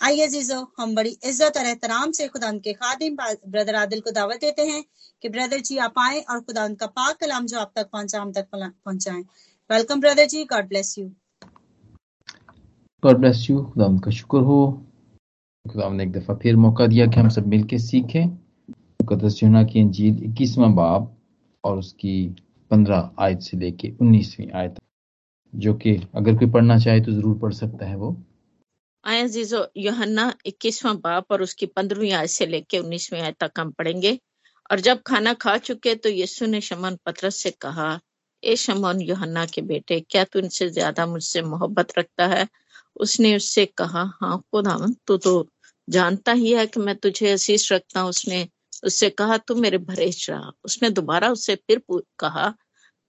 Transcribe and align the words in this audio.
आइए 0.00 0.26
जीजो 0.28 0.56
हम 0.78 0.94
बड़ी 0.94 1.10
इज़्ज़त 1.10 1.56
और 1.58 1.66
एहतराम 1.66 2.12
से 2.12 2.26
खुदा 2.28 2.50
के 2.58 2.72
खादिम 2.72 3.16
ब्रदर 3.46 3.74
आदिल 3.76 4.00
को 4.00 4.10
दावत 4.10 4.40
देते 4.40 4.62
हैं 4.62 4.82
कि 5.22 5.28
ब्रदर 5.28 5.58
जी 5.60 5.76
आप 5.78 5.98
आए 5.98 6.20
और 6.22 6.40
खुदा 6.40 6.64
उनका 6.64 6.86
पाक 6.88 7.16
कलाम 7.20 7.46
जो 7.46 7.58
आप 7.60 7.72
तक 7.76 7.88
पहुँचा 7.92 8.20
हम 8.20 8.32
तक 8.32 8.46
पहुंचाएँ। 8.54 9.22
Welcome 9.70 10.00
brother 10.00 10.26
ji. 10.26 10.44
God 10.44 10.68
bless 10.68 10.94
you 10.98 11.06
god 13.02 13.18
bless 13.18 13.44
you 13.50 13.62
खुदा 13.64 13.88
का 14.04 14.10
शुक्र 14.10 14.38
हो। 14.40 14.60
खुदा 15.64 15.88
ने 15.90 16.04
एक 16.04 16.12
दफ़ा 16.12 16.34
फिर 16.42 16.56
मौका 16.58 16.86
दिया 16.86 17.06
कि 17.06 17.20
हम 17.20 17.28
सब 17.28 17.46
मिलके 17.48 17.78
सीखें। 17.80 18.26
मुकदस 18.26 19.40
यूना 19.42 19.64
की 19.64 19.80
अंजील 19.80 20.24
इक्कीसवां 20.24 20.74
बाब 20.74 21.14
और 21.64 21.78
उसकी 21.78 22.16
पंद्रह 22.70 23.10
आयत 23.18 23.40
से 23.42 23.56
लेके 23.56 23.92
उन्नीसवीं 24.00 24.50
आयत 24.52 24.80
जो 25.52 25.74
कि 25.76 25.96
अगर 26.16 26.38
कोई 26.38 26.50
पढ़ना 26.50 26.78
चाहे 26.78 27.00
तो 27.00 27.12
ज़रूर 27.12 27.38
पढ़ 27.38 27.52
सकता 27.54 27.86
है 27.86 27.96
वो। 27.96 28.16
आया 29.04 29.26
जीजो 29.26 29.58
योहन्ना 29.76 30.24
इक्कीसवां 30.46 30.96
बाप 31.00 31.32
और 31.32 31.42
उसकी 31.42 31.66
पंद्रहवीं 31.68 32.12
आयत 32.12 32.30
से 32.30 32.46
लेके 32.46 32.78
उन्नीसवीं 32.78 33.20
आयत 33.20 33.36
तक 33.40 33.60
हम 33.60 33.70
पढ़ेंगे। 33.72 34.18
और 34.70 34.80
जब 34.80 35.00
खाना 35.06 35.32
खा 35.44 35.56
चुके 35.58 35.94
तो 35.96 36.08
यीशु 36.08 36.46
ने 36.46 36.60
शमन 36.60 36.96
पत्रस 37.06 37.36
से 37.36 37.50
कहा, 37.60 37.88
ए 38.42 38.56
शमन 38.56 39.00
योहन्ना 39.02 39.44
के 39.46 39.62
बेटे, 39.62 40.00
क्या 40.02 40.24
तू 40.24 40.38
इनसे 40.38 40.68
ज़्यादा 40.70 41.06
मुझसे 41.06 41.42
मोहब्बत 41.44 41.98
रखता 41.98 42.26
है? 42.28 42.46
उसने 42.96 43.34
उससे 43.36 43.64
कहा 43.78 44.02
हाँ 44.20 44.38
खुदावन 44.52 44.94
तू 45.06 45.16
तो 45.18 45.34
जानता 45.88 46.32
ही 46.34 46.52
है 46.54 46.66
कि 46.66 46.80
मैं 46.80 46.96
तुझे 46.98 47.30
असीस 47.32 47.70
रखता 47.72 48.00
हूँ। 48.00 48.10
उसने 48.10 48.46
उससे 48.84 49.08
कहा, 49.10 49.36
तू 49.38 49.54
मेरे 49.56 49.78
भरेच 49.80 50.28
रहा। 50.30 50.50
उसने 50.64 50.90
दोबारा 50.90 51.30
उससे 51.30 51.54
फिर 51.58 51.82
कहा, 52.18 52.54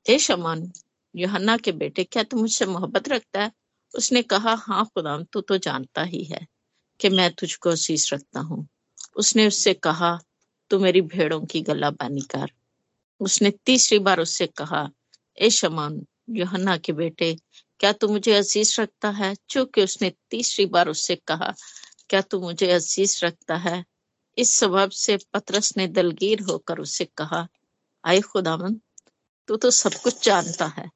ए 0.06 0.18
शमन, 0.20 0.72
योहन्ना 1.16 1.58
के 1.58 1.72
बेटे, 1.74 2.04
क्या 2.06 2.24
तू 2.24 2.38
मुझसे 2.38 2.66
मोहब्बत 2.68 3.10
रखता 3.10 3.44
है? 3.44 3.52
उसने 3.96 4.22
कहा 4.22 4.54
हाँ 4.54 4.86
खुदा 4.86 5.24
तू 5.34 5.42
तो 5.42 5.58
जानता 5.58 6.04
ही 6.04 6.24
है 6.24 6.48
कि 7.00 7.10
मैं 7.10 7.34
तुझको 7.34 7.76
शीश 7.76 8.14
रखता 8.14 8.40
हूँ। 8.40 8.68
उसने 9.16 9.48
उससे 9.48 9.74
कहा, 9.74 10.20
तू 10.70 10.80
मेरी 10.80 11.02
भेड़ों 11.02 11.46
की 11.46 11.62
गला 11.62 11.90
बानी 11.90 12.22
कर। 12.22 12.52
उसने 13.20 13.52
तीसरी 13.52 14.00
बार 14.00 14.20
उससे 14.20 14.48
कहा, 14.48 14.90
ए 15.42 15.50
शमान, 15.50 16.06
योहन्ना 16.30 16.78
के 16.78 16.94
बेटे, 16.94 17.38
क्या 17.80 17.92
तू 17.92 18.08
मुझे 18.08 18.34
अज़ीज़ 18.34 18.82
रखता 18.82 19.10
है? 19.10 19.36
चूँकि 19.50 19.84
उसने 19.84 20.14
तीसरी 20.30 20.66
बार 20.66 20.90
उससे 20.90 21.16
कहा, 21.16 21.54
क्या 22.10 22.22
तू 22.22 22.40
मुझे 22.40 22.72
अज़ीज़ 22.72 23.26
रखता 23.26 23.56
है? 23.56 23.86
इस 24.38 24.56
सबब 24.56 24.90
से 24.90 25.18
पतरस 25.34 25.78
ने 25.78 25.88
दलगीर 25.88 26.42
होकर 26.42 26.80
उससे 26.80 27.06
कहा, 27.06 27.48
आए 28.06 28.22
खुदावन, 28.22 28.82
तू 29.48 29.56
तो 29.56 29.72
सब 29.72 29.94
कुछ 29.94 30.26
जानता 30.26 30.66
है। 30.66 30.90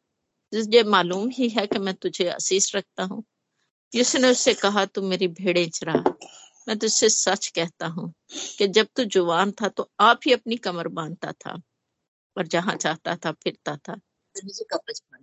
तुझे 0.55 0.83
मालूम 0.83 1.29
ही 1.29 1.49
है 1.49 1.67
कि 1.67 1.79
मैं 1.79 1.93
तुझे 1.93 2.29
आशीष 2.29 2.75
रखता 2.75 3.03
हूँ। 3.03 3.23
उसने 3.93 4.29
उससे 4.31 4.53
कहा, 4.53 4.85
तू 4.85 5.01
मेरी 5.01 5.27
भेड़े 5.27 5.65
चरा। 5.65 5.93
मैं 6.67 6.77
तुझसे 6.79 7.09
सच 7.09 7.47
कहता 7.47 7.87
हूँ 7.87 8.13
कि 8.57 8.67
जब 8.67 8.87
तू 8.95 9.03
जुवान 9.03 9.51
था 9.51 9.67
तो 9.67 9.89
आप 9.99 10.19
ही 10.25 10.33
अपनी 10.33 10.55
कमर 10.57 10.87
बांधता 10.87 11.31
था 11.31 11.61
और 12.37 12.47
जहाँ 12.47 12.75
चाहता 12.75 13.15
था, 13.15 13.31
फिरता 13.31 13.75
था। 13.75 13.99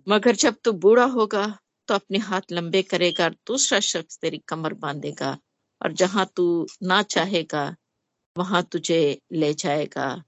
मगर 0.07 0.35
जब 0.35 0.55
तू 0.63 0.71
बूढ़ा 0.71 1.05
होगा 1.05 1.59
तो 1.87 1.93
अपने 1.93 2.17
हाथ 2.17 2.41
लंबे 2.51 2.81
करेगा 2.81 3.23
और 3.23 3.35
दूसरा 3.47 3.79
शख्स 3.79 4.17
तेरी 4.19 4.37
कमर 4.47 4.73
बांधेगा। 4.73 5.37
और 5.81 5.91
जहाँ 5.91 6.31
तू 6.35 6.67
ना 6.83 7.01
चाहेगा, 7.03 7.75
वहाँ 8.37 8.63
तुझे 8.63 9.19
ले 9.31 9.53
जाएगा। 9.53 10.23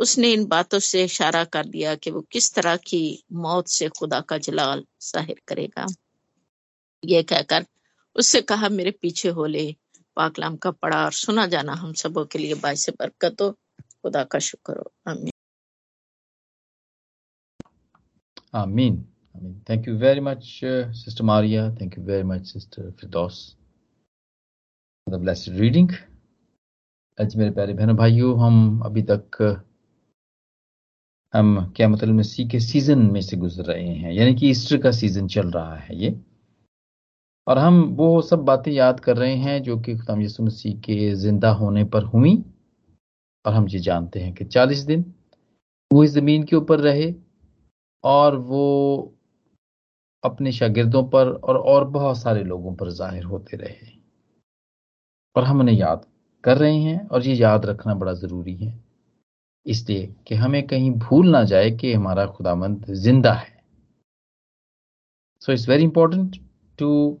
उसने 0.00 0.32
इन 0.32 0.44
बातों 0.46 0.78
से 0.78 1.02
इशारा 1.04 1.42
कर 1.54 1.66
दिया 1.66 1.94
कि 1.94 2.10
वो 2.10 2.20
किस 2.32 2.54
तरह 2.54 2.76
की 2.86 3.02
मौत 3.38 3.68
से 3.68 3.88
खुदा 3.88 4.20
का 4.20 4.38
जलाल 4.38 4.84
ज़ाहिर 5.02 5.40
करेगा। 5.48 5.86
ये 7.02 7.22
कहकर 7.22 7.66
उससे 8.16 8.40
कहा, 8.42 8.68
मेरे 8.68 8.90
पीछे 8.90 9.28
हो 9.28 9.46
ले 9.46 9.64
पाकलाम 10.16 10.56
का 10.56 10.70
पढ़ा 10.70 11.04
और 11.04 11.12
सुना 11.12 11.46
जाना 11.46 11.72
हम 11.72 11.92
सबों 11.94 12.24
के 12.24 12.38
लिए 12.38 12.54
बाईस 12.62 12.88
बरकत 12.90 13.42
हो। 13.42 13.50
खुदा 14.02 14.24
का 14.24 14.38
शुक्र 14.38 14.78
हो। 14.78 14.90
आमीन। 15.10 15.30
आमीन। 18.54 18.94
आमीन। 19.36 19.60
Thank 19.68 19.88
you 19.88 19.96
very 19.98 20.20
much 20.20 20.44
sister 20.64 21.24
Maria 21.24 21.70
thank 21.76 21.98
you 21.98 22.04
very 22.04 22.22
much 22.24 22.46
sister 22.46 22.90
Firdaus 23.00 23.56
the 25.06 25.20
blessed 25.22 25.58
reading 25.58 25.90
आज 27.18 27.36
मेरे 27.36 27.50
प्यारे 27.50 27.72
बहनों, 27.74 27.96
भाइयों, 27.96 28.38
हम 28.40 28.80
अभी 28.84 29.02
तक 29.10 29.36
हम 31.34 31.72
क्या 31.76 31.88
मतलब 31.88 32.14
मसीह 32.14 32.48
के 32.48 32.60
सीज़न 32.60 32.98
में 33.12 33.20
से 33.20 33.36
गुजर 33.36 33.64
रहे 33.64 33.88
हैं, 33.88 34.12
यानी 34.12 34.34
कि 34.34 34.50
ईस्टर 34.50 34.78
का 34.78 34.90
सीज़न 34.92 35.26
चल 35.28 35.50
रहा 35.50 35.76
है 35.76 35.96
ये। 35.96 36.18
और 37.46 37.58
हम 37.58 37.82
वो 37.98 38.20
सब 38.22 38.38
बातें 38.44 38.70
याद 38.72 39.00
कर 39.00 39.16
रहे 39.16 39.34
हैं 39.36 39.62
जो 39.62 39.78
कि 39.80 39.96
खुदाम 39.96 40.22
यसु 40.22 40.42
मसीह 40.42 40.74
के 40.80 41.14
ज़िंदा 41.16 41.50
होने 41.52 41.84
पर 41.84 42.04
हुई। 42.04 42.34
और 43.44 43.52
हम 43.52 43.68
ये 43.68 43.78
जानते 43.80 44.20
हैं 44.20 44.32
कि 44.34 44.44
चालीस 44.44 44.78
दिन 44.80 45.04
वो 45.90 46.04
इस 46.04 46.10
ज़मीन 46.10 46.42
के 46.44 46.56
ऊपर 46.56 46.80
रहे 46.80 47.14
और 48.04 48.36
वो 48.36 49.16
अपने 50.22 50.52
शागिर्दों 50.52 51.02
पर 51.08 51.28
और 51.28 51.56
और 51.56 51.84
बहुत 51.90 52.18
सारे 52.18 52.44
लोगों 52.44 52.74
पर 52.74 52.90
ज़ाहिर 52.90 53.24
होते 53.24 53.56
रहे। 53.56 53.98
और 55.36 55.44
हम 55.44 55.60
उन्हें 55.60 55.76
याद 55.76 56.04
कर 56.44 56.58
रहे 56.58 56.76
हैं 56.76 57.06
और 57.08 57.22
ये 57.22 57.34
याद 57.34 57.66
रखना 57.66 57.94
बड़ा 57.94 58.12
ज़रूरी 58.14 58.54
है। 58.56 58.89
इसलिए 59.66 60.06
कि 60.26 60.34
हमें 60.34 60.66
कहीं 60.66 60.90
भूल 60.98 61.28
ना 61.30 61.42
जाए 61.44 61.70
कि 61.70 61.92
हमारा 61.92 62.26
खुदामंद 62.26 62.84
ज़िंदा 62.90 63.32
है। 63.32 63.58
So 65.42 65.52
it's 65.52 65.68
very 65.68 65.84
important 65.84 66.36
to 66.78 67.18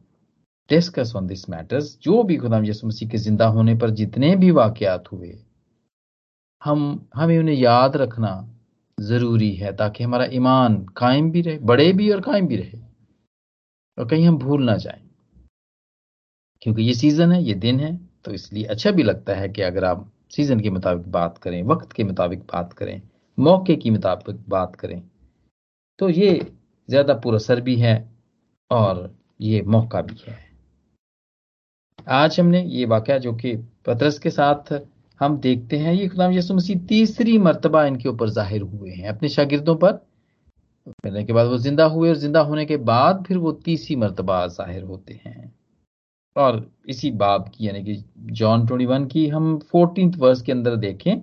discuss 0.70 1.12
on 1.16 1.26
this 1.26 1.48
matters 1.50 1.96
जो 2.02 2.22
भी 2.22 2.36
खुदाम 2.36 2.64
यसु 2.64 2.86
मसीह 2.86 3.08
के 3.08 3.18
ज़िंदा 3.18 3.46
होने 3.48 3.74
पर 3.74 3.90
जितने 3.92 4.34
भी 4.36 4.50
वाकयात 4.52 5.12
हुए, 5.12 5.38
हम, 6.62 7.08
हमें 7.14 7.38
उन्हें 7.38 7.54
याद 7.56 7.96
रखना 7.96 8.32
ज़रूरी 8.98 9.50
है 9.54 9.72
ताकि 9.76 10.04
हमारा 10.04 10.24
ईमान 10.32 10.76
कायम 10.96 11.30
भी 11.30 11.40
रहे, 11.42 11.58
बड़े 11.60 11.92
भी 11.92 12.10
और 12.10 12.20
कायम 12.20 12.46
भी 12.46 12.56
रहे, 12.56 12.78
और 13.98 14.08
कहीं 14.08 14.26
हम 14.26 14.38
भूल 14.38 14.64
ना 14.64 14.76
जाएँ। 14.76 15.08
क्योंकि 16.62 16.82
ये 16.82 16.94
सीज़न 16.94 17.32
है, 17.32 17.42
ये 17.42 17.54
दिन 17.56 17.80
है 17.80 17.96
तो 18.24 18.32
इसलिए 18.32 18.64
अच्छा 18.66 18.90
भी 18.90 19.02
लगता 19.02 19.34
है 19.34 19.48
कि 19.48 19.62
अगर 19.62 19.84
आप 19.84 20.10
सीज़न 20.30 20.60
के 20.60 20.70
मुताबिक 20.70 21.10
बात 21.12 21.38
करें, 21.38 21.62
वक्त 21.64 21.92
के 21.92 22.04
मुताबिक 22.04 22.40
बात 22.44 22.72
करें, 22.72 23.00
मौके 23.38 23.76
के 23.76 23.90
मुताबिक 23.90 24.48
बात 24.48 24.76
करें 24.76 25.02
तो 25.98 26.08
ये 26.10 26.38
ज़्यादा 26.88 27.14
पुरसर 27.16 27.60
भी 27.60 27.76
है 27.76 27.94
और 28.70 29.10
ये 29.40 29.62
मौका 29.64 30.00
भी 30.02 30.16
है। 30.26 30.38
आज 32.10 32.38
हमने 32.40 32.62
ये 32.64 32.84
वाक्य 32.86 33.18
जो 33.20 33.32
कि 33.34 33.54
पतरस 33.86 34.18
के 34.18 34.30
साथ 34.30 34.72
हम 35.20 35.36
देखते 35.38 35.76
हैं, 35.78 35.92
ये 35.92 36.08
खुदाम 36.08 36.32
यसु 36.32 36.54
मसीह 36.54 36.78
तीसरी 36.88 37.36
मरतबा 37.38 37.84
इनके 37.86 38.08
ऊपर 38.08 38.28
ज़ाहिर 38.30 38.62
हुए 38.62 38.90
हैं। 38.90 39.08
अपने 39.08 39.28
शागिर्दों 39.28 39.74
पर 39.76 39.92
मिलने 41.04 41.24
के 41.24 41.32
बाद 41.32 41.46
वो 41.46 41.58
ज़िंदा 41.58 41.84
हुए 41.86 42.08
और 42.08 42.16
ज़िंदा 42.16 42.40
होने 42.42 42.64
के 42.66 42.76
बाद 42.86 43.24
फिर 43.26 43.38
वो 43.38 43.52
तीसरी 43.64 43.96
मरतबा 43.96 44.46
ज़ाहिर 44.48 44.82
होते 44.84 45.20
हैं। 45.26 45.52
और 46.36 46.66
इसी 46.88 47.10
बाब 47.12 47.48
की 47.48 47.66
यानी 47.66 47.82
कि 47.84 48.02
जॉन 48.32 48.66
ट्वेंटी 48.66 48.86
वन 48.86 49.06
की 49.06 49.26
हम 49.28 49.58
फोर्टीन 49.70 50.12
वर्ष 50.18 50.42
के 50.42 50.52
अंदर 50.52 50.76
देखें 50.78 51.20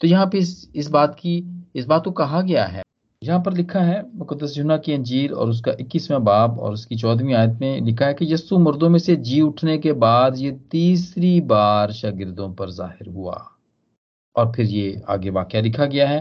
तो 0.00 0.06
यहाँ 0.06 0.26
पे 0.26 0.38
इस, 0.38 0.70
इस 0.74 0.88
बात 0.90 1.14
की 1.14 1.42
इस 1.74 1.86
बात 1.86 2.04
को 2.04 2.10
कहा 2.12 2.40
गया 2.42 2.64
है। 2.66 2.82
यहाँ 3.22 3.40
पर 3.42 3.52
लिखा 3.52 3.80
है 3.80 4.02
मुकदस 4.16 4.52
जुना 4.54 4.76
की 4.76 4.92
अंजीर 4.92 5.32
और 5.32 5.48
उसका 5.48 5.72
इक्कीसवें 5.80 6.24
बाब 6.24 6.58
और 6.58 6.72
उसकी 6.72 6.96
चौदहवीं 6.96 7.34
आयत 7.34 7.58
में 7.60 7.80
लिखा 7.80 8.06
है 8.06 8.14
कि 8.14 8.32
यस्सु 8.32 8.58
मुर्दों 8.58 8.88
में 8.88 8.98
से 8.98 9.16
जी 9.18 9.40
उठने 9.40 9.76
के 9.78 9.92
बाद 10.04 10.36
ये 10.38 10.50
तीसरी 10.70 11.40
बार 11.42 11.92
शागिर्दों 11.92 12.52
पर 12.54 12.70
ज़ाहिर 12.70 13.08
हुआ। 13.08 13.36
और 14.36 14.52
फिर 14.52 14.66
ये 14.66 15.02
आगे 15.08 15.30
वाक्य 15.30 15.62
लिखा 15.62 15.86
गया 15.86 16.08
है 16.08 16.20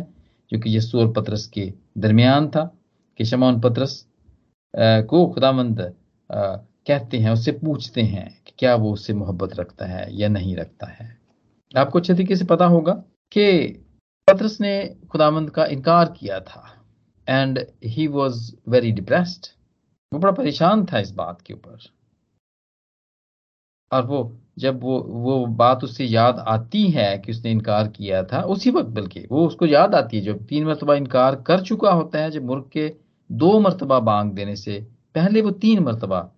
जो 0.51 0.59
कि 0.59 0.75
यस्सु 0.77 0.99
और 0.99 1.11
पत्रस 1.13 1.45
के 1.47 1.71
दरमियान 1.97 2.47
था 2.49 2.63
कि 3.19 3.25
शमौन 3.25 3.59
पत्रस 3.61 4.05
को 4.73 5.25
खुदामंद 5.27 5.81
कहते 6.87 7.17
हैं, 7.17 7.31
उससे 7.31 7.51
पूछते 7.51 8.01
हैं 8.01 8.41
कि 8.45 8.53
क्या 8.59 8.75
वो 8.75 8.93
उससे 8.93 9.13
मोहब्बत 9.13 9.55
रखता 9.55 9.85
है 9.85 10.15
या 10.15 10.29
नहीं 10.29 10.55
रखता 10.55 10.87
है। 10.87 11.17
आपको 11.77 11.99
अच्छे 11.99 12.13
तरीके 12.13 12.35
से 12.35 12.45
पता 12.45 12.65
होगा 12.65 12.93
कि 13.31 13.67
पत्रस 14.27 14.61
ने 14.61 14.95
खुदामंद 15.11 15.49
का 15.49 15.65
इनकार 15.65 16.11
किया 16.11 16.39
था 16.39 16.85
and 17.29 17.59
he 17.83 18.07
was 18.07 18.55
very 18.69 18.91
depressed 18.91 19.47
वो 20.13 20.19
बड़ा 20.19 20.31
परेशान 20.31 20.85
था 20.85 20.99
इस 20.99 21.11
बात 21.11 21.41
के 21.41 21.53
ऊपर। 21.53 21.77
और 23.91 24.05
वो, 24.05 24.37
जब 24.59 24.83
वो 24.83 24.99
वो 24.99 25.45
बात 25.45 25.83
उससे 25.83 26.05
याद 26.05 26.39
आती 26.39 26.87
है 26.87 27.17
कि 27.17 27.31
उसने 27.31 27.51
इनकार 27.51 27.87
किया 27.87 28.23
था, 28.23 28.41
उसी 28.41 28.71
वक्त 28.71 28.89
बल्कि 28.89 29.27
वो 29.31 29.47
उसको 29.47 29.65
याद 29.65 29.95
आती 29.95 30.17
है, 30.17 30.23
जब 30.23 30.45
तीन 30.45 30.65
मरतबा 30.65 30.95
इनकार 30.95 31.35
कर 31.35 31.61
चुका 31.61 31.91
होता 31.91 32.19
है, 32.19 32.31
जब 32.31 32.45
मुर्ग 32.45 32.69
के 32.73 32.95
दो 33.31 33.59
मरतबा 33.59 33.99
बांग 33.99 34.31
देने 34.31 34.55
से 34.55 34.87
पहले 35.15 35.41
वो 35.41 35.51
तीन 35.51 35.79
मरतबा 35.79 36.31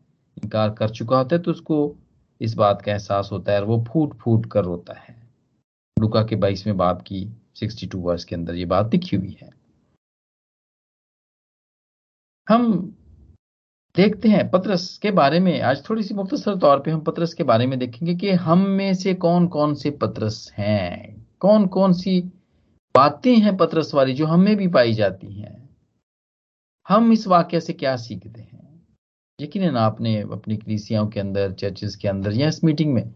इनकार 0.44 0.70
कर 0.70 0.90
चुका 0.90 1.18
होता 1.18 1.36
है 1.36 1.42
तो 1.42 1.52
उसको 1.52 1.96
इस 2.42 2.54
बात 2.54 2.82
का 2.82 2.92
एहसास 2.92 3.30
होता 3.32 3.52
है 3.52 3.60
और 3.62 3.66
वो 3.68 3.84
फूट 3.88 4.14
फूट 4.14 4.46
कर 4.52 4.64
रोता 4.64 4.94
है। 4.94 5.16
लुका 5.98 6.24
के 6.24 6.36
बाईसवें 6.36 6.78
बाप 6.78 7.02
की 7.02 7.28
सिक्सटी 7.56 7.88
टू 7.88 8.00
वर्ष 8.00 8.24
के 8.24 8.36
अंदर 8.36 8.56
ये 8.56 8.66
बात 8.66 8.94
लिखी 8.94 9.16
हुई 9.16 9.38
है। 9.42 9.50
हम 12.48 12.96
देखते 13.96 14.30
हैं 14.30 14.50
पत्रस 14.52 14.98
के 14.98 15.12
बारे 15.12 15.40
में। 15.40 15.62
आज 15.62 15.84
थोड़ी 15.90 16.04
सी 16.04 16.14
मुख्तसर 16.14 16.56
तौर 16.56 16.80
पे 16.80 16.92
हम 16.92 17.02
पत्रस 17.02 17.34
के 17.34 17.44
बारे 17.44 17.68
में 17.68 17.78
देखेंगे 17.80 18.16
कि 18.16 18.32
हम 18.32 18.60
में 18.68 18.94
से 18.94 19.14
कौन 19.14 19.48
कौन 19.48 19.74
से 19.76 19.92
पत्रस 19.92 20.52
हैं। 20.58 21.26
कौन 21.40 21.68
कौन 21.68 21.94
सी 21.94 22.20
बातें 22.96 23.36
हैं 23.36 23.56
पत्रस 23.58 23.94
वाली 23.94 24.14
जो 24.14 24.26
हमें 24.26 24.56
भी 24.56 24.68
पाई 24.68 24.94
जाती 24.94 25.34
हैं। 25.34 25.58
हम 26.90 27.12
इस 27.12 27.28
वाक्य 27.28 27.60
से 27.62 27.74
क्या 27.74 27.96
सीखते 27.96 28.42
हैं? 28.42 28.69
यकीन 29.42 29.78
आपने 29.78 30.22
अपनी 30.22 30.58
कलीसियाओं 30.58 31.08
के 31.08 31.20
अंदर 31.20 31.54
चर्चेस 31.54 31.96
के 31.96 32.08
अंदर 32.08 32.34
या 32.34 32.48
इस 32.48 32.64
मीटिंग 32.64 32.94
में 32.94 33.16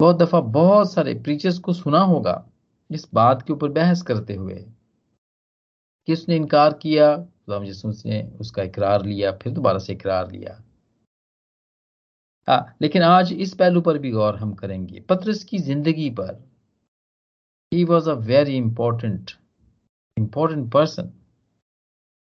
बहुत 0.00 0.16
दफ़ा 0.16 0.40
बहुत 0.40 0.92
सारे 0.92 1.14
प्रीचर्स 1.14 1.58
को 1.58 1.72
सुना 1.72 2.00
होगा 2.00 2.50
इस 2.90 3.08
बात 3.14 3.42
के 3.42 3.52
ऊपर 3.52 3.68
बहस 3.68 4.02
करते 4.02 4.34
हुए। 4.34 4.66
कि 6.06 6.12
उसने 6.12 6.36
इनकार 6.36 6.72
किया? 6.72 7.16
खुदाम 7.16 7.64
यसुस 7.64 8.06
ने 8.06 8.32
उसका 8.40 8.62
इकरार 8.62 9.04
लिया, 9.04 9.32
फिर 9.32 9.52
दोबारा 9.52 9.78
से 9.78 9.92
इकरार 9.92 10.32
लिया। 10.32 10.62
हाँ 12.48 12.76
लेकिन 12.82 13.02
आज 13.02 13.32
इस 13.32 13.54
पहलू 13.54 13.80
पर 13.80 13.98
भी 13.98 14.10
गौर 14.10 14.36
हम 14.36 14.54
करेंगे। 14.54 15.00
पत्रस 15.00 15.44
की 15.44 15.58
ज़िंदगी 15.58 16.10
पर। 16.10 16.50
He 17.74 17.84
was 17.84 18.10
a 18.10 18.14
very 18.14 18.56
important 18.56 19.30
important 20.18 20.72
person 20.72 21.12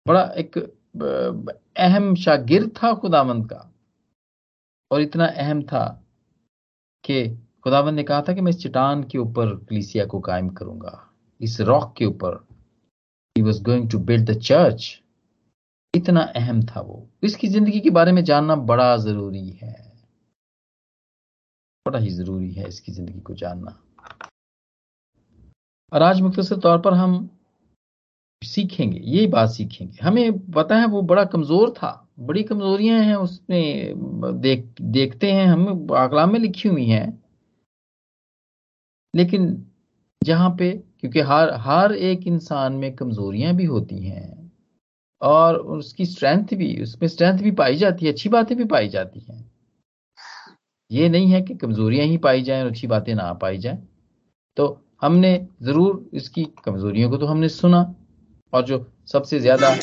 बड़ा 0.08 0.22
एक 0.22 0.77
अहम 1.02 2.14
शागिर्द 2.14 2.70
था 2.76 2.92
खुदावंत 2.94 3.46
का। 3.50 3.64
और 4.90 5.00
इतना 5.00 5.26
अहम 5.26 5.62
था 5.62 5.84
कि 7.04 7.28
खुदावंत 7.64 7.94
ने 7.94 8.02
कहा 8.02 8.22
था 8.22 8.32
कि 8.32 8.40
मैं 8.40 8.50
इस 8.50 8.62
चट्टान 8.62 9.02
के 9.04 9.18
ऊपर 9.18 9.54
कलीसिया 9.70 10.04
को 10.06 10.20
कायम 10.20 10.48
करूँगा। 10.48 11.04
इस 11.40 11.60
रॉक 11.60 11.94
के 11.98 12.04
ऊपर। 12.04 12.34
He 13.36 13.42
was 13.42 13.62
going 13.62 13.90
to 13.90 13.98
build 13.98 14.30
the 14.30 14.38
church 14.40 15.00
इतना 15.94 16.20
अहम 16.36 16.62
था 16.66 16.80
वो। 16.80 17.08
इसकी 17.22 17.48
ज़िंदगी 17.48 17.80
के 17.80 17.90
बारे 17.90 18.12
में 18.12 18.24
जानना 18.24 18.56
बड़ा 18.56 18.96
ज़रूरी 18.96 19.48
है। 19.48 19.74
बड़ा 21.86 21.98
ही 21.98 22.10
ज़रूरी 22.10 22.52
है 22.52 22.68
इसकी 22.68 22.92
ज़िंदगी 22.92 23.20
को 23.20 23.34
जानना। 23.34 23.78
और 25.92 26.02
आज 26.02 26.20
मुख्तर 26.20 26.56
तौर 26.60 26.80
पर 26.80 26.94
हम 26.94 27.28
सीखेंगे 28.42 28.98
यही 29.00 29.26
बात 29.26 29.48
सीखेंगे। 29.50 29.98
हमें 30.02 30.38
पता 30.52 30.76
है 30.76 30.86
वो 30.86 31.02
बड़ा 31.02 31.24
कमज़ोर 31.24 31.70
था, 31.70 32.08
बड़ी 32.20 32.42
कमजोरियाँ 32.42 33.00
हैं 33.00 33.14
उसमें 33.16 34.40
देख, 34.40 34.66
देखते 34.82 35.32
हैं 35.32 35.46
हम 35.46 35.92
आकला 35.96 36.26
में 36.26 36.38
लिखी 36.40 36.68
हुई 36.68 36.86
हैं। 36.86 37.22
लेकिन 39.14 39.64
जहाँ 40.22 40.50
पे, 40.50 40.70
क्योंकि 41.00 41.20
हर 41.20 41.52
हर 41.56 41.92
एक 41.92 42.26
इंसान 42.26 42.72
में 42.72 42.94
कमजोरियाँ 42.96 43.54
भी 43.54 43.64
होती 43.64 43.98
हैं, 43.98 44.50
और 45.22 45.56
उसकी 45.56 46.06
स्ट्रेंथ 46.06 46.54
भी, 46.54 46.82
उसमें 46.82 47.08
स्ट्रेंथ 47.08 47.38
भी 47.38 47.50
पाई 47.50 47.76
जाती 47.76 48.06
है, 48.06 48.12
अच्छी 48.12 48.28
बातें 48.28 48.56
भी 48.56 48.64
पाई 48.64 48.88
जाती 48.88 49.20
हैं। 49.20 49.44
ये 50.90 51.08
नहीं 51.08 51.30
है 51.30 51.40
कि 51.42 51.54
कमजोरियाँ 51.54 52.06
ही 52.06 52.16
पाई 52.18 52.42
जाएँ 52.42 52.62
और 52.62 52.68
अच्छी 52.68 52.86
बातें 52.86 53.14
ना 53.14 53.32
पाई 53.32 53.58
जाएँ। 53.58 53.78
तो 54.56 54.66
हमने 55.02 55.48
ज़रूर 55.62 56.08
इसकी 56.14 56.44
कमजोरियों 56.64 57.10
को 57.10 57.16
तो 57.16 57.26
हमने 57.26 57.48
सुना 57.48 57.82
और 58.52 58.64
जो 58.64 58.86
सबसे 59.06 59.40
ज़्यादा 59.40 59.76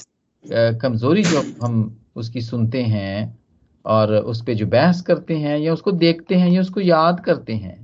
कमज़ोरी 0.81 1.23
जो 1.23 1.41
हम 1.63 1.75
उसकी 2.15 2.41
सुनते 2.41 2.81
हैं 2.83 3.37
और 3.85 4.15
उस 4.15 4.41
पर 4.41 4.53
जो 4.53 4.65
बहस 4.65 5.01
करते 5.01 5.37
हैं 5.37 5.57
या 5.57 5.73
उसको 5.73 5.91
देखते 5.91 6.35
हैं 6.35 6.49
या 6.49 6.61
उसको 6.61 6.81
याद 6.81 7.19
करते 7.25 7.53
हैं 7.53 7.83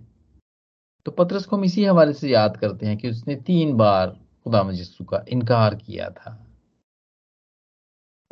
तो 1.05 1.11
पत्रस 1.11 1.45
को 1.45 1.55
हम 1.55 1.63
इसी 1.63 1.83
हवाले 1.85 2.13
से 2.13 2.29
याद 2.29 2.57
करते 2.57 2.85
हैं 2.85 2.97
कि 2.97 3.09
उसने 3.09 3.35
तीन 3.35 3.73
बार 3.77 4.07
खुदा 4.43 4.63
मजिस्सू 4.63 5.03
का 5.03 5.23
इनकार 5.29 5.75
किया 5.75 6.09
था। 6.09 6.37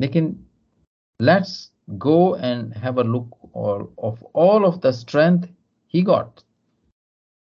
लेकिन 0.00 0.28
let's 1.20 1.70
go 1.90 2.36
and 2.36 2.72
have 2.76 3.00
a 3.00 3.04
look 3.04 3.56
of 3.98 4.22
all 4.36 4.64
of 4.64 4.78
the 4.78 4.90
strength 4.90 5.42
he 5.94 6.02
got 6.02 6.40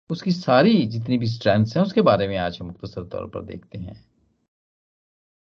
उसकी 0.09 0.31
सारी 0.31 0.85
जितनी 0.85 1.17
भी 1.17 1.27
स्ट्रेंथ 1.27 1.65
हैं, 1.75 1.83
उसके 1.83 2.01
बारे 2.01 2.27
में 2.27 2.37
आज 2.37 2.57
हम 2.61 2.67
मुख्तर 2.67 3.03
तौर 3.03 3.27
पर 3.27 3.43
देखते 3.43 3.77
हैं। 3.77 3.95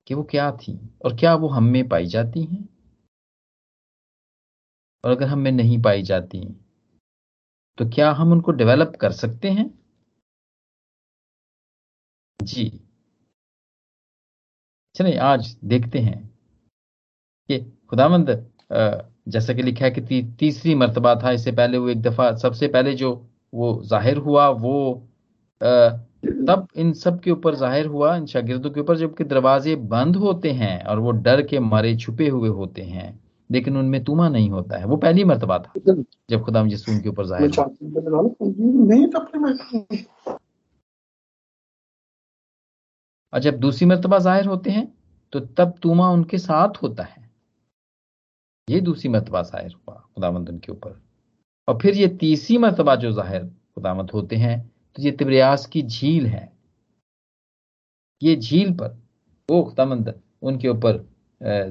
कि 0.08 0.14
वो 0.14 0.22
क्या 0.24 0.50
थी 0.52 0.78
और 1.04 1.16
क्या 1.16 1.34
वो 1.34 1.48
हम 1.48 1.64
में 1.64 1.88
पाई 1.88 2.06
जाती 2.06 2.44
हैं? 2.44 2.68
और 5.04 5.10
अगर 5.10 5.26
हम 5.26 5.38
में 5.38 5.50
नहीं 5.52 5.80
पाई 5.82 6.02
जाती 6.02 6.40
तो 7.78 7.88
क्या 7.90 8.10
हम 8.12 8.32
उनको 8.32 8.52
डेवलप 8.52 8.96
कर 9.00 9.12
सकते 9.12 9.50
हैं? 9.50 9.70
जी। 12.40 12.70
चलिए 14.94 15.16
आज 15.22 15.56
देखते 15.64 15.98
हैं 15.98 16.18
कि 17.48 17.58
खुदामंद 17.90 18.30
जैसा 19.28 19.54
कि 19.54 19.62
लिखा 19.62 19.84
है 19.84 19.90
कि 19.90 20.00
ती, 20.00 20.22
तीसरी 20.38 20.74
मर्तबा 20.74 21.14
था 21.14 21.30
इससे 21.30 21.52
पहले 21.52 21.78
वो 21.78 21.88
एक 21.88 22.02
दफ़ा 22.02 22.34
सबसे 22.36 22.68
पहले 22.68 22.94
जो 22.94 23.12
वो 23.54 23.72
ज़ाहिर 23.84 24.16
हुआ 24.18 24.48
वो 24.48 24.74
तब 26.22 26.66
इन 26.76 26.92
सब 26.94 27.20
के 27.20 27.30
ऊपर 27.30 27.54
ज़ाहिर 27.54 27.86
हुआ 27.86 28.14
इन 28.16 28.26
शागिर्दों 28.26 28.70
के 28.70 28.80
ऊपर 28.80 28.96
जबकि 28.96 29.24
दरवाजे 29.24 29.74
बंद 29.88 30.16
होते 30.16 30.50
हैं 30.52 30.84
और 30.84 30.98
वो 30.98 31.10
डर 31.24 31.42
के 31.46 31.58
मारे 31.60 31.96
छुपे 31.96 32.28
हुए 32.28 32.48
होते 32.50 32.82
हैं 32.82 33.08
लेकिन 33.50 33.76
उनमें 33.76 34.02
तुमा 34.04 34.28
नहीं 34.28 34.48
होता 34.50 34.78
है। 34.78 34.84
वो 34.86 34.96
पहली 34.96 35.24
मरतबा 35.24 35.58
था 35.58 35.92
जब 36.30 36.44
खुदा 36.44 36.60
यसू 36.66 36.92
उनके 36.92 37.08
ऊपर 37.08 37.26
ज़ाहिर 37.26 37.50
और 43.32 43.40
जब 43.40 43.58
दूसरी 43.60 43.86
मरतबा 43.86 44.18
ज़ाहिर 44.18 44.46
होते 44.46 44.70
हैं 44.70 44.86
तो 45.32 45.40
तब 45.40 45.74
तुमा 45.82 46.10
उनके 46.10 46.38
साथ 46.38 46.82
होता 46.82 47.02
है। 47.02 47.26
ये 48.68 48.80
दूसरी 48.80 49.10
मरतबा 49.10 49.42
ज़ाहिर 49.42 49.72
हुआ 49.72 49.94
खुदामंद 50.14 50.48
उनके 50.48 50.72
ऊपर। 50.72 51.00
और 51.68 51.78
फिर 51.82 51.94
ये 51.94 52.08
तीसरी 52.20 52.58
मरतबा 52.58 52.94
जो 52.96 53.12
ज़ाहिर 53.12 53.44
खुदामंद 53.44 54.10
होते 54.10 54.36
हैं 54.36 54.56
तो 54.98 55.02
ये 55.02 55.10
तिब्रियास 55.12 55.66
की 55.66 55.82
झील 55.82 56.26
है। 56.26 56.50
ये 58.22 58.34
झील 58.36 58.72
पर 58.74 58.96
वो 59.48 59.62
खुदामंद 59.64 60.14
उनके 60.42 60.68
ऊपर 60.68 60.96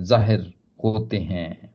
ज़ाहिर 0.01 0.53
होते 0.83 1.17
हैं। 1.19 1.73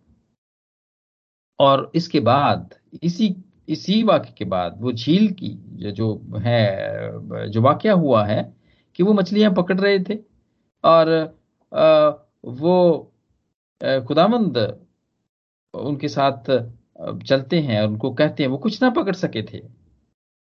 और 1.59 1.91
इसके 1.95 2.21
बाद, 2.21 2.75
इसी 3.03 3.35
इसी 3.69 4.03
वाक्य 4.03 4.33
के 4.39 4.45
बाद, 4.45 4.79
वो 4.81 4.93
झील 4.93 5.33
की 5.33 5.49
जो 5.93 6.15
है, 6.39 7.51
जो 7.51 7.61
वाक्य 7.63 7.91
हुआ 7.91 8.25
है 8.27 8.43
कि 8.95 9.03
वो 9.03 9.13
मछलियाँ 9.13 9.53
पकड़ 9.55 9.79
रहे 9.81 9.99
थे 10.01 10.19
और 10.85 11.11
वो 12.57 12.75
खुदामंद 14.09 14.59
उनके 15.75 16.09
साथ 16.09 16.51
चलते 17.23 17.61
हैं 17.61 17.83
उनको 17.83 18.11
कहते 18.13 18.43
हैं, 18.43 18.51
वो 18.51 18.59
कुछ 18.59 18.83
ना 18.83 18.91
पकड़ 18.91 19.15
सके 19.15 19.43
थे। 19.43 19.63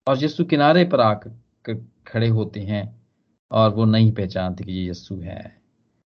और 0.08 0.24
यस्सु 0.24 0.44
किनारे 0.44 0.86
पर 0.86 1.02
आकर 1.02 1.86
खड़े 2.08 2.28
होते 2.28 2.60
हैं 2.60 3.02
और 3.52 3.70
वो 3.70 3.86
नहीं 3.86 4.12
पहचानते 4.12 4.64
कि 4.64 4.72
ये 4.72 4.90
यस्सु 4.90 5.16
है। 5.16 5.62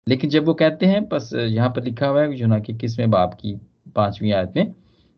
लेकिन 0.08 0.30
जब 0.30 0.46
वो 0.46 0.54
कहते 0.54 0.86
हैं, 0.86 1.10
बस 1.10 1.34
यहाँ 1.34 1.70
पर 1.70 1.84
लिखा 1.84 2.08
हुआ 2.08 2.22
है 2.22 2.46
ना 2.46 2.60
कि 2.60 2.74
किसवें 2.74 3.12
बाप 3.12 3.34
की 3.34 3.56
पांचवी 3.96 4.32
आयत 4.32 4.54
में, 4.56 4.76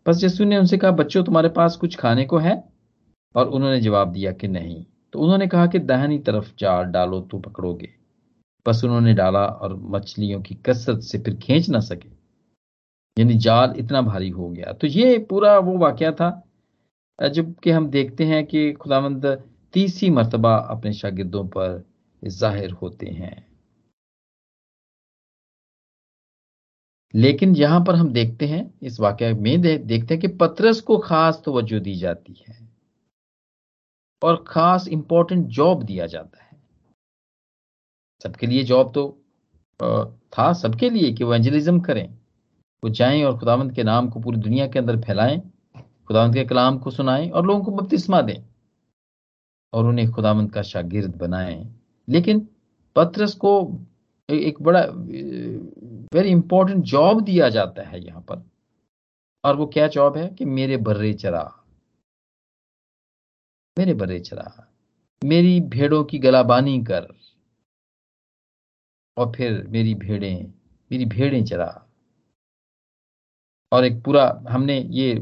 बस 0.07 0.23
यस्सु 0.23 0.45
ने 0.45 0.57
उनसे 0.57 0.77
कहा, 0.77 0.91
बच्चों, 0.91 1.23
तुम्हारे 1.23 1.49
पास 1.49 1.75
कुछ 1.75 1.95
खाने 1.95 2.25
को 2.25 2.37
है? 2.37 2.63
और 3.35 3.47
उन्होंने 3.49 3.81
जवाब 3.81 4.11
दिया 4.11 4.31
कि 4.31 4.47
नहीं। 4.47 4.85
तो 5.13 5.19
उन्होंने 5.19 5.47
कहा 5.47 5.67
कि, 5.67 5.79
दहनी 5.79 6.19
तरफ़ 6.19 6.53
जाल 6.59 6.83
डालो 6.83 7.21
तो 7.21 7.39
पकड़ोगे। 7.39 7.89
बस 8.67 8.83
उन्होंने 8.83 9.13
डाला 9.13 9.45
और 9.45 9.75
मछलियों 9.75 10.41
की 10.41 10.55
कसरत 10.55 10.99
से 10.99 11.17
फिर 11.17 11.35
खींच 11.35 11.69
ना 11.69 11.79
सके। 11.79 12.09
यानी 13.19 13.33
जाल 13.33 13.73
इतना 13.77 14.01
भारी 14.01 14.29
हो 14.29 14.49
गया। 14.49 14.73
तो 14.73 14.87
ये 14.87 15.17
पूरा 15.17 15.59
वो 15.59 15.77
वाक्य 15.77 16.11
था 16.11 16.46
जबकि 17.19 17.71
हम 17.71 17.89
देखते 17.89 18.25
हैं 18.25 18.45
कि 18.45 18.71
खुदावंद 18.73 19.25
तीसरी 19.73 20.09
मरतबा 20.09 20.55
अपने 20.71 20.93
शागिर्दों 20.93 21.45
पर 21.47 21.83
ज़ाहिर 22.23 22.71
होते 22.71 23.07
हैं। 23.07 23.45
लेकिन 27.13 27.55
यहाँ 27.55 27.83
पर 27.85 27.95
हम 27.95 28.11
देखते 28.13 28.45
हैं 28.47 28.63
इस 28.83 28.99
वाक्य 28.99 29.33
में 29.33 29.61
दे, 29.61 29.77
देखते 29.77 30.13
हैं 30.13 30.21
कि 30.21 30.27
पत्रस 30.37 30.81
को 30.81 30.97
खास 30.99 31.41
तवज्जो 31.45 31.79
दी 31.79 31.95
जाती 31.95 32.43
है 32.47 32.55
और 34.21 34.43
खास 34.47 34.87
इंपॉर्टेंट 34.87 35.45
जॉब 35.47 35.83
दिया 35.83 36.05
जाता 36.07 36.43
है। 36.43 36.57
सबके 38.21 38.47
लिए 38.47 38.63
जॉब 38.63 38.91
तो 38.93 39.07
था 40.33 40.51
सबके 40.53 40.89
लिए 40.89 41.11
कि 41.13 41.23
वो 41.23 41.33
एंजलिज्म 41.35 41.79
करें। 41.79 42.07
वो 42.83 42.89
जाएँ 42.91 43.23
और 43.23 43.37
खुदावंत 43.39 43.75
के 43.75 43.83
नाम 43.83 44.09
को 44.09 44.19
पूरी 44.19 44.37
दुनिया 44.39 44.67
के 44.67 44.79
अंदर 44.79 45.01
फैलाएँ। 45.01 45.41
खुदावंत 46.07 46.33
के 46.33 46.45
कलाम 46.45 46.77
को 46.77 46.91
सुनाएँ 46.91 47.29
और 47.29 47.45
लोगों 47.45 47.63
को 47.63 47.71
बपतिस्मा 47.71 48.21
दें 48.21 48.45
और 49.73 49.85
उन्हें 49.85 50.11
खुदावंत 50.11 50.53
का 50.53 50.61
शागिर्द 50.61 51.15
बनाएँ। 51.15 51.75
लेकिन 52.09 52.47
पत्रस 52.95 53.35
को 53.35 53.79
एक 54.29 54.61
बड़ा 54.61 54.79
वेरी 56.13 56.29
इंपॉर्टेंट 56.29 56.83
जॉब 56.83 57.21
दिया 57.21 57.49
जाता 57.49 57.81
है 57.81 58.05
यहाँ 58.05 58.21
पर। 58.21 58.43
और 59.45 59.55
वो 59.55 59.65
क्या 59.65 59.87
जॉब 59.87 60.17
है? 60.17 60.27
कि 60.29 60.45
मेरे 60.45 60.77
बर्रे 60.77 61.13
चरा। 61.13 61.63
मेरे 63.77 63.93
बर्रे 63.93 64.19
चरा। 64.19 64.67
मेरी 65.23 65.61
भेड़ों 65.61 66.03
की 66.03 66.19
गलाबानी 66.19 66.83
कर। 66.83 67.07
और 69.17 69.31
फिर 69.35 69.67
मेरी 69.67 69.95
भेड़ें 69.95 70.53
मेरी 70.91 71.05
भेड़ें 71.05 71.45
चरा। 71.45 71.83
और 73.71 73.85
एक 73.85 74.03
पूरा 74.03 74.43
हमने 74.49 74.79
ये 74.79 75.13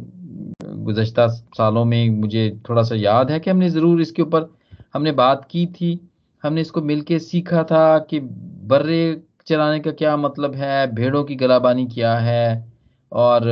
गुजश्ता 0.85 1.27
सालों 1.27 1.83
में 1.85 2.09
मुझे 2.11 2.49
थोड़ा 2.69 2.83
सा 2.83 2.95
याद 2.95 3.31
है 3.31 3.39
कि 3.39 3.49
हमने 3.49 3.69
ज़रूर 3.69 4.01
इसके 4.01 4.21
ऊपर 4.21 4.49
हमने 4.93 5.11
बात 5.13 5.47
की 5.51 5.65
थी। 5.71 5.99
हमने 6.43 6.61
इसको 6.61 6.81
मिलके 6.81 7.19
सीखा 7.19 7.63
था 7.63 7.97
कि 7.99 8.19
बर्रे 8.19 9.21
चलाने 9.47 9.79
का 9.79 9.91
क्या 9.93 10.15
मतलब 10.17 10.55
है, 10.55 10.93
भेड़ों 10.95 11.23
की 11.23 11.35
गलाबानी 11.35 11.85
क्या 11.85 12.17
है 12.17 12.73
और 13.11 13.43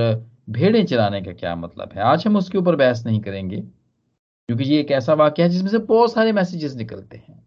भेड़ें 0.50 0.86
चलाने 0.86 1.22
का 1.22 1.32
क्या 1.34 1.56
मतलब 1.56 1.90
है। 1.96 2.02
आज 2.04 2.26
हम 2.28 2.38
उसके 2.38 2.58
ऊपर 2.58 2.76
बहस 2.76 3.04
नहीं 3.06 3.20
करेंगे, 3.22 3.58
क्योंकि 3.58 4.64
ये 4.64 4.80
एक 4.80 4.92
ऐसा 4.92 5.14
वाक्य 5.14 5.44
है 5.44 5.50
जिसमें 5.50 5.70
से 5.70 5.78
बहुत 5.80 6.14
सारे 6.14 6.32
मैसेजेस 6.32 6.76
निकलते 6.76 7.18
हैं 7.18 7.42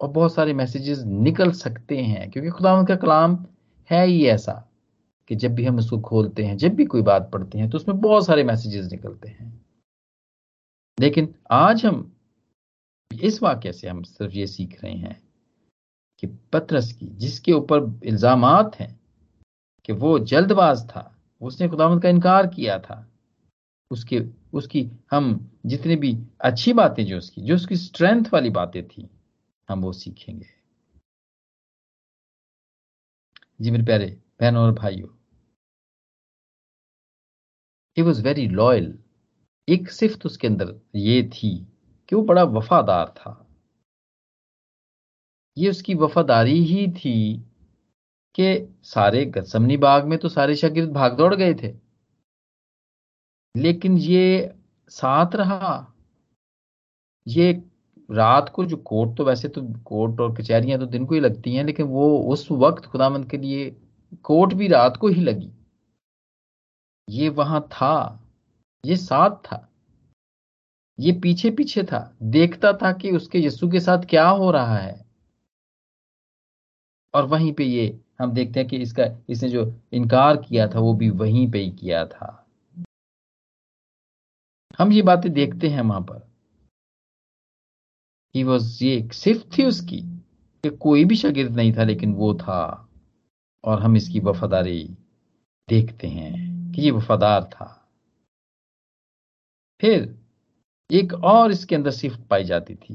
और 0.00 0.08
बहुत 0.08 0.34
सारे 0.34 0.54
मैसेजेस 0.54 1.02
निकल 1.04 1.50
सकते 1.54 1.96
हैं, 1.96 2.30
क्योंकि 2.30 2.50
खुदा 2.50 2.82
का 2.82 2.96
कलाम 2.96 3.38
है 3.90 4.06
ही 4.06 4.24
ऐसा। 4.26 4.62
कि 5.28 5.36
जब 5.36 5.54
भी 5.54 5.64
हम 5.64 5.78
उसको 5.78 5.98
खोलते 6.00 6.44
हैं, 6.44 6.56
जब 6.56 6.74
भी 6.74 6.84
कोई 6.84 7.02
बात 7.02 7.30
पढ़ते 7.32 7.58
हैं 7.58 7.70
तो 7.70 7.78
उसमें 7.78 8.00
बहुत 8.00 8.26
सारे 8.26 8.44
मैसेजेस 8.44 8.90
निकलते 8.92 9.28
हैं। 9.28 9.64
लेकिन 10.98 11.34
आज 11.50 11.86
हम 11.86 12.12
इस 13.10 13.42
वाक्य 13.42 13.72
से 13.72 13.88
हम 13.88 14.02
सिर्फ़ 14.02 14.34
ये 14.34 14.46
सीख 14.46 14.84
रहे 14.84 14.92
हैं 14.92 15.20
कि 16.18 16.26
पत्रस 16.26 16.92
की, 16.92 17.06
जिसके 17.06 17.52
ऊपर 17.52 18.00
इल्ज़ाम 18.04 18.44
हैं, 18.80 19.00
कि 19.84 19.92
वो 19.92 20.18
जल्दबाज 20.18 20.86
था, 20.88 21.12
उसने 21.40 21.68
खुदावंत 21.68 22.02
का 22.02 22.08
इनकार 22.08 22.46
किया 22.46 22.78
था, 22.78 23.06
उसके, 23.90 24.20
उसकी 24.52 24.90
हम 25.10 25.50
जितनी 25.66 25.96
भी 25.96 26.16
अच्छी 26.40 26.72
बातें 26.72 27.04
जो 27.06 27.18
उसकी 27.18 27.42
जो 27.42 27.54
उसकी 27.54 27.76
स्ट्रेंथ 27.76 28.24
वाली 28.32 28.50
बातें 28.50 28.86
थी, 28.88 29.08
हम 29.68 29.82
वो 29.82 29.92
सीखेंगे। 29.92 30.46
जी 33.60 33.70
मेरे 33.70 33.84
प्यारे 33.84 34.06
बहनों 34.40 34.62
और 34.64 34.72
भाइयों 34.72 35.08
ही 37.96 38.02
वॉज़ 38.02 38.22
वेरी 38.22 38.46
लॉयल 38.48 38.92
एक 39.68 39.90
सिर्फ़ 39.90 40.26
उसके 40.26 40.46
अंदर 40.46 40.74
ये 40.96 41.22
थी 41.22 41.50
कि 42.08 42.16
वो 42.16 42.22
बड़ा 42.22 42.42
वफादार 42.44 43.08
था। 43.08 43.32
ये 45.56 45.70
उसकी 45.70 45.94
वफादारी 45.94 46.58
ही 46.64 46.86
थी 46.92 47.16
कि 48.34 48.74
सारे 48.84 49.24
गसमनी 49.26 49.76
बाग 49.76 50.06
में 50.06 50.18
तो 50.18 50.28
सारे 50.28 50.56
शागिर्द 50.56 50.92
भाग 50.92 51.16
दौड़ 51.16 51.34
गए 51.34 51.54
थे। 51.54 51.72
लेकिन 53.54 53.96
ये 53.98 54.54
साथ 54.90 55.34
रहा। 55.34 55.92
ये 57.26 57.52
रात 58.10 58.48
को 58.48 58.64
जो 58.64 58.76
कोर्ट 58.76 59.16
तो 59.16 59.24
वैसे 59.24 59.48
तो 59.48 59.62
कोर्ट 59.84 60.20
और 60.20 60.34
कचहरियाँ 60.36 60.78
तो 60.80 60.86
दिन 60.86 61.06
को 61.06 61.14
ही 61.14 61.20
लगती 61.20 61.54
हैं, 61.54 61.64
लेकिन 61.64 61.86
वो 61.86 62.18
उस 62.32 62.48
वक्त 62.52 62.86
खुदामंद 62.86 63.30
के 63.30 63.36
लिए 63.36 63.70
कोर्ट 64.24 64.54
भी 64.54 64.68
रात 64.68 64.96
को 64.96 65.08
ही 65.08 65.20
लगी। 65.20 65.50
ये 67.10 67.28
वहाँ 67.28 67.60
था, 67.60 68.24
ये 68.86 68.96
साथ 68.96 69.30
था, 69.30 69.68
ये 71.00 71.12
पीछे 71.12 71.50
पीछे 71.50 71.82
था, 71.82 72.16
देखता 72.22 72.72
था 72.72 72.92
कि 72.92 73.10
उसके 73.10 73.38
यस्सु 73.38 73.70
के 73.70 73.80
साथ 73.80 73.98
क्या 73.98 74.28
हो 74.28 74.50
रहा 74.50 74.76
है। 74.76 75.06
और 77.14 77.24
वहीं 77.24 77.52
पे 77.52 77.64
ये 77.64 78.00
हम 78.20 78.32
देखते 78.32 78.60
हैं 78.60 78.68
कि 78.68 78.76
इसका, 78.76 79.04
इसने 79.28 79.48
जो 79.48 79.80
इनकार 79.92 80.36
किया 80.36 80.68
था, 80.68 80.78
वो 80.78 80.94
भी 80.94 81.10
वहीं 81.10 81.50
पे 81.50 81.58
ही 81.58 81.70
किया 81.70 82.06
था। 82.06 82.48
हम 84.78 84.92
ये 84.92 85.02
बातें 85.02 85.32
देखते 85.32 85.68
हैं 85.68 85.82
वहाँ 85.82 86.00
पर। 86.00 86.30
ही 88.34 88.44
वॉज़ 88.44 88.84
ये 88.84 89.08
सिर्फ़ 89.12 89.58
थी 89.58 89.64
उसकी, 89.64 90.00
कि 90.64 90.70
कोई 90.70 91.04
भी 91.04 91.16
शागिर्द 91.16 91.56
नहीं 91.56 91.76
था, 91.76 91.84
लेकिन 91.84 92.14
वो 92.14 92.34
था। 92.34 92.88
और 93.64 93.82
हम 93.82 93.96
इसकी 93.96 94.20
वफादारी 94.20 94.96
देखते 95.68 96.06
हैं। 96.08 96.55
कि 96.76 96.82
ये 96.82 96.90
वफादार 96.90 97.44
था। 97.44 97.88
फिर 99.80 100.18
एक 100.90 101.14
और 101.14 101.50
इसके 101.50 101.74
अंदर 101.74 101.90
सिफ्त 101.90 102.20
पाई 102.20 102.44
जाती 102.44 102.74
थी 102.74 102.94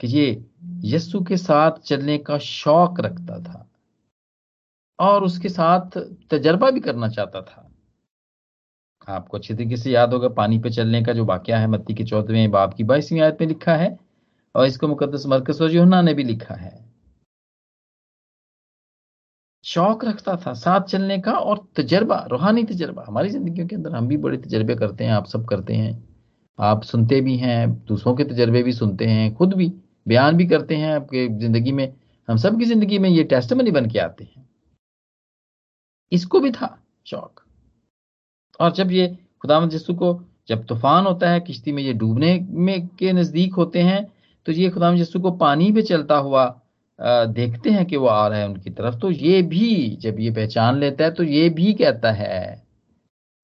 कि 0.00 0.06
ये 0.06 0.50
यस्सु 0.84 1.24
के 1.24 1.36
साथ 1.36 1.70
चलने 1.70 2.18
का 2.18 2.38
शौक 2.38 3.00
रखता 3.00 3.38
था 3.40 3.70
और 5.00 5.24
उसके 5.24 5.48
साथ 5.48 5.98
तजर्बा 6.30 6.70
भी 6.70 6.80
करना 6.80 7.08
चाहता 7.08 7.42
था। 7.42 7.72
आपको 9.08 9.36
अच्छी 9.36 9.54
तरीके 9.54 9.76
से 9.76 9.90
याद 9.90 10.12
होगा, 10.12 10.28
पानी 10.28 10.58
पे 10.58 10.70
चलने 10.70 11.04
का 11.04 11.12
जो 11.12 11.24
वाक्य 11.24 11.52
है, 11.52 11.66
मत्ती 11.66 11.94
के 11.94 12.04
चौदहवें 12.04 12.50
बाप 12.50 12.74
की 12.74 12.84
बाईसवीं 12.84 13.20
आयत 13.20 13.38
में 13.40 13.48
लिखा 13.48 13.76
है 13.76 13.98
और 14.54 14.66
इसको 14.66 14.88
मुकदस 14.88 15.26
मरकस 15.26 15.58
ने 16.04 16.14
भी 16.14 16.24
लिखा 16.24 16.54
है। 16.54 16.89
शौक 19.64 20.04
रखता 20.04 20.36
था 20.36 20.52
साथ 20.54 20.80
चलने 20.80 21.18
का 21.18 21.32
और 21.32 21.66
तजर्बा, 21.76 22.16
रूहानी 22.30 22.64
तजर्बा। 22.64 23.04
हमारी 23.08 23.28
ज़िंदगी 23.28 23.66
के 23.66 23.76
अंदर 23.76 23.94
हम 23.94 24.08
भी 24.08 24.16
बड़े 24.16 24.36
तजर्बे 24.36 24.74
करते 24.74 25.04
हैं, 25.04 25.12
आप 25.12 25.26
सब 25.26 25.44
करते 25.48 25.74
हैं। 25.74 25.92
आप 26.58 26.82
सुनते 26.82 27.20
भी 27.20 27.36
हैं, 27.36 27.84
दूसरों 27.86 28.14
के 28.14 28.24
तजर्बे 28.24 28.62
भी 28.62 28.72
सुनते 28.72 29.06
हैं, 29.06 29.34
खुद 29.34 29.54
भी 29.54 29.72
बयान 30.08 30.36
भी 30.36 30.46
करते 30.46 30.76
हैं 30.76 30.94
आपके 30.94 31.26
ज़िंदगी 31.38 31.72
में। 31.72 31.92
हम 32.28 32.36
सब 32.36 32.58
की 32.58 32.64
ज़िंदगी 32.64 32.98
में 32.98 33.08
ये 33.10 33.24
टेस्टमनी 33.24 33.70
बन 33.70 33.88
के 33.90 33.98
आते 33.98 34.24
हैं। 34.24 34.48
इसको 36.12 36.40
भी 36.40 36.50
था 36.52 36.76
शौक। 37.06 37.44
और 38.60 38.72
जब 38.72 38.90
ये 38.92 39.08
खुदा 39.42 39.58
यस्सु 39.64 39.94
को, 39.94 40.20
जब 40.48 40.64
तूफ़ान 40.66 41.06
होता 41.06 41.30
है, 41.30 41.40
किश्ती 41.40 41.72
में 41.72 41.82
ये 41.82 41.92
डूबने 41.92 42.38
में 42.50 42.86
के 42.88 43.12
नज़दीक 43.12 43.54
होते 43.54 43.82
हैं 43.82 44.04
तो 44.46 44.52
ये 44.52 44.68
खुदाम 44.70 44.94
यस्सु 44.96 45.20
को 45.20 45.30
पानी 45.30 45.70
पे 45.72 45.82
चलता 45.82 46.16
हुआ 46.16 46.59
देखते 47.00 47.70
हैं 47.70 47.84
कि 47.86 47.96
वो 47.96 48.06
आ 48.06 48.26
रहा 48.28 48.38
है 48.38 48.48
उनकी 48.48 48.70
तरफ़। 48.70 48.98
तो 49.00 49.10
ये 49.10 49.40
भी, 49.42 49.96
जब 49.96 50.20
ये 50.20 50.30
पहचान 50.30 50.78
लेता 50.78 51.04
है 51.04 51.10
तो 51.10 51.22
ये 51.24 51.48
भी 51.50 51.72
कहता 51.74 52.12
है 52.12 52.62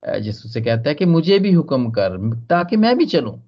जिस 0.03 0.43
से 0.53 0.61
कहता 0.61 0.89
है 0.89 0.95
कि 0.95 1.05
मुझे 1.07 1.39
भी 1.39 1.53
हुक्म 1.53 1.91
कर, 1.91 2.17
ताकि 2.47 2.77
मैं 2.77 2.97
भी 2.99 3.07
चलूँ। 3.07 3.41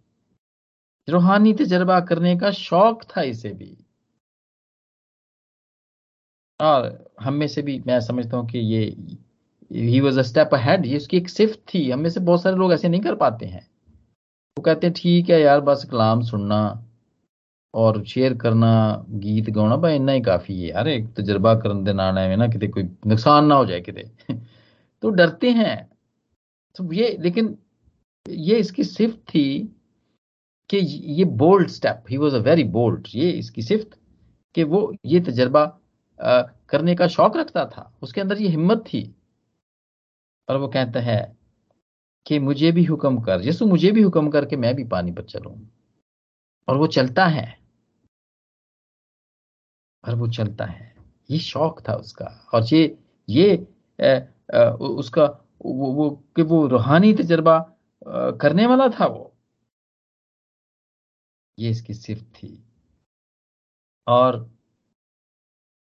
रूहानी 1.08 1.52
तजर्बा 1.54 2.00
करने 2.00 2.36
का 2.38 2.50
शौक 2.52 3.02
था 3.06 3.22
इसे 3.24 3.50
भी। 3.50 3.76
और 6.60 7.04
हम 7.20 7.34
में 7.34 7.46
से 7.48 7.62
भी, 7.62 7.78
मैं 7.86 8.00
समझता 8.00 8.36
हूँ 8.36 8.46
कि 8.48 8.58
ये 8.58 8.84
he 9.72 10.00
was 10.00 10.18
a 10.18 10.22
step 10.22 10.54
ahead 10.54 10.86
ये 10.86 10.96
उसकी 10.96 11.16
एक 11.16 11.28
सिफ्त 11.28 11.60
थी। 11.74 11.90
हम 11.90 12.00
में 12.00 12.10
से 12.10 12.20
बहुत 12.20 12.42
सारे 12.42 12.56
लोग 12.56 12.72
ऐसे 12.72 12.88
नहीं 12.88 13.00
कर 13.00 13.14
पाते 13.14 13.46
हैं। 13.46 13.60
वो 14.56 14.62
कहते 14.62 14.86
हैं, 14.86 14.94
ठीक 14.96 15.30
है 15.30 15.40
यार, 15.40 15.60
बस 15.60 15.84
कलाम 15.90 16.22
सुनना। 16.22 16.60
और 17.73 18.03
शेयर 18.05 18.33
करना 18.33 18.71
गीत 19.19 19.50
गाना 19.50 19.75
भाई 19.77 19.95
इन्ना 19.95 20.12
ही 20.12 20.21
काफी 20.21 20.62
है 20.62 20.67
यार 20.69 20.88
एक 20.88 21.07
तजर्बा 21.19 21.53
करने 21.55 21.83
ਦੇ 21.83 21.93
ਨਾਲ 21.93 22.17
ਐਵੇਂ 22.17 22.38
ਨਾ 22.38 22.47
ਕਿਤੇ 22.47 22.67
ਕੋਈ 22.67 22.83
ਨੁਕਸਾਨ 23.07 23.47
ਨਾ 23.47 23.55
ਹੋ 23.55 23.65
ਜਾਏ 23.65 23.81
ਕਿਤੇ 23.81 24.03
तो 25.03 25.09
डरते 25.12 25.50
हैं 25.51 25.71
तो 26.75 26.83
ये 26.93 27.07
लेकिन 27.19 27.47
ये 28.25 28.57
इसकी 28.57 28.83
सिफ्त 28.83 29.17
थी 29.29 29.41
कि 30.69 30.77
ये 31.13 31.25
bold 31.41 31.69
step 31.69 32.05
he 32.09 32.17
was 32.17 32.33
a 32.33 32.39
very 32.39 32.63
bold 32.69 33.07
ये 33.15 33.29
इसकी 33.31 33.62
सिफ्त 33.62 33.97
कि 34.55 34.63
वो 34.65 34.81
ये 35.05 35.19
तजर्बा 35.19 35.65
करने 36.69 36.95
का 36.95 37.07
शौक 37.07 37.38
रखता 37.38 37.65
था 37.65 37.83
उसके 38.03 38.21
अंदर 38.21 38.41
ये 38.41 38.50
हिम्मत 38.50 38.83
थी 38.88 39.03
और 40.47 40.57
वो 40.57 40.67
कहता 40.69 41.00
है 41.01 41.19
कि 42.25 42.39
मुझे 42.39 42.71
भी 42.71 42.83
हुक्म 42.83 43.21
कर 43.21 43.45
यसु 43.47 43.65
मुझे 43.65 43.91
भी 43.91 44.01
हुक्म 44.01 44.29
करके 44.29 44.55
मैं 44.57 44.75
भी 44.75 44.83
पानी 44.88 45.12
पर 45.12 45.23
चलूं 45.25 45.55
और 46.67 46.77
वो 46.77 46.88
चलता 46.89 47.25
है 47.27 47.45
और 50.04 50.14
वो 50.14 50.28
चलता 50.28 50.64
है। 50.64 50.94
ये 51.30 51.38
शौक 51.38 51.80
था 51.88 51.94
उसका। 51.94 52.26
और 52.54 52.64
ये 52.72 52.98
ये 53.28 53.56
आ, 53.98 54.58
आ, 54.58 54.70
उसका 54.70 55.24
वो, 55.64 55.92
वो 55.92 56.10
कि 56.36 56.42
वो 56.42 56.66
रूहानी 56.66 57.12
तजर्बा 57.14 57.58
करने 58.40 58.66
वाला 58.66 58.88
था 58.88 59.06
वो। 59.06 59.34
ये 61.58 61.70
इसकी 61.70 61.94
सिर्फ़ 61.94 62.24
थी। 62.24 62.64
और 64.06 64.48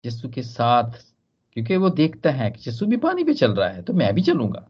यस्सु 0.04 0.28
के 0.28 0.42
साथ 0.42 0.90
क्योंकि 1.52 1.76
वो 1.76 1.90
देखता 1.90 2.30
है 2.30 2.50
कि 2.50 2.68
यस्सु 2.70 2.86
भी 2.86 2.96
पानी 2.96 3.24
पे 3.24 3.34
चल 3.34 3.54
रहा 3.54 3.68
है 3.68 3.82
तो 3.82 3.92
मैं 3.92 4.12
भी 4.14 4.22
चलूँगा। 4.22 4.68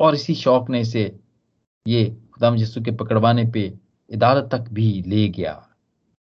और 0.00 0.14
इसी 0.14 0.34
शौक 0.34 0.70
ने 0.70 0.80
इसे 0.80 1.04
ये 1.86 2.04
खुदाम 2.34 2.56
यस्सु 2.56 2.82
के 2.82 2.90
पकड़वाने 2.90 3.44
पे 3.54 3.68
अदालत 4.10 4.48
तक 4.52 4.68
भी 4.72 4.90
ले 5.06 5.28
गया। 5.28 5.69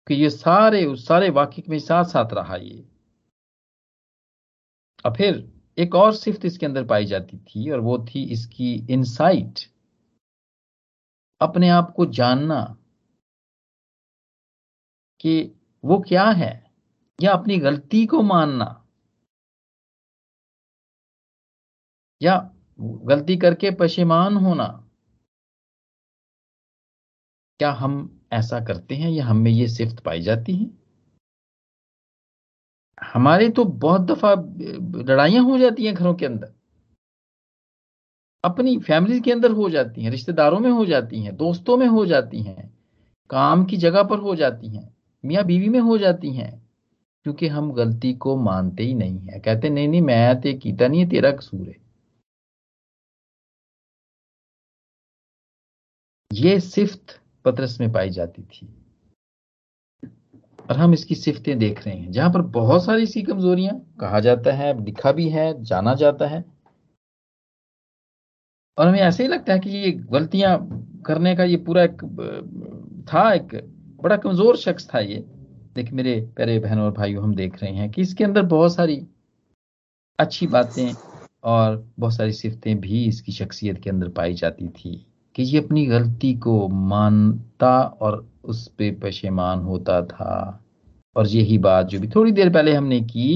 कि 0.10 0.16
ये 0.16 0.30
सारे 0.30 0.86
उस 0.86 1.08
सारे 1.08 1.30
वाक्य 1.30 1.64
में 1.70 1.80
साथ 1.80 2.06
साथ 2.06 2.34
रहा 2.34 2.56
ये। 2.56 2.90
और 5.06 5.14
फिर 5.16 5.54
एक 5.78 5.96
और 5.96 6.14
सिफ्त 6.16 6.46
इसके 6.46 6.66
अंदर 6.66 6.84
पाई 6.84 7.06
जाती 7.06 7.38
थी 7.38 7.70
और 7.72 7.80
वो 7.80 7.98
थी 8.06 8.24
इसकी 8.24 8.74
इनसाइट 8.94 9.60
अपने 11.42 11.70
आप 11.70 11.94
को 11.96 12.06
जानना 12.06 12.76
कि 15.20 15.52
वो 15.84 16.00
क्या 16.00 16.30
है 16.32 16.52
या 17.20 17.34
अपनी 17.34 17.58
गलती 17.58 18.06
को 18.06 18.22
मानना। 18.22 18.86
या 22.22 22.36
गलती 22.80 23.38
करके 23.38 23.72
पशेमान 23.72 24.38
होना। 24.38 24.86
क्या 27.60 27.72
हम 27.72 28.19
ऐसा 28.32 28.60
करते 28.66 28.96
हैं 28.96 29.10
या 29.10 29.26
हमें 29.26 29.52
ये 29.52 29.68
सिफ्त 29.68 30.00
पाई 30.00 30.22
जाती 30.22 30.56
है? 30.56 30.70
हमारे 33.04 33.50
तो 33.50 33.64
बहुत 33.64 34.02
दफ़ा 34.02 34.34
लड़ाइयाँ 35.04 35.44
हो 35.44 35.58
जाती 35.58 35.86
हैं 35.86 35.94
घरों 35.96 36.14
के 36.14 36.26
अंदर। 36.26 36.54
अपनी 38.44 38.78
फैमिली 38.78 39.20
के 39.20 39.32
अंदर 39.32 39.52
हो 39.52 39.70
जाती 39.70 40.04
हैं, 40.04 40.12
रिश्तेदारों 40.12 40.60
में 40.60 40.70
हो 40.72 40.86
जाती 40.86 41.22
हैं, 41.22 41.36
दोस्तों 41.36 41.78
में 41.78 41.88
हो 41.88 42.06
जाती 42.06 42.42
हैं, 42.42 42.74
काम 43.30 43.66
की 43.66 43.78
जगह 43.78 44.04
पर 44.04 44.20
हो 44.20 44.36
जाती 44.36 44.68
हैं, 44.68 44.96
मियाँ 45.24 45.44
बीवी 45.46 45.70
में 45.70 45.80
हो 45.80 45.98
जाती 45.98 46.32
हैं, 46.34 46.52
क्योंकि 47.24 47.48
हम 47.48 47.72
गलती 47.72 48.14
को 48.14 48.36
मानते 48.38 48.84
ही 48.84 48.94
नहीं 48.94 49.20
है। 49.20 49.40
कहते 49.40 49.70
नहीं 49.70 49.88
नहीं, 49.88 50.02
मैं 50.02 50.42
ते 50.42 50.54
कीता 50.54 50.88
नहीं 50.88 51.04
है, 51.04 51.10
तेरा 51.10 51.32
कसूर 51.32 51.68
है। 51.68 51.76
ये 56.32 56.60
सिफ्त 56.60 57.20
पतरस 57.46 57.78
में 57.82 57.92
पाई 57.92 58.10
जाती 58.10 58.44
थी। 58.44 58.68
और 60.70 60.78
हम 60.78 60.94
इसकी 60.94 61.16
सिफ्तें 61.16 61.58
देख 61.60 61.86
रहे 61.86 61.96
हैं, 61.96 62.12
जहाँ 62.12 62.32
पर 62.32 62.42
बहुत 62.54 62.86
सारी 62.86 63.06
सी 63.06 63.22
कमजोरियाँ 63.22 63.76
कहा 64.00 64.20
जाता 64.20 64.54
है, 64.54 64.74
लिखा 64.86 65.12
भी 65.12 65.30
है, 65.30 65.64
जाना 65.64 65.94
जाता 65.96 66.28
है। 66.28 66.44
और 68.78 68.88
हमें 68.88 69.00
ऐसे 69.00 69.24
ही 69.24 69.30
लगता 69.30 69.54
है 69.54 69.60
कि 69.60 69.70
ये 69.70 69.92
गलतियाँ 69.92 70.58
करने 71.06 71.36
का 71.36 71.44
ये 71.44 71.58
पूरा 71.58 71.84
एक 71.84 72.04
था, 73.10 73.32
एक 73.34 73.56
बड़ा 74.02 74.18
कमज़ोर 74.18 74.58
शख्स 74.58 74.90
था 74.94 75.00
ये। 75.00 75.18
देखिए 75.76 75.94
मेरे 75.94 76.20
प्यारे 76.36 76.60
बहनों 76.60 76.86
और 76.86 76.92
भाइयों, 76.92 77.24
हम 77.24 77.36
देख 77.36 77.62
रहे 77.64 77.72
हैं 77.74 77.90
कि 77.92 78.02
इसके 78.02 78.24
अंदर 78.24 78.42
बहुत 78.46 78.76
सारी 78.76 79.02
अच्छी 80.20 80.48
बातें 80.48 80.94
और 81.44 81.86
बहुत 82.00 82.14
सारी 82.14 82.34
सिफतें 82.34 82.80
भी 82.80 83.06
इसकी 83.06 83.32
शख्सियत 83.32 83.82
के 83.84 83.90
अंदर 83.90 84.10
पाई 84.10 84.34
जाती 84.34 84.68
थी। 84.70 85.06
कि 85.36 85.44
ये 85.44 85.60
अपनी 85.60 85.86
गलती 85.86 86.34
को 86.38 86.68
मानता 86.68 87.80
और 88.02 88.26
उस 88.44 88.68
पर 88.72 89.00
पशेमान 89.04 89.60
होता 89.60 90.02
था। 90.02 90.64
और 91.16 91.28
यही 91.28 91.58
बात 91.58 91.86
जो 91.86 92.00
भी 92.00 92.08
थोड़ी 92.08 92.32
देर 92.32 92.50
पहले 92.50 92.74
हमने 92.74 93.00
की 93.02 93.36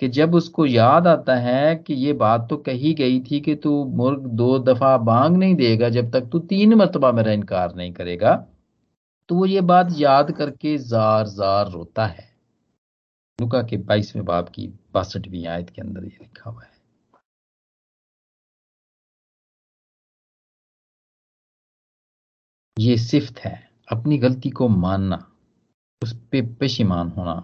कि 0.00 0.08
जब 0.08 0.34
उसको 0.34 0.66
याद 0.66 1.06
आता 1.06 1.34
है 1.36 1.74
कि 1.76 1.94
ये 1.94 2.12
बात 2.12 2.46
तो 2.50 2.56
कही 2.56 2.92
गई 2.94 3.20
थी 3.20 3.40
कि 3.40 3.54
तू 3.54 3.84
मुर्ग 3.96 4.26
दो 4.32 4.58
दफ़ा 4.58 4.96
बांग 4.98 5.36
नहीं 5.36 5.54
देगा 5.54 5.88
जब 5.88 6.10
तक 6.10 6.28
तू 6.32 6.38
तीन 6.38 6.74
मरतबा 6.74 7.12
मेरा 7.12 7.32
इनकार 7.32 7.74
नहीं 7.76 7.92
करेगा 7.92 8.34
तो 9.28 9.34
वो 9.34 9.46
ये 9.46 9.60
बात 9.62 9.94
याद 9.98 10.30
करके 10.30 10.76
जार 10.78 11.26
जार 11.26 11.70
रोता 11.70 12.06
है। 12.06 12.28
लुका 13.38 13.62
के 13.62 13.76
बाईसवें 13.76 14.24
बाप 14.24 14.48
की 14.48 14.66
बासठवीं 14.94 15.46
आयत 15.46 15.70
के 15.70 15.82
अंदर 15.82 16.04
ये 16.04 16.18
लिखा 16.20 16.50
हुआ 16.50 16.62
है। 16.62 16.73
ये 22.76 22.96
सिफ्त 22.98 23.38
है। 23.38 23.52
अपनी 23.88 24.16
गलती 24.18 24.50
को 24.50 24.68
मानना, 24.68 25.16
उस 26.02 26.12
पर 26.12 26.46
पेशीमान 26.60 27.08
होना 27.08 27.34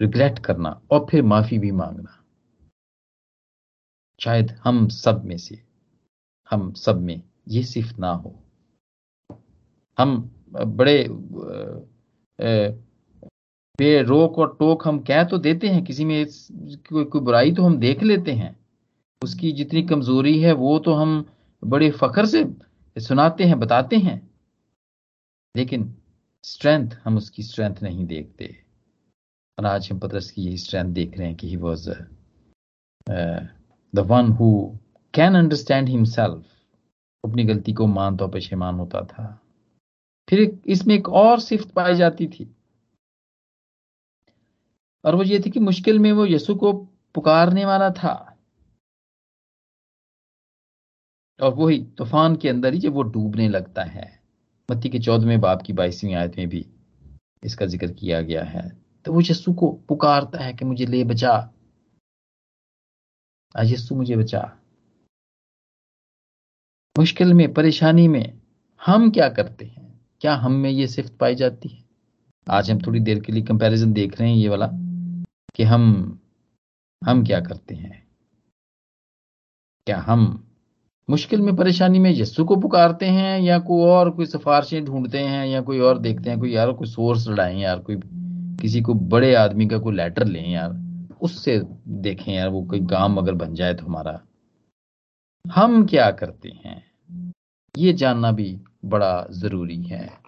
रिग्रेट 0.00 0.38
करना 0.38 0.80
और 0.90 1.06
फिर 1.10 1.22
माफ़ी 1.22 1.58
भी 1.58 1.70
मांगना। 1.72 2.18
शायद 4.20 4.50
हम 4.64 4.86
सब 4.88 5.24
में 5.24 5.36
से, 5.38 5.58
हम 6.50 6.72
सब 6.72 7.00
में 7.00 7.22
ये 7.48 7.62
सिर्फ़ 7.64 7.94
ना 8.00 8.10
हो। 8.12 8.34
हम 9.98 10.16
बड़े 10.52 11.06
बेरोक 13.78 14.38
और 14.38 14.56
टोक 14.58 14.86
हम 14.88 14.98
कह 15.00 15.22
तो 15.24 15.38
देते 15.38 15.68
हैं, 15.68 15.84
किसी 15.84 16.04
में 16.04 16.26
कोई 16.88 17.04
कोई 17.04 17.20
बुराई 17.20 17.52
तो 17.52 17.62
हम 17.62 17.76
देख 17.78 18.02
लेते 18.02 18.32
हैं। 18.32 18.56
उसकी 19.22 19.52
जितनी 19.52 19.82
कमज़ोरी 19.82 20.38
है 20.40 20.52
वो 20.54 20.78
तो 20.78 20.94
हम 20.94 21.24
बड़े 21.62 21.90
फखर 21.90 22.26
से 22.26 22.44
सुनाते 23.00 23.44
हैं, 23.44 23.60
बताते 23.60 23.96
हैं। 23.96 24.30
लेकिन 25.56 25.94
स्ट्रेंथ 26.44 26.90
हम 27.04 27.16
उसकी 27.16 27.42
स्ट्रेंथ 27.42 27.76
नहीं 27.82 28.06
देखते। 28.06 28.64
और 29.58 29.66
आज 29.66 29.92
हम 29.92 29.98
पत्रस 29.98 30.30
की 30.30 30.42
यही 30.42 30.56
स्ट्रेंथ 30.56 30.94
देख 30.94 31.18
रहे 31.18 31.26
हैं 31.26 31.36
कि 31.36 31.48
he 31.48 31.56
was 31.56 31.90
the 33.94 33.98
one 33.98 34.32
who 34.32 34.78
can 35.14 35.34
understand 35.34 35.88
himself 35.88 36.46
अपनी 37.24 37.44
गलती 37.44 37.72
को 37.72 37.86
मान 37.86 37.94
मानता 37.94 38.26
पशेमान 38.26 38.74
होता 38.74 39.00
था। 39.04 39.42
फिर 40.30 40.62
इसमें 40.66 40.94
एक 40.94 41.08
और 41.08 41.40
सिफ्त 41.40 41.70
पाई 41.70 41.94
जाती 41.94 42.26
थी। 42.26 42.56
और 45.04 45.14
वो 45.14 45.22
ये 45.22 45.40
थी 45.46 45.50
कि 45.50 45.60
मुश्किल 45.60 45.98
में 45.98 46.12
वो 46.12 46.26
यसु 46.26 46.54
को 46.54 46.72
पुकारने 47.14 47.64
वाला 47.64 47.90
था। 47.90 48.31
और 51.42 51.54
वही 51.54 51.78
तूफ़ान 51.98 52.36
के 52.36 52.48
अंदर 52.48 52.74
ही 52.74 52.78
जब 52.78 52.92
वो 52.92 53.02
डूबने 53.02 53.48
लगता 53.48 53.82
है, 53.82 54.20
मत्ती 54.68 54.88
के 54.88 54.98
चौदहवें 54.98 55.40
बाप 55.40 55.62
की 55.62 55.72
बाईसवीं 55.72 56.14
आयत 56.14 56.36
में 56.38 56.48
भी 56.48 56.66
इसका 57.44 57.66
ज़िक्र 57.66 57.92
किया 57.92 58.20
गया 58.20 58.44
है। 58.44 58.68
तो 59.04 59.12
वो 59.12 59.20
यस्सु 59.20 59.52
को 59.52 59.70
पुकारता 59.88 60.42
है 60.44 60.52
कि 60.52 60.64
मुझे 60.64 60.86
ले 60.86 61.04
बचा। 61.04 61.52
यस्सु 63.54 63.94
मुझे 63.94 64.16
बचा। 64.16 64.40
मुश्किल 66.98 67.34
में, 67.34 67.52
परेशानी 67.54 68.06
में 68.08 68.40
हम 68.80 69.10
क्या 69.10 69.28
करते 69.28 69.64
हैं? 69.64 70.00
क्या 70.20 70.34
हम 70.34 70.52
में 70.52 70.70
ये 70.70 70.86
सिफ्त 70.86 71.16
पाई 71.16 71.34
जाती 71.34 71.68
है? 71.68 71.84
आज 72.46 72.70
हम 72.70 72.80
थोड़ी 72.86 73.00
देर 73.00 73.20
के 73.20 73.32
लिए 73.32 73.42
कंपैरिजन 73.42 73.92
देख 73.92 74.20
रहे 74.20 74.30
हैं 74.30 74.36
ये 74.36 74.48
वाला 74.48 74.66
कि 75.56 75.62
हम 75.62 75.84
हम 77.02 77.24
क्या 77.26 77.40
करते 77.40 77.74
हैं? 77.74 78.06
क्या 79.86 79.98
हम 79.98 80.48
मुश्किल 81.12 81.40
में 81.40 81.56
परेशानी 81.56 81.98
में 81.98 82.10
यस्सु 82.10 82.44
को 82.44 82.56
पुकारते 82.56 83.06
हैं 83.06 83.40
या 83.40 83.58
कोई 83.58 83.90
और 83.90 84.10
कोई 84.10 84.26
सिफारिशें 84.26 84.84
ढूंढते 84.84 85.18
हैं 85.18 85.46
या 85.46 85.60
कोई 85.60 85.80
और 85.80 85.98
देखते 85.98 86.30
हैं, 86.30 86.38
कोई 86.38 86.52
यार 86.52 86.72
कोई 86.72 86.86
सोर्स 86.88 87.28
लड़ाएँ, 87.28 87.60
यार 87.60 87.78
कोई 87.78 87.96
किसी 88.60 88.82
को 88.82 88.94
बड़े 88.94 89.34
आदमी 89.34 89.68
का 89.68 89.78
कोई 89.78 89.94
लेटर 89.94 90.24
लें, 90.24 90.50
यार। 90.50 90.70
उससे 91.22 91.62
देखें 91.88 92.32
यार 92.34 92.48
वो 92.48 92.62
कोई 92.62 92.80
काम 92.80 93.16
अगर 93.16 93.34
बन 93.34 93.54
जाए 93.54 93.74
तो 93.74 93.86
हमारा। 93.86 94.20
हम 95.52 95.86
क्या 95.86 96.10
करते 96.10 96.48
हैं? 96.48 96.84
ये 97.78 97.92
जानना 97.92 98.32
भी 98.32 98.60
बड़ा 98.84 99.26
ज़रूरी 99.30 99.82
है। 99.82 100.22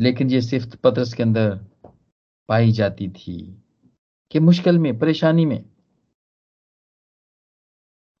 लेकिन 0.00 0.30
ये 0.30 0.40
सिर्फ़ 0.40 0.76
पत्रस 0.76 1.14
के 1.14 1.22
अंदर 1.22 1.69
पाई 2.50 2.72
जाती 2.72 3.08
थी 3.08 3.62
कि 4.30 4.40
मुश्किल 4.40 4.78
में, 4.78 4.98
परेशानी 4.98 5.46
में। 5.46 5.70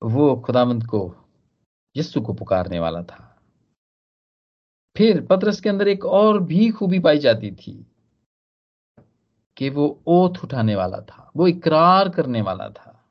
वो 0.02 0.40
खुदामंद 0.46 0.86
को 0.86 1.16
यस्सु 1.96 2.20
को 2.20 2.34
पुकारने 2.34 2.78
वाला 2.80 3.02
था। 3.02 3.42
फिर 4.96 5.26
पत्रस 5.26 5.60
के 5.60 5.68
अंदर 5.68 5.88
एक 5.88 6.04
और 6.04 6.42
भी 6.42 6.70
खूबी 6.70 6.98
पाई 6.98 7.18
जाती 7.18 7.52
थी 7.52 7.86
कि 9.56 9.70
वो 9.70 10.02
ओथ 10.06 10.44
उठाने 10.44 10.76
वाला 10.76 11.00
था, 11.00 11.32
वो 11.36 11.46
इकरार 11.46 12.08
करने 12.08 12.42
वाला 12.42 12.68
था। 12.68 13.10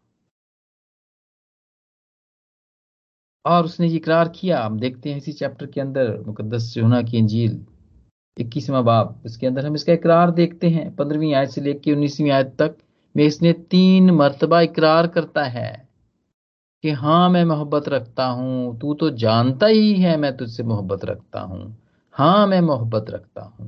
और 3.46 3.66
उसने 3.66 3.88
इकरार 3.88 4.30
किया। 4.30 4.64
हम 4.64 4.80
देखते 4.80 5.10
हैं 5.10 5.18
इसी 5.18 5.34
चैप्टर 5.34 5.66
के 5.66 5.82
अंदर 5.82 6.22
मुकदस 6.22 6.78
यूना 6.78 7.02
की 7.02 7.18
अंजील 7.18 7.66
इक्कीसवा 8.40 8.82
बाब, 8.82 9.22
इसके 9.26 9.48
अंदर 9.48 9.66
हम 9.66 9.76
इसका 9.76 9.94
इकरार 9.94 10.32
देखते 10.32 10.70
हैं, 10.70 10.96
पंद्रहवीं 10.96 11.34
आयत 11.34 11.50
से 11.50 11.62
लेकर 11.62 11.92
उन्नीसवीं 11.92 12.32
आयत 12.32 12.56
तक, 12.60 12.76
में 13.16 13.24
इसने 13.26 13.54
तीन 13.54 14.12
मरतबा 14.12 14.62
इकरार 14.62 15.08
करता 15.08 15.44
है 15.44 15.88
कि 16.84 16.92
हाँ 16.92 17.30
मैं 17.30 17.44
मोहब्बत 17.46 17.90
रखता 17.90 18.26
हूँ, 18.26 18.80
तू 18.80 18.94
तो 18.94 19.10
जानता 19.10 19.68
ही 19.68 19.94
है 19.94 20.16
मैं 20.18 20.36
तुझसे 20.38 20.64
मोहब्बत 20.64 21.06
रखता 21.06 21.40
हूँ। 21.42 21.76
हाँ 22.16 22.48
मैं 22.48 22.62
मोहब्बत 22.62 23.10
रखता 23.10 23.42
हूँ। 23.42 23.68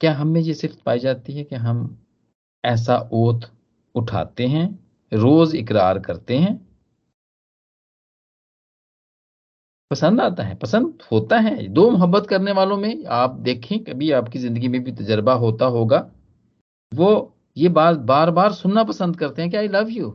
क्या 0.00 0.12
हम 0.14 0.28
में 0.28 0.40
ये 0.40 0.54
सिर्फ़ 0.54 0.76
पाई 0.86 0.98
जाती 0.98 1.32
है 1.32 1.44
कि 1.44 1.56
हम 1.56 1.98
ऐसा 2.64 2.96
ओथ 3.12 3.40
उठाते 3.94 4.46
हैं, 4.46 4.66
रोज 5.12 5.54
इकरार 5.54 5.98
करते 5.98 6.38
हैं? 6.38 6.54
पसंद 9.90 10.20
आता 10.20 10.42
है, 10.42 10.54
पसंद 10.54 11.02
होता 11.12 11.38
है। 11.38 11.66
दो 11.68 11.90
मोहब्बत 11.90 12.26
करने 12.26 12.52
वालों 12.52 12.76
में 12.76 13.04
आप 13.06 13.34
देखें, 13.40 13.78
कभी 13.84 14.10
आपकी 14.12 14.38
ज़िंदगी 14.38 14.68
में 14.68 14.82
भी 14.84 14.92
तजर्बा 14.92 15.32
होता 15.34 15.64
होगा। 15.66 15.98
वो 16.92 17.10
ये 17.56 17.68
बात 17.68 17.98
बार 18.06 18.30
बार 18.30 18.52
सुनना 18.52 18.84
पसंद 18.84 19.18
करते 19.18 19.42
हैं 19.42 19.50
कि 19.50 19.56
आई 19.56 19.68
लव 19.68 19.88
यू 19.88 20.10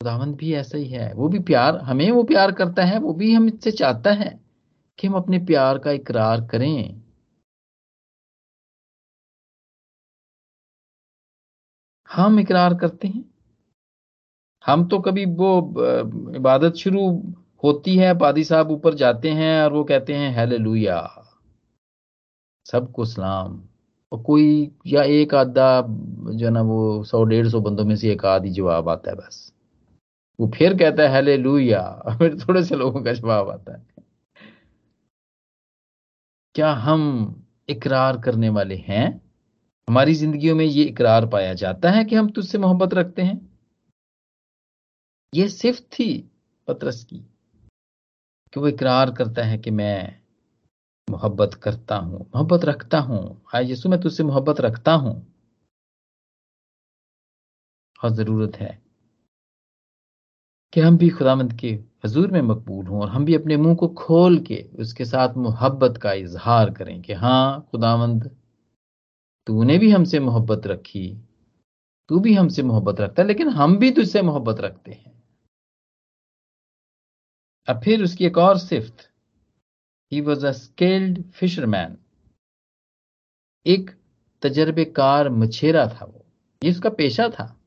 खुदावंत 0.00 0.36
भी 0.36 0.52
ऐसा 0.54 0.78
ही 0.78 0.88
है। 0.88 1.12
वो 1.14 1.28
भी 1.28 1.38
प्यार, 1.38 1.76
हमें 1.78 2.10
वो 2.10 2.22
प्यार 2.24 2.52
करता 2.52 2.84
है, 2.84 2.98
वो 2.98 3.12
भी 3.14 3.32
हम 3.34 3.46
इससे 3.48 3.70
चाहता 3.70 4.12
है 4.12 4.28
कि 4.98 5.06
हम 5.06 5.14
अपने 5.14 5.38
प्यार 5.46 5.78
का 5.78 5.90
इकरार 5.90 6.46
करें। 6.46 7.02
हम 12.10 12.38
इकरार 12.40 12.74
करते 12.74 13.08
हैं। 13.08 13.24
हम 14.66 14.88
तो 14.88 14.98
कभी 14.98 15.24
वो 15.24 15.74
इबादत 16.36 16.74
शुरू 16.74 17.22
होती 17.64 17.96
है, 17.96 18.18
पादी 18.18 18.44
साहब 18.44 18.70
ऊपर 18.70 18.94
जाते 18.94 19.30
हैं 19.30 19.62
और 19.62 19.72
वो 19.72 19.84
कहते 19.84 20.14
हैं 20.14 20.36
हेले 20.36 20.58
लुया 20.58 21.22
सबको 22.66 23.04
सलाम। 23.04 23.62
और 24.12 24.22
कोई, 24.22 24.70
या 24.86 25.02
एक 25.02 25.34
आधा, 25.34 25.84
जो 26.30 26.50
ना, 26.50 26.62
वो 26.62 27.04
सौ, 27.04 27.24
डेढ़ 27.24 27.48
सौ 27.48 27.60
बंदों 27.60 27.84
में 27.84 27.96
से 27.96 28.12
एक 28.12 28.24
आधी 28.24 28.50
जवाब 28.50 28.88
आता 28.88 29.10
है 29.10 29.16
बस। 29.16 29.52
वो 30.40 30.50
फिर 30.54 30.78
कहता 30.78 31.02
है 31.02 31.08
हेले 31.08 31.36
लुया 31.36 32.02
फिर 32.18 32.38
थोड़े 32.40 32.64
से 32.64 32.76
लोगों 32.76 33.02
का 33.02 33.12
जवाब 33.12 33.50
आता 33.50 33.72
है। 33.72 33.86
क्या 36.54 36.72
हम 36.72 37.02
इकरार 37.68 38.20
करने 38.20 38.48
वाले 38.48 38.76
हैं? 38.76 39.22
हमारी 39.88 40.14
जिंदगियों 40.14 40.56
में 40.56 40.64
ये 40.64 40.84
इकरार 40.84 41.26
पाया 41.26 41.54
जाता 41.54 41.90
है 41.90 42.04
कि 42.04 42.16
हम 42.16 42.28
तुझसे 42.28 42.58
मोहब्बत 42.58 42.94
रखते 42.94 43.22
हैं? 43.22 43.55
ये 45.32 45.48
सिर्फ़ 45.48 45.80
थी 45.80 46.30
पत्रस 46.68 47.04
की 47.04 47.18
कि 48.52 48.60
वो 48.60 48.68
इकरार 48.68 49.10
करता 49.10 49.42
है 49.42 49.58
कि 49.58 49.70
मैं 49.70 50.20
मोहब्बत 51.10 51.54
करता 51.54 51.96
हूँ, 51.96 52.18
मोहब्बत 52.34 52.64
रखता 52.64 52.98
हूँ। 52.98 53.42
हाय 53.46 53.68
यीशु, 53.68 53.88
मैं 53.88 54.00
तुझसे 54.00 54.22
मोहब्बत 54.22 54.60
रखता 54.60 54.92
हूँ। 54.92 55.26
और 58.04 58.10
ज़रूरत 58.10 58.56
है 58.56 58.82
कि 60.72 60.80
हम 60.80 60.96
भी 60.98 61.08
खुदामंद 61.10 61.52
के 61.52 61.68
हजूर 62.04 62.30
में 62.30 62.42
मकबूल 62.42 62.86
हों 62.86 63.00
और 63.00 63.08
हम 63.08 63.24
भी 63.24 63.34
अपने 63.34 63.56
मुँह 63.56 63.74
को 63.74 63.88
खोल 63.88 64.38
के 64.38 64.64
उसके 64.78 65.04
साथ 65.04 65.34
मोहब्बत 65.36 65.96
का 65.96 66.12
इजहार 66.12 66.70
करें 66.70 67.02
कि 67.02 67.12
हाँ 67.12 67.68
खुदामंद 67.70 68.30
तूने 69.46 69.78
भी 69.78 69.90
हमसे 69.90 70.20
मोहब्बत 70.20 70.66
रखी, 70.66 71.08
तू 72.08 72.18
भी 72.20 72.34
हमसे 72.34 72.62
मोहब्बत 72.62 73.00
रखता 73.00 73.22
है, 73.22 73.28
लेकिन 73.28 73.48
हम 73.48 73.78
भी 73.78 73.90
तुझसे 73.90 74.22
मोहब्बत 74.22 74.60
रखते 74.60 74.92
हैं। 74.92 75.15
अब 77.68 77.80
फिर 77.82 78.04
उसकी 78.04 78.26
एक 78.26 78.38
और 78.38 78.58
सिफ्त। 78.58 79.10
He 80.12 80.20
was 80.20 80.46
a 80.46 80.52
skilled 80.52 81.30
fisherman 81.30 81.98
एक 83.66 83.90
तजर्बेकार 84.42 85.28
मछेरा 85.28 85.86
था 85.86 86.04
वो। 86.04 86.26
ये 86.64 86.70
उसका 86.70 86.90
पेशा 86.90 87.28
था। 87.28 87.60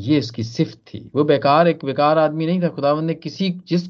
ये 0.00 0.18
उसकी 0.18 0.44
सिफ्त 0.44 0.78
थी। 0.78 1.10
वो 1.14 1.24
बेकार, 1.24 1.68
एक 1.68 1.84
बेकार 1.84 2.18
आदमी 2.18 2.46
नहीं 2.46 2.62
था। 2.62 2.68
खुदावंद 2.68 3.06
ने 3.06 3.14
किसी, 3.14 3.50
जिस 3.50 3.82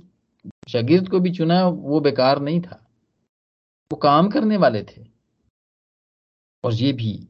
शागिर्द 0.69 1.09
को 1.09 1.21
भी 1.21 1.31
चुना, 1.31 1.69
वो 1.69 2.01
बेकार 2.01 2.41
नहीं 2.41 2.61
था। 2.61 2.91
वो 3.93 3.97
काम 3.97 4.31
करने 4.31 4.57
वाले 4.57 4.83
थे। 4.83 5.07
और 6.65 6.75
ये 6.75 6.93
भी 6.93 7.29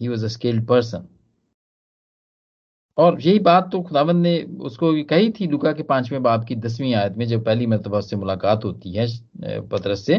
he 0.00 0.08
was 0.08 0.24
a 0.24 0.28
skilled 0.28 0.66
person 0.66 1.15
और 2.98 3.20
यही 3.20 3.38
बात 3.38 3.68
तो 3.72 3.80
खुदावन 3.82 4.16
ने 4.16 4.40
उसको 4.60 4.92
कही 5.04 5.30
थी 5.30 5.46
लुका 5.46 5.72
के 5.72 5.82
पाँचवें 5.82 6.22
बाप 6.22 6.44
की 6.44 6.56
दसवीं 6.56 6.94
आयत 6.94 7.16
में, 7.16 7.26
जब 7.26 7.44
पहली 7.44 7.66
मरतबा 7.66 7.98
उससे 7.98 8.16
मुलाकात 8.16 8.64
होती 8.64 8.92
है 8.92 9.06
पतरस 9.68 10.04
से। 10.06 10.18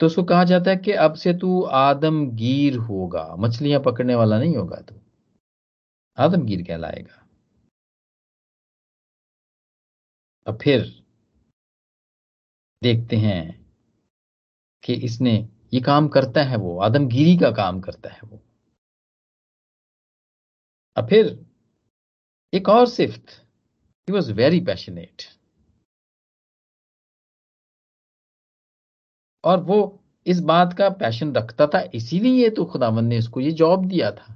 तो 0.00 0.06
उसको 0.06 0.22
कहा 0.24 0.44
जाता 0.44 0.70
है 0.70 0.76
कि 0.76 0.92
अब 0.92 1.14
से 1.14 1.32
तू 1.34 1.62
आदमगीर 1.62 2.76
होगा, 2.78 3.34
मछलियाँ 3.38 3.80
पकड़ने 3.80 4.14
वाला 4.14 4.38
नहीं 4.38 4.56
होगा 4.56 4.76
तू। 4.80 4.94
आदमगीर 6.18 6.62
कहलाएगा। 6.62 7.18
अब 10.46 10.58
फिर 10.62 10.82
देखते 12.82 13.16
हैं 13.16 13.66
कि 14.82 14.94
इसने 15.04 15.32
ये 15.74 15.80
काम 15.80 16.08
करता 16.08 16.42
है 16.42 16.56
वो 16.56 16.78
आदमगिरी 16.80 17.36
का 17.36 17.50
काम 17.52 17.80
करता 17.80 18.10
है 18.10 18.20
वो। 18.24 18.40
अब 20.96 21.08
फिर 21.08 21.28
एक 22.54 22.68
और 22.68 22.86
सिफ्त 22.86 23.30
ही 24.08 24.12
वॉज़ 24.12 24.32
वेरी 24.32 24.60
पैशनेट 24.60 25.22
और 29.44 29.60
वो 29.60 29.78
इस 30.26 30.40
बात 30.40 30.72
का 30.78 30.88
पैशन 30.90 31.32
रखता 31.32 31.66
था, 31.66 31.80
इसीलिए 31.94 32.50
तो 32.50 32.64
खुदावन 32.64 33.04
ने 33.04 33.18
इसको 33.18 33.40
ये 33.40 33.50
जॉब 33.50 33.86
दिया 33.86 34.10
था। 34.10 34.34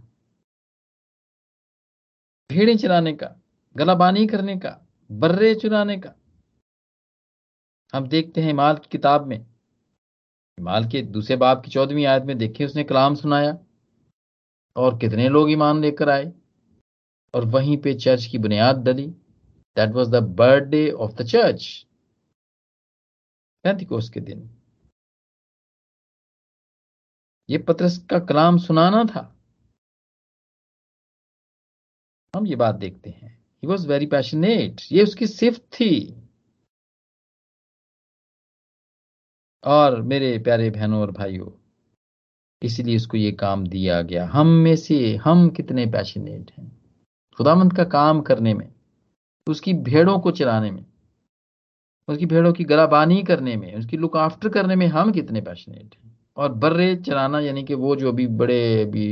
भेड़ें 2.51 2.77
चलाने 2.77 3.13
का, 3.13 3.35
गलाबानी 3.77 4.27
करने 4.27 4.57
का, 4.57 4.71
बर्रे 5.11 5.55
चुराने 5.55 5.97
का। 5.99 6.15
हम 7.95 8.09
देखते 8.09 8.41
हैं 8.41 8.49
हिमाल 8.49 8.77
की 8.77 8.89
किताब 8.93 9.27
में। 9.27 9.39
हिमाल 9.39 10.85
के 10.85 11.03
दूसरे 11.03 11.37
बाप 11.37 11.63
की 11.65 11.71
चौदहवीं 11.71 12.07
आयत 12.07 12.23
में 12.23 12.39
देखे, 12.39 12.65
उसने 12.65 12.85
कलाम 12.85 13.15
सुनाया 13.15 13.59
और 14.77 14.99
कितने 14.99 15.29
लोग 15.29 15.51
ईमान 15.51 15.81
लेकर 15.81 16.09
आए। 16.09 16.33
और 17.37 17.45
वहीं 17.45 17.77
पे 17.77 17.95
चर्च 17.95 18.27
की 18.27 18.39
बुनियाद 18.39 18.77
डली। 18.77 19.07
That 19.77 19.91
was 19.91 20.11
the 20.11 20.15
birthday 20.15 20.91
of 20.91 21.13
the 21.13 21.27
church 21.27 21.87
Pentecost 23.65 24.11
के 24.11 24.21
दिन। 24.21 24.51
ये 27.51 27.59
पत्रस 27.59 28.07
का 28.11 28.19
कलाम 28.19 28.59
सुनाना 28.59 29.05
था। 29.05 29.37
हम 32.37 32.47
ये 32.47 32.57
बात 32.57 32.75
देखते 32.75 33.11
हैं। 33.11 33.45
ही 33.63 33.67
वॉज़ 33.67 33.89
वेरी 33.89 34.07
पैशनेट 34.07 34.81
ये 34.93 35.03
उसकी 35.03 35.27
सिर्फ़ 35.27 35.59
थी। 35.59 36.23
और 39.65 40.03
मेरे 40.03 40.39
प्यारे 40.39 40.71
बहनों 40.71 41.01
और 41.01 41.11
भाइयों, 41.11 41.51
इसीलिए 42.63 42.97
उसको 42.97 43.17
ये 43.17 43.33
काम 43.33 43.67
दिया 43.67 44.03
गया। 44.03 44.27
हम 44.27 44.47
में 44.47 44.77
से 44.77 45.17
हम 45.17 45.51
कितने 45.51 45.87
पैशनेट 45.87 46.51
हैं। 46.51 46.86
खुदामंद 47.39 47.77
का 47.77 47.85
काम 47.85 48.21
करने 48.21 48.55
में, 48.55 48.69
उसकी 49.47 49.73
भेड़ों 49.75 50.19
को 50.19 50.31
चलाने 50.31 50.71
में, 50.71 50.85
उसकी 52.09 52.27
भेड़ों 52.27 52.53
की 52.53 52.65
गलाबानी 52.65 53.23
करने 53.23 53.57
में, 53.57 53.75
उसकी 53.75 53.97
लुक 53.97 54.17
आफ्टर 54.17 54.49
करने 54.49 54.77
में 54.77 54.87
हम 54.87 55.13
कितने 55.13 55.41
पैशनेट 55.41 55.95
हैं। 55.95 56.19
और 56.37 56.53
बर्रे 56.53 56.95
चलाना 56.97 57.41
यानी 57.41 57.63
कि 57.65 57.75
वो 57.75 57.97
जो 57.97 58.09
अभी 58.09 58.27
बड़े 58.27 58.83
अभी 58.83 59.07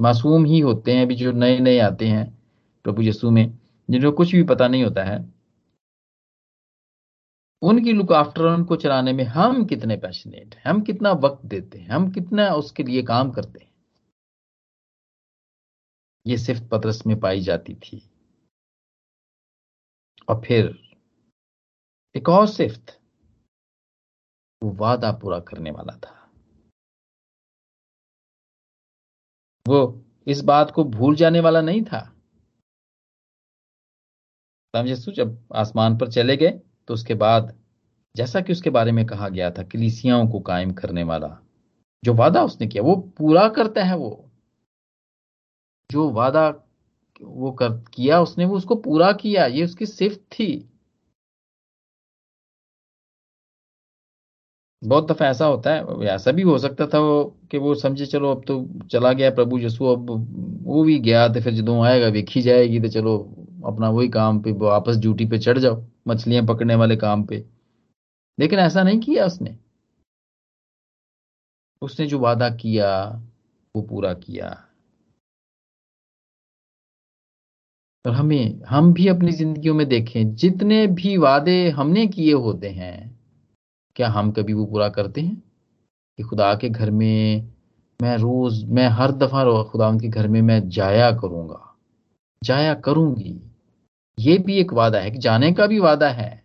मासूम 0.00 0.44
ही 0.44 0.60
होते 0.60 0.92
हैं, 0.92 1.02
अभी 1.02 1.14
जो 1.14 1.32
नए 1.32 1.58
नए 1.58 1.78
आते 1.78 2.06
हैं, 2.06 2.38
प्रभु 2.84 3.02
यीशु 3.02 3.30
में, 3.30 3.58
जिनको 3.90 4.12
कुछ 4.12 4.32
भी 4.32 4.42
पता 4.42 4.68
नहीं 4.68 4.84
होता 4.84 5.04
है, 5.04 5.32
उनकी 7.62 7.92
लुक 7.92 8.12
आफ्टर 8.12 8.44
उनको 8.44 8.76
चलाने 8.76 9.12
में 9.12 9.24
हम 9.24 9.64
कितने 9.64 9.96
पैशनेट 9.96 10.54
हैं, 10.54 10.62
हम 10.66 10.80
कितना 10.80 11.12
वक्त 11.12 11.46
देते 11.46 11.78
हैं, 11.78 11.88
हम 11.88 12.10
कितना 12.10 12.48
उसके 12.54 12.82
लिए 12.82 13.02
काम 13.02 13.30
करते 13.30 13.60
हैं। 13.60 13.71
ये 16.26 16.38
सिर्फ़ 16.38 16.68
पत्रस 16.68 17.06
में 17.06 17.20
पाई 17.20 17.40
जाती 17.40 17.74
थी। 17.74 18.10
और 20.28 20.42
फिर 20.44 20.78
एक 22.16 22.28
और 22.28 22.46
सिफ्त, 22.46 23.00
वो 24.62 24.70
वादा 24.70 25.12
पूरा 25.12 25.40
करने 25.40 25.70
वाला 25.70 25.96
था। 25.96 26.30
वो 29.68 30.04
इस 30.26 30.40
बात 30.40 30.70
को 30.70 30.84
भूल 30.84 31.14
जाने 31.16 31.40
वाला 31.40 31.60
नहीं 31.60 31.84
था। 31.84 32.16
समझे 34.76 34.94
जब 34.94 35.48
आसमान 35.54 35.98
पर 35.98 36.10
चले 36.10 36.36
गए 36.36 36.50
तो 36.88 36.94
उसके 36.94 37.14
बाद, 37.14 37.58
जैसा 38.16 38.40
कि 38.40 38.52
उसके 38.52 38.70
बारे 38.70 38.92
में 38.92 39.06
कहा 39.06 39.28
गया 39.28 39.50
था, 39.50 39.62
कलिसियाओं 39.62 40.28
को 40.28 40.40
कायम 40.40 40.72
करने 40.72 41.02
वाला, 41.02 41.38
जो 42.04 42.14
वादा 42.14 42.44
उसने 42.44 42.66
किया, 42.66 42.82
वो 42.82 42.96
पूरा 42.96 43.48
करता 43.48 43.84
है 43.84 43.96
वो। 43.96 44.31
जो 45.92 46.10
वादा 46.10 46.48
वो 47.22 47.52
कर, 47.52 47.68
किया 47.94 48.20
उसने, 48.20 48.44
वो 48.44 48.56
उसको 48.56 48.74
पूरा 48.74 49.12
किया, 49.12 49.46
ये 49.46 49.64
उसकी 49.64 49.86
सिर्फ़ 49.86 50.16
थी। 50.16 50.68
बहुत 54.82 55.10
दफ़ा 55.12 55.26
ऐसा 55.26 55.46
होता 55.46 55.74
है 55.74 56.04
ऐसा 56.06 56.32
भी 56.32 56.42
हो 56.42 56.58
सकता 56.58 56.86
था 56.86 56.98
वो 56.98 57.24
कि 57.50 57.58
वो 57.58 57.74
समझे, 57.74 58.06
चलो 58.06 58.30
अब 58.30 58.42
तो 58.46 58.66
चला 58.90 59.12
गया 59.12 59.30
प्रभु 59.30 59.58
यीशु, 59.58 59.84
अब 59.86 60.10
वो 60.64 60.82
भी 60.84 60.98
गया 60.98 61.28
तो 61.28 61.40
फिर 61.40 61.54
जो 61.54 61.80
आएगा, 61.82 62.08
वेखी 62.08 62.42
जाएगी 62.42 62.80
तो 62.80 62.88
चलो 62.88 63.16
अपना 63.66 63.90
वही 63.90 64.08
काम 64.08 64.40
पे 64.40 64.52
वापस 64.52 64.96
ड्यूटी 64.96 65.26
पे 65.26 65.38
चढ़ 65.38 65.58
जाओ, 65.58 65.82
मछलियाँ 66.08 66.46
पकड़ने 66.46 66.74
वाले 66.74 66.96
काम 66.96 67.24
पे। 67.24 67.44
लेकिन 68.38 68.58
ऐसा 68.58 68.82
नहीं 68.82 69.00
किया 69.00 69.26
उसने। 69.26 69.58
उसने 71.82 72.06
जो 72.06 72.18
वादा 72.18 72.50
किया, 72.50 72.90
वो 73.76 73.82
पूरा 73.82 74.14
किया। 74.14 74.50
और 78.04 78.12
हमें, 78.12 78.60
हम 78.68 78.92
भी 78.92 79.08
अपनी 79.08 79.32
जिंदगियों 79.32 79.74
में 79.74 79.88
देखें, 79.88 80.34
जितने 80.34 80.86
भी 80.86 81.16
वादे 81.16 81.68
हमने 81.70 82.06
किए 82.06 82.32
होते 82.32 82.68
हैं, 82.68 83.20
क्या 83.96 84.08
हम 84.08 84.30
कभी 84.32 84.52
वो 84.52 84.64
पूरा 84.66 84.88
करते 84.88 85.20
हैं? 85.20 85.42
कि 86.18 86.22
खुदा 86.22 86.54
के 86.54 86.68
घर 86.68 86.90
में 86.90 87.52
मैं 88.00 88.16
रोज, 88.16 88.64
मैं 88.64 88.88
हर 88.88 89.12
दफ़ा 89.12 89.62
खुदा 89.62 89.90
के 89.92 90.08
घर 90.08 90.28
में 90.28 90.40
मैं 90.42 90.68
जाया 90.68 91.10
करूँगा, 91.12 91.76
जाया 92.44 92.74
करूँगी। 92.74 93.40
ये 94.18 94.38
भी 94.38 94.56
एक 94.56 94.72
वादा 94.72 94.98
है 94.98 95.10
कि 95.10 95.18
जाने 95.18 95.52
का 95.52 95.66
भी 95.66 95.78
वादा 95.78 96.08
है। 96.08 96.42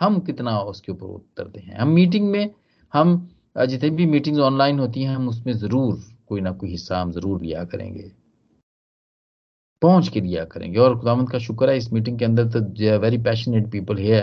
हम 0.00 0.18
कितना 0.20 0.58
उसके 0.60 0.92
ऊपर 0.92 1.06
उतरते 1.06 1.60
हैं। 1.60 1.78
हम 1.78 1.88
मीटिंग 1.88 2.30
में, 2.30 2.50
हम, 2.92 3.30
जितनी 3.68 3.90
भी 3.90 4.06
मीटिंग्स 4.06 4.40
ऑनलाइन 4.40 4.78
होती 4.78 5.02
हैं, 5.02 5.16
हम 5.16 5.28
उसमें 5.28 5.52
ज़रूर 5.52 6.02
कोई 6.28 6.40
ना 6.40 6.50
कोई 6.52 6.70
हिस्सा 6.70 7.00
हम 7.00 7.12
ज़रूर 7.12 7.42
लिया 7.42 7.64
करेंगे। 7.64 8.12
पहुँच 9.82 10.08
के 10.08 10.20
दिया 10.20 10.44
करेंगे। 10.46 10.78
और 10.78 10.98
खुदावंत 10.98 11.30
का 11.30 11.38
शुक्र 11.38 11.70
है, 11.70 11.76
इस 11.76 11.92
मीटिंग 11.92 12.18
के 12.18 12.24
अंदर 12.24 12.48
तो 12.50 12.98
वेरी 12.98 13.18
पैशनेट 13.20 13.70
पीपल 13.70 13.98
है 13.98 14.22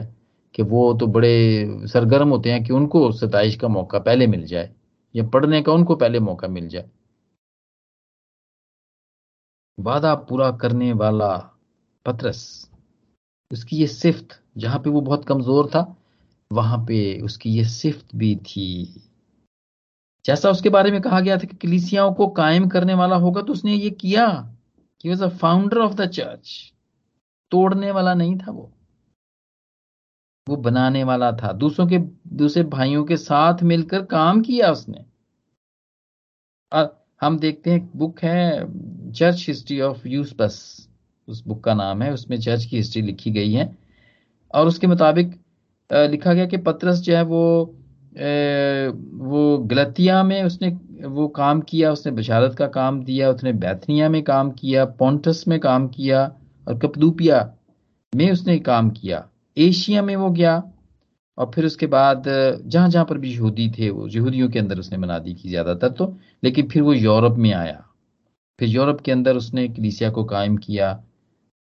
कि 0.55 0.63
वो 0.63 0.93
तो 0.93 1.07
बड़े 1.07 1.87
सरगर्म 1.87 2.29
होते 2.29 2.51
हैं 2.51 2.63
कि 2.63 2.73
उनको 2.73 3.11
सताइश 3.13 3.55
का 3.55 3.67
मौका 3.69 3.99
पहले 4.01 4.27
मिल 4.27 4.45
जाए, 4.45 4.69
या 5.15 5.23
पढ़ने 5.25 5.61
का 5.61 5.71
उनको 5.73 5.95
पहले 5.95 6.19
मौका 6.21 6.47
मिल 6.49 6.67
जाए। 6.67 6.89
वादा 9.77 10.13
पूरा 10.23 10.49
करने 10.57 10.91
वाला 10.95 11.35
पत्रस, 12.05 12.69
उसकी 13.51 13.77
ये 13.77 13.87
सिफ्त, 13.87 14.39
जहाँ 14.57 14.79
पे 14.79 14.89
वो 14.89 15.01
बहुत 15.01 15.25
कमज़ोर 15.25 15.67
था, 15.67 15.95
वहाँ 16.51 16.77
पे 16.79 17.19
उसकी 17.21 17.49
ये 17.49 17.63
सिफ्त 17.65 18.15
भी 18.15 18.35
थी। 18.37 19.03
जैसा 20.25 20.49
उसके 20.49 20.69
बारे 20.69 20.91
में 20.91 21.01
कहा 21.01 21.19
गया 21.19 21.37
था 21.37 21.47
कि 21.47 21.55
कलिसियाओं 21.57 22.13
को 22.13 22.27
कायम 22.33 22.67
करने 22.69 22.93
वाला 22.93 23.15
होगा 23.17 23.41
तो 23.41 23.53
उसने 23.53 23.73
ये 23.73 23.89
किया। 23.91 24.27
कि 25.07 25.11
was 25.11 25.23
a 25.23 25.27
founder 25.37 25.77
of 25.77 25.93
the 25.93 26.05
church 26.09 26.73
तोड़ने 27.51 27.91
वाला 27.91 28.13
नहीं 28.13 28.37
था 28.37 28.51
वो। 28.51 28.71
वो 30.47 30.55
बनाने 30.55 31.03
वाला 31.03 31.31
था। 31.31 31.51
दूसरों 31.53 31.87
के, 31.87 31.97
दूसरे 32.37 32.63
भाइयों 32.63 33.03
के 33.05 33.17
साथ 33.17 33.63
मिलकर 33.63 34.05
काम 34.05 34.41
किया 34.41 34.71
उसने। 34.71 35.05
और 36.73 37.05
हम 37.21 37.39
देखते 37.39 37.71
हैं, 37.71 37.89
बुक 37.95 38.19
है 38.19 39.11
चर्च 39.11 39.45
हिस्ट्री 39.47 39.81
ऑफ़ 39.81 40.07
यूस 40.07 40.33
बस 40.39 40.87
उस 41.27 41.43
बुक 41.47 41.63
का 41.63 41.73
नाम 41.73 42.01
है, 42.01 42.13
उसमें 42.13 42.39
चर्च 42.39 42.65
की 42.65 42.77
हिस्ट्री 42.77 43.01
लिखी 43.01 43.31
गई 43.31 43.51
है। 43.53 43.77
और 44.53 44.67
उसके 44.67 44.87
मुताबिक 44.87 45.35
लिखा 45.89 46.33
गया 46.33 46.45
कि 46.45 46.57
पत्रस 46.57 46.99
जो 46.99 47.15
है 47.15 47.21
वो 47.23 47.73
वो 49.27 49.57
गलतिया 49.57 50.23
में 50.23 50.43
उसने 50.43 50.71
वो 50.97 51.27
काम 51.29 51.59
किया, 51.61 51.91
उसने 51.91 52.11
बशारत 52.11 52.55
का 52.55 52.67
काम 52.67 53.03
दिया, 53.03 53.29
उसने 53.29 53.53
बैथनिया 53.55 54.09
में 54.09 54.21
काम 54.23 54.51
किया, 54.51 54.85
पोंटस 54.85 55.43
में 55.47 55.59
काम 55.59 55.87
किया 55.87 56.23
और 56.67 56.77
कपदूपिया 56.79 57.49
में 58.13 58.31
उसने 58.31 58.57
काम 58.59 58.89
किया। 58.89 59.27
एशिया 59.57 60.01
में 60.01 60.15
वो 60.15 60.29
गया 60.31 60.61
और 61.37 61.51
फिर 61.55 61.65
उसके 61.65 61.87
बाद, 61.87 62.23
जहाँ 62.65 62.89
जहाँ 62.89 63.05
पर 63.05 63.17
भी 63.17 63.33
यहूदी 63.33 63.69
थे, 63.71 63.89
वो 63.89 64.07
यहूदियों 64.07 64.49
के 64.49 64.59
अंदर 64.59 64.79
उसने 64.79 64.97
मनादी 64.97 65.33
की 65.33 65.49
ज़्यादातर 65.49 65.89
तो 65.89 66.15
लेकिन 66.43 66.67
फिर 66.69 66.81
वो 66.81 66.93
यूरोप 66.93 67.35
में 67.37 67.51
आया। 67.53 67.83
फिर 68.59 68.69
यूरोप 68.69 69.01
के 69.01 69.11
अंदर 69.11 69.35
उसने 69.35 69.67
कलीसिया 69.67 70.09
को 70.09 70.23
कायम 70.23 70.57
किया 70.57 70.91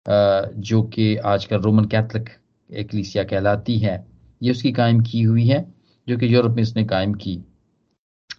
जो 0.07 0.83
कि 0.85 1.15
आजकल 1.17 1.59
रोमन 1.59 1.85
कैथलिक 1.85 2.29
कलीसिया 2.71 3.25
कहलाती 3.25 3.79
है। 3.79 4.05
ये 4.41 4.51
उसकी 4.51 4.73
कायम 4.73 5.01
की 5.01 5.23
हुई 5.23 5.47
है, 5.47 5.65
जो 6.07 6.17
कि 6.19 6.35
यूरोप 6.35 6.53
में 6.53 6.63
उसने 6.63 6.85
कायम 6.85 7.15
की। 7.15 7.39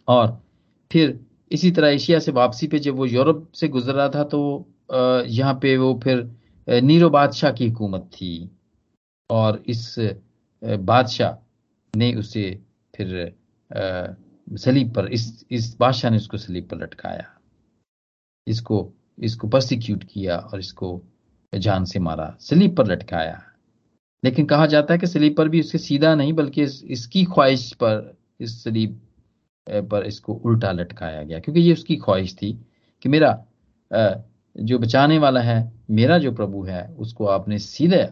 और 0.08 0.40
फिर 0.92 1.20
इसी 1.52 1.72
तरह 1.72 1.88
एशिया 1.90 2.20
से 2.20 2.32
वापसी 2.32 2.68
पे 2.68 2.80
जब 2.80 2.96
वो 2.96 3.06
यूरोप 3.06 3.52
से 3.56 3.68
गुजर 3.68 3.94
रहा 3.94 4.10
था 4.10 4.24
तो 4.26 4.40
यहाँ 5.30 5.54
पे 5.62 5.76
वो 5.78 5.94
फिर 6.04 6.30
नीरो 6.68 7.10
बादशाह 7.10 7.52
की 7.52 7.68
हुकूमत 7.70 8.10
थी। 8.14 8.50
और 9.30 9.64
इस 9.68 9.96
बादशाह 10.62 11.36
ने 11.94 12.14
उसे 12.16 12.44
फिर 12.94 13.36
सलीब 14.58 14.94
पर 14.94 15.08
इस 15.14 15.46
इस 15.52 15.76
बादशाह 15.80 16.12
ने 16.12 16.18
उसको 16.18 16.38
सलीब 16.38 16.68
पर 16.68 16.78
लटकाया। 16.78 17.26
इसको 18.48 18.78
इसको 19.18 19.48
प्रोसिक्यूट 19.48 20.04
किया 20.04 20.38
और 20.38 20.60
इसको 20.60 21.02
जान 21.54 21.86
से 21.86 22.00
मारा 22.00 22.36
सलीब 22.40 22.76
पर 22.76 22.88
लटकाया। 22.88 23.42
लेकिन 24.24 24.46
कहा 24.46 24.66
जाता 24.66 24.94
है 24.94 25.00
कि 25.00 25.08
सलीब 25.08 25.36
पर 25.38 25.50
भी 25.50 25.60
उसके 25.60 25.78
सीधा 25.78 26.14
नहीं 26.16 26.34
बल्कि 26.34 26.64
इस, 26.64 26.84
इसकी 26.84 27.24
ख्वाहिश 27.26 27.72
पर 27.74 28.18
इस 28.40 28.64
सलीब 28.64 29.00
पर 29.70 30.06
इसको 30.06 30.34
उल्टा 30.36 30.72
लटकाया 30.72 31.24
गया, 31.24 31.40
क्योंकि 31.40 31.62
ये 31.62 31.74
उसकी 31.74 31.96
ख्वाहिश 31.98 32.36
थी 32.36 32.52
कि 33.02 33.10
मेरा 33.10 33.32
जो 34.56 34.78
बचाने 34.80 35.18
वाला 35.20 35.42
है, 35.42 35.72
मेरा 35.92 36.18
जो 36.18 36.32
प्रभु 36.34 36.64
है, 36.64 36.88
उसको 36.90 37.26
आपने 37.28 37.60
सीधे 37.60 38.08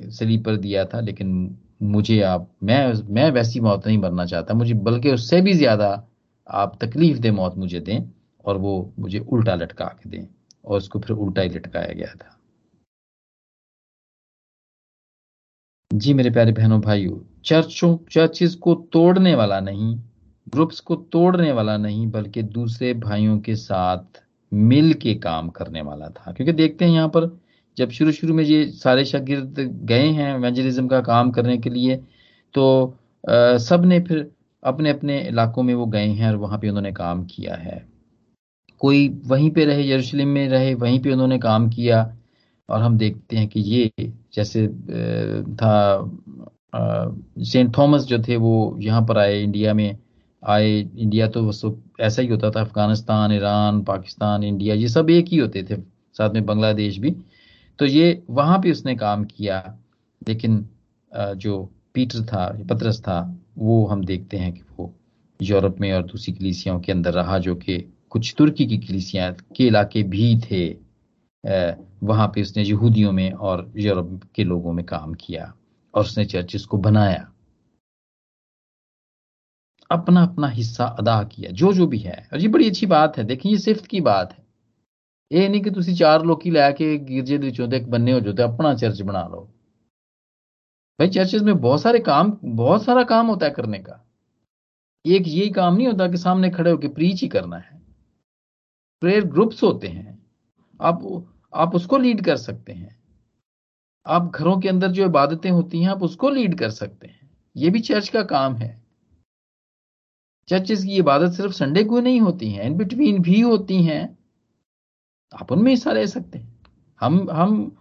सलीब 0.00 0.44
पर 0.44 0.56
दिया 0.56 0.84
था, 0.84 1.00
लेकिन 1.00 1.56
मुझे 1.84 2.20
आप, 2.22 2.48
मैं 2.62 2.92
मैं 3.10 3.30
वैसी 3.32 3.60
मौत 3.60 3.86
नहीं 3.86 3.98
मरना 3.98 4.24
चाहता, 4.26 4.54
मुझे, 4.54 4.74
बल्कि 4.74 5.10
उससे 5.10 5.40
भी 5.40 5.54
ज़्यादा 5.54 5.88
आप 6.46 6.78
तकलीफ़ 6.80 7.18
दे 7.18 7.30
मौत 7.30 7.56
मुझे 7.58 7.80
दें 7.80 7.98
और 8.44 8.56
वो 8.58 8.92
मुझे 8.98 9.18
उल्टा 9.20 9.54
लटका 9.54 9.86
के 10.02 10.10
दें, 10.10 10.26
और 10.64 10.76
उसको 10.78 11.00
फिर 11.00 11.16
उल्टा 11.16 11.42
ही 11.42 11.48
लटकाया 11.48 11.92
गया 11.94 12.14
था। 12.14 12.38
जी 15.90 16.14
मेरे 16.14 16.30
प्यारे 16.30 16.52
बहनों, 16.52 16.80
भाइयों, 16.80 17.18
चर्चों, 17.44 17.96
चर्चिस 18.10 18.54
को 18.56 18.74
तोड़ने 18.92 19.34
वाला 19.34 19.60
नहीं 19.60 19.96
ग्रुप्स 20.46 20.80
को 20.80 20.96
तोड़ने 21.12 21.52
वाला 21.52 21.76
नहीं, 21.76 22.06
बल्कि 22.10 22.42
दूसरे 22.42 22.92
भाइयों 22.96 23.38
के 23.40 23.54
साथ 23.56 24.22
मिल 24.52 24.92
के 24.94 25.14
काम 25.16 25.48
करने 25.50 25.82
वाला 25.82 26.08
था। 26.08 26.32
क्योंकि 26.32 26.52
देखते 26.52 26.84
हैं 26.84 26.92
यहाँ 26.92 27.08
पर, 27.08 27.30
जब 27.76 27.90
शुरू 27.90 28.12
शुरू 28.12 28.34
में 28.34 28.42
ये 28.44 28.64
सारे 28.72 29.04
शागिर्द 29.04 29.58
गए 29.84 30.08
हैं 30.08 30.34
एवेंजलिज्म 30.34 30.86
का 30.88 31.00
काम 31.02 31.30
करने 31.30 31.56
के 31.58 31.70
लिए 31.70 31.96
तो 32.54 32.64
सबने 33.24 34.00
फिर 34.00 34.30
अपने 34.62 34.90
अपने 34.90 35.18
इलाकों 35.20 35.62
में 35.62 35.74
वो 35.74 35.86
गए 35.86 36.06
हैं 36.06 36.28
और 36.28 36.36
वहाँ 36.36 36.58
पे 36.58 36.68
उन्होंने 36.68 36.92
काम 36.92 37.24
किया 37.26 37.54
है। 37.56 37.84
कोई 38.80 39.08
वहीं 39.26 39.50
पे 39.50 39.64
रहे, 39.64 39.88
यरूशलेम 39.90 40.28
में 40.28 40.48
रहे, 40.48 40.74
वहीं 40.74 41.00
पे 41.02 41.12
उन्होंने 41.12 41.38
काम 41.38 41.68
किया 41.70 42.02
और 42.68 42.82
हम 42.82 42.98
देखते 42.98 43.36
हैं 43.36 43.48
कि 43.48 43.60
ये 43.60 43.90
जैसे 44.34 44.66
था 45.56 46.10
सेंट 47.42 47.76
थॉमस 47.78 48.04
जो 48.06 48.18
थे 48.28 48.36
वो 48.36 48.78
यहाँ 48.80 49.02
पर 49.06 49.18
आए 49.18 49.42
इंडिया 49.42 49.74
में। 49.74 49.98
आए 50.42 50.70
इंडिया 50.78 51.26
तो 51.28 51.50
ऐसा 52.00 52.22
ही 52.22 52.28
होता 52.28 52.50
था, 52.50 52.60
अफ़गानिस्तान, 52.60 53.32
ईरान, 53.32 53.82
पाकिस्तान 53.84 54.44
इंडिया 54.44 54.74
ये 54.74 54.88
सब 54.88 55.10
एक 55.10 55.28
ही 55.28 55.36
होते 55.38 55.62
थे, 55.62 55.76
साथ 56.16 56.30
में 56.30 56.44
बांग्लादेश 56.46 56.98
भी। 56.98 57.14
तो 57.78 57.86
ये, 57.86 58.22
वहाँ 58.30 58.58
पे 58.58 58.70
उसने 58.72 58.94
काम 58.96 59.24
किया, 59.26 59.62
लेकिन 60.22 60.64
जो 61.12 61.62
पीटर 61.94 62.22
था, 62.24 62.46
पत्रस 62.70 63.00
था, 63.00 63.20
वो 63.58 63.84
हम 63.86 64.04
देखते 64.04 64.36
हैं 64.36 64.52
कि 64.52 64.62
वो 64.78 64.92
यूरोप 65.40 65.80
में 65.80 65.92
और 65.92 66.02
दूसरी 66.02 66.32
कलीसियाओं 66.34 66.80
के 66.80 66.92
अंदर 66.92 67.12
रहा, 67.12 67.38
जो 67.38 67.54
कि 67.54 67.78
कुछ 68.10 68.34
तुर्की 68.38 68.66
की 68.66 68.78
कलीसियाँ, 68.78 69.32
के 69.56 69.66
इलाके 69.66 70.02
भी 70.04 70.38
थे 70.40 70.66
वहाँ 72.04 72.26
पे 72.34 72.42
उसने 72.42 72.62
यहूदियों 72.62 73.12
में 73.12 73.32
और 73.32 73.70
यूरोप 73.76 74.20
के 74.34 74.44
लोगों 74.44 74.72
में 74.72 74.84
काम 74.86 75.14
किया, 75.16 75.52
और 75.94 76.02
उसने 76.02 76.24
चर्चिस 76.24 76.64
को 76.66 76.78
बनाया। 76.78 77.31
अपना 79.91 80.23
अपना 80.23 80.47
हिस्सा 80.49 80.85
अदा 80.99 81.21
किया 81.25 81.51
जो 81.53 81.73
जो 81.73 81.87
भी 81.87 81.99
है 81.99 82.17
और 82.33 82.39
ये 82.39 82.47
बड़ी 82.47 82.69
अच्छी 82.69 82.85
बात 82.87 83.17
है 83.17 83.23
देखिए 83.23 83.51
ये 83.51 83.57
सिफ्त 83.59 83.85
की 83.85 84.01
बात 84.01 84.33
है 84.33 84.45
ਇਹ 85.31 85.49
ਨਹੀਂ 85.49 85.61
ਕਿ 85.63 85.69
ਤੁਸੀਂ 85.69 85.95
ਚਾਰ 85.95 86.23
ਲੋਕੀ 86.25 86.51
ਲੈ 86.51 86.71
ਕੇ 86.71 86.97
ਗਿਰਜੇ 86.97 87.37
ਦੇ 87.37 87.45
ਵਿੱਚੋਂ 87.45 87.67
ਤੇ 87.67 87.77
ਇੱਕ 87.77 87.87
ਬੰਨੇ 87.89 88.13
ਹੋ 88.13 88.19
ਜਾਓ 88.19 88.33
ਤੇ 88.33 88.43
अपना 88.43 88.73
चर्च 88.75 88.99
बना 89.07 89.21
लो 89.31 89.39
भाई 90.99 91.09
चर्चेज 91.09 91.43
में 91.43 91.57
बहुत 91.57 91.81
सारे 91.81 91.99
काम 91.99 92.29
बहुत 92.59 92.83
सारा 92.83 93.01
काम 93.09 93.27
होता 93.27 93.45
है 93.45 93.53
करने 93.53 93.79
का 93.79 93.95
एक 95.05 95.27
यही 95.27 95.49
काम 95.49 95.75
नहीं 95.75 95.87
होता 95.87 96.07
कि 96.07 96.17
सामने 96.17 96.49
खड़े 96.51 96.71
होकर 96.71 96.93
प्रीच 96.93 97.21
ही 97.21 97.27
करना 97.29 97.57
है 97.57 97.75
प्रेयर 99.01 99.27
ग्रुप्स 99.27 99.61
होते 99.63 99.87
हैं 99.89 100.15
आप 100.79 101.03
आप 101.53 101.75
उसको 101.75 101.97
लीड 101.97 102.23
कर 102.25 102.39
सकते 102.45 102.73
हैं 102.73 102.89
आप 104.05 104.31
घरों 104.35 104.57
के 104.59 104.69
अंदर 104.69 104.91
जो 104.91 105.05
इबादतें 105.05 105.49
होती 105.51 105.81
हैं 105.81 105.91
आप 105.91 106.03
उसको 106.03 106.29
लीड 106.31 106.57
कर 106.59 106.73
सकते 106.73 107.07
हैं 107.07 107.29
ये 107.55 107.69
भी 107.69 107.83
चर्च 107.83 108.09
का 108.09 108.23
काम 108.31 108.55
है 108.57 108.71
चर्चेज 110.48 110.84
की 110.84 110.96
इबादत 110.96 111.32
सिर्फ़ 111.32 111.52
संडे 111.52 111.84
को 111.84 112.00
नहीं 112.00 112.20
होती 112.20 112.50
है। 112.50 112.66
इन 112.66 112.76
बिटवीन 112.76 113.22
भी 113.22 113.40
होती 113.40 113.82
हैं। 113.82 114.18
आप 115.32 115.52
उनमें 115.52 115.70
हिस्सा 115.70 115.92
ले 115.92 116.06
सकते 116.06 116.38
हैं। 116.38 116.60
हम 117.00 117.30
हम 117.30 117.76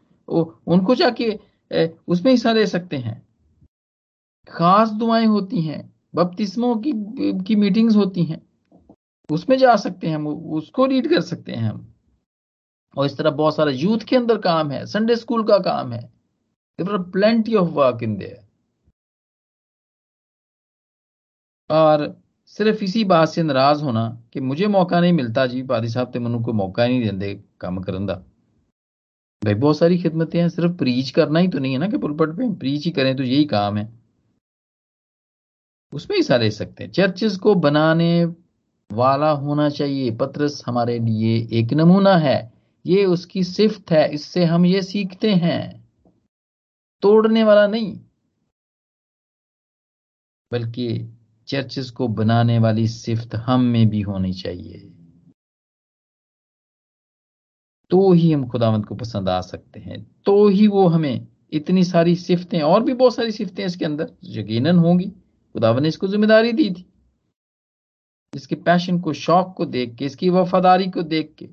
उनको 0.68 0.96
जाके 0.96 1.30
उसमें 2.08 2.32
हिस्सा 2.32 2.52
ले 2.54 2.66
सकते 2.68 2.98
हैं। 2.98 3.28
खास 4.48 4.92
दुआएँ 4.92 5.26
होती 5.26 5.62
हैं। 5.62 5.82
बपतिस्मों 6.16 6.76
की 6.78 6.92
की 7.44 7.56
मीटिंग्स 7.56 7.96
होती 7.96 8.24
हैं। 8.24 8.42
उसमें 9.30 9.58
जा 9.58 9.76
सकते 9.76 10.08
हैं 10.08 10.16
हम, 10.16 10.28
उसको 10.28 10.86
रीड 10.86 11.10
कर 11.10 11.22
सकते 11.22 11.52
हैं 11.52 11.64
हम। 11.64 11.88
और 12.98 13.06
इस 13.06 13.18
तरह 13.18 13.32
बहुत 13.32 13.56
सारा 13.56 13.72
यूथ 13.72 14.00
के 14.00 14.16
अंदर 14.16 14.38
काम 14.38 14.72
है। 14.72 14.86
संडे 14.86 15.16
स्कूल 15.16 15.44
का 15.44 15.58
काम 15.60 15.94
है। 15.94 16.10
Plenty 16.82 17.56
of 17.56 17.70
work 17.70 18.04
in 18.04 18.16
there 18.18 18.48
और 21.70 22.22
सिर्फ़ 22.52 22.84
इसी 22.84 23.04
बात 23.04 23.30
से 23.30 23.44
नाराज़ 23.44 23.84
होना 23.84 24.22
कि 24.34 24.40
मुझे 24.40 24.68
मौका 24.68 25.00
नहीं 25.00 25.14
मिलता, 25.14 25.48
जी, 25.48 25.64
पादी 25.64 25.90
साहब 25.90 26.12
तो 26.12 26.20
मैं 26.20 26.44
को 26.44 26.54
मौका 26.54 26.88
नहीं 26.88 27.06
देंगे 27.06 27.44
काम 27.60 27.80
करने 27.80 28.08
का 28.08 28.14
भाई, 29.46 29.54
बहुत 29.54 29.78
सारी 29.78 29.98
खिदमतें 29.98 30.42
हैं, 30.42 30.50
सिर्फ़ 30.50 30.72
प्रीच 30.72 31.12
करना 31.12 31.40
ही 31.40 31.48
तो 31.48 31.60
नहीं 31.60 31.74
है 31.74 31.80
ना 31.80 31.88
कि 31.88 31.98
पुलपट 31.98 32.30
पे, 32.30 32.56
प्रीच 32.56 32.86
ही 32.86 32.92
करें 32.92 33.16
तो 33.16 33.24
यही 33.24 33.46
काम 33.46 33.78
है। 33.78 34.02
उसमें 35.94 36.18
हिस्सा 36.18 36.38
ले 36.38 36.52
सकते 36.52 36.84
हैं। 36.84 36.92
चर्चेस 36.92 37.38
को 37.38 37.56
बनाने 37.56 38.26
वाला 38.92 39.32
होना 39.32 39.70
चाहिए। 39.70 40.12
पत्रस 40.12 40.64
हमारे 40.66 41.00
लिए 41.00 41.48
एक 41.52 41.74
नमूना 41.74 42.16
है। 42.18 42.54
ये 42.86 43.06
उसकी 43.06 43.44
सिफ्त 43.44 43.92
है। 43.92 44.14
इससे 44.14 44.46
हम 44.46 44.66
ये 44.66 44.82
सीखते 44.82 45.32
हैं। 45.32 45.90
तोड़ने 47.02 47.44
वाला 47.44 47.68
नहीं, 47.68 48.00
बल्कि 50.52 51.18
चर्चेस 51.52 51.90
को 51.90 52.08
बनाने 52.08 52.58
वाली 52.60 52.88
सिफ्त 52.88 53.36
हम 53.36 53.62
में 53.62 53.90
भी 53.90 54.02
होनी 54.02 54.34
चाहिए। 54.34 54.88
तो 57.92 58.12
ही 58.12 58.32
हम 58.32 58.48
खुदावंत 58.48 58.86
को 58.86 58.96
पसंद 58.96 59.30
आ 59.30 59.40
सकते 59.42 59.80
हैं। 59.80 60.02
तो 60.26 60.48
ही 60.48 60.68
वो 60.68 60.88
हमें 60.88 61.28
इतनी 61.54 61.84
सारी 61.84 62.16
सिफतें, 62.16 62.62
और 62.62 62.84
भी 62.84 62.94
बहुत 62.94 63.16
सारी 63.16 63.32
सिफतें 63.32 63.66
इसके 63.66 63.86
अंदर, 63.86 64.12
यकीनन 64.24 64.78
होंगी 64.78 65.10
खुदावन 65.10 65.82
ने 65.84 65.88
इसको 65.88 66.08
ज़िम्मेदारी 66.08 66.52
दी 66.54 66.70
थी। 66.70 66.86
इसके 68.34 68.56
पैशन 68.58 69.00
को, 69.00 69.14
शौक 69.14 69.54
को 69.58 69.66
देख 69.66 69.96
के, 69.96 70.06
इसकी 70.06 70.30
वफादारी 70.30 70.88
को 70.88 71.02
देख 71.04 71.36
के, 71.40 71.50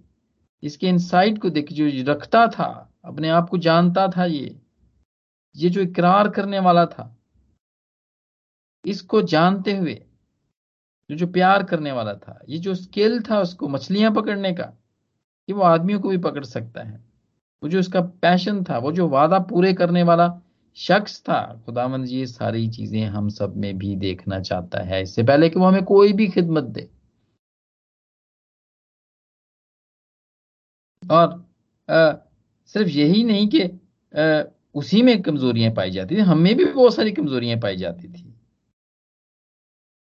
इसके 0.63 0.89
इंसाइट 0.89 1.39
को 1.39 1.51
देख 1.51 1.69
के 1.69 1.75
जो 1.75 2.13
रखता 2.13 2.47
था, 2.49 2.71
अपने 3.05 3.29
आप 3.29 3.49
को 3.49 3.59
जानता 3.59 4.09
था 4.09 4.25
ये 4.25 4.57
ये 5.57 5.69
जो 5.71 5.81
इकरार 5.81 6.29
करने 6.29 6.59
वाला 6.61 6.85
था 6.87 7.15
इसको 8.85 9.23
जानते 9.25 9.77
हुए 9.77 9.95
जो 11.11 11.17
जो 11.17 11.27
प्यार 11.29 11.63
करने 11.65 11.93
वाला 11.93 12.13
था 12.17 12.39
ये 12.49 12.59
जो 12.59 12.75
स्किल 12.75 13.21
था 13.23 13.41
उसको 13.41 13.69
मछलियाँ 13.69 14.13
पकड़ने 14.15 14.53
का 14.55 14.65
कि 15.49 15.53
वो 15.53 15.63
आदमियों 15.65 16.01
को 16.01 16.09
भी 16.09 16.19
पकड़ 16.21 16.45
सकता 16.45 16.85
है। 16.85 16.97
वो 17.63 17.69
जो 17.69 17.81
उसका 17.81 18.01
पैशन 18.23 18.63
था 18.65 18.79
वो 18.79 18.93
जो 18.93 19.09
वादा 19.11 19.39
पूरे 19.51 19.73
करने 19.75 20.03
वाला 20.05 20.29
शख्स 20.77 21.21
था 21.23 21.41
खुदावंद 21.67 22.09
ये 22.11 22.27
सारी 22.29 22.69
चीज़ें 22.71 23.05
हम 23.09 23.29
सब 23.31 23.57
में 23.59 23.77
भी 23.79 23.97
देखना 23.99 24.41
चाहता 24.43 24.83
है। 24.85 25.03
इससे 25.03 25.23
पहले 25.25 25.51
कि 25.51 25.61
वो 25.61 25.67
हमें 25.67 25.85
कोई 25.87 26.13
भी 26.15 26.29
खिदमत 26.31 26.65
दे। 26.67 26.89
और 31.03 31.29
आ, 31.89 32.13
सिर्फ़ 32.75 32.89
यही 32.91 33.23
नहीं 33.25 33.49
कि 33.49 33.63
उसी 34.75 35.03
में 35.03 35.21
कमजोरियाँ 35.23 35.73
पाई 35.75 35.91
जाती 35.91 36.17
थी 36.17 36.21
हमें 36.23 36.55
भी 36.57 36.65
बहुत 36.65 36.95
सारी 36.95 37.13
कमजोरियाँ 37.13 37.59
पाई 37.61 37.77
जाती 37.77 38.09
थी। 38.09 38.28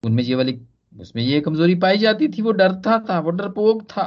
उनमें 0.02 0.22
ये 0.22 0.34
वाली, 0.34 0.58
उसमें 0.94 1.22
ये 1.22 1.40
कमज़ोरी 1.40 1.74
पाई 1.76 1.98
जाती 1.98 2.28
थी, 2.28 2.42
वो 2.42 2.52
डरता 2.52 2.98
था 3.08 3.18
वो 3.20 3.30
डरपोक 3.32 3.82
था। 3.90 4.04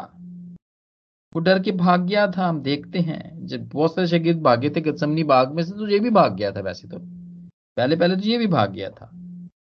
वो 1.35 1.39
डर 1.41 1.59
के 1.59 1.71
भाग 1.73 2.05
गया 2.07 2.25
था, 2.27 2.47
हम 2.47 2.61
देखते 2.61 2.99
हैं। 2.99 3.45
जब 3.47 3.67
बहुत 3.69 3.95
सारे 3.95 4.07
शागिर्द 4.07 4.41
भागे 4.41 4.69
थे 4.69 4.81
गतसमनी 4.81 5.23
बाग 5.25 5.53
में 5.55 5.63
से 5.63 5.71
तो 5.71 5.87
ये 5.87 5.99
भी 5.99 6.09
भाग 6.11 6.35
गया 6.35 6.51
था 6.51 6.61
वैसे 6.61 6.87
तो। 6.87 6.97
पहले 6.97 7.95
पहले 7.95 8.15
तो 8.15 8.21
ये 8.21 8.37
भी 8.37 8.47
भाग 8.47 8.71
गया 8.71 8.89
था। 8.89 9.09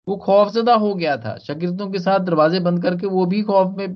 वो 0.08 0.16
खौफजदा 0.18 0.74
हो 0.76 0.94
गया 0.96 1.16
था। 1.18 1.36
शागिर्दों 1.38 1.90
के 1.92 2.00
साथ 2.00 2.20
दरवाजे 2.22 2.60
बंद 2.60 2.82
करके 2.84 3.08
वो 3.08 3.26
भी 3.26 3.42
खौफ 3.44 3.76
में 3.78 3.96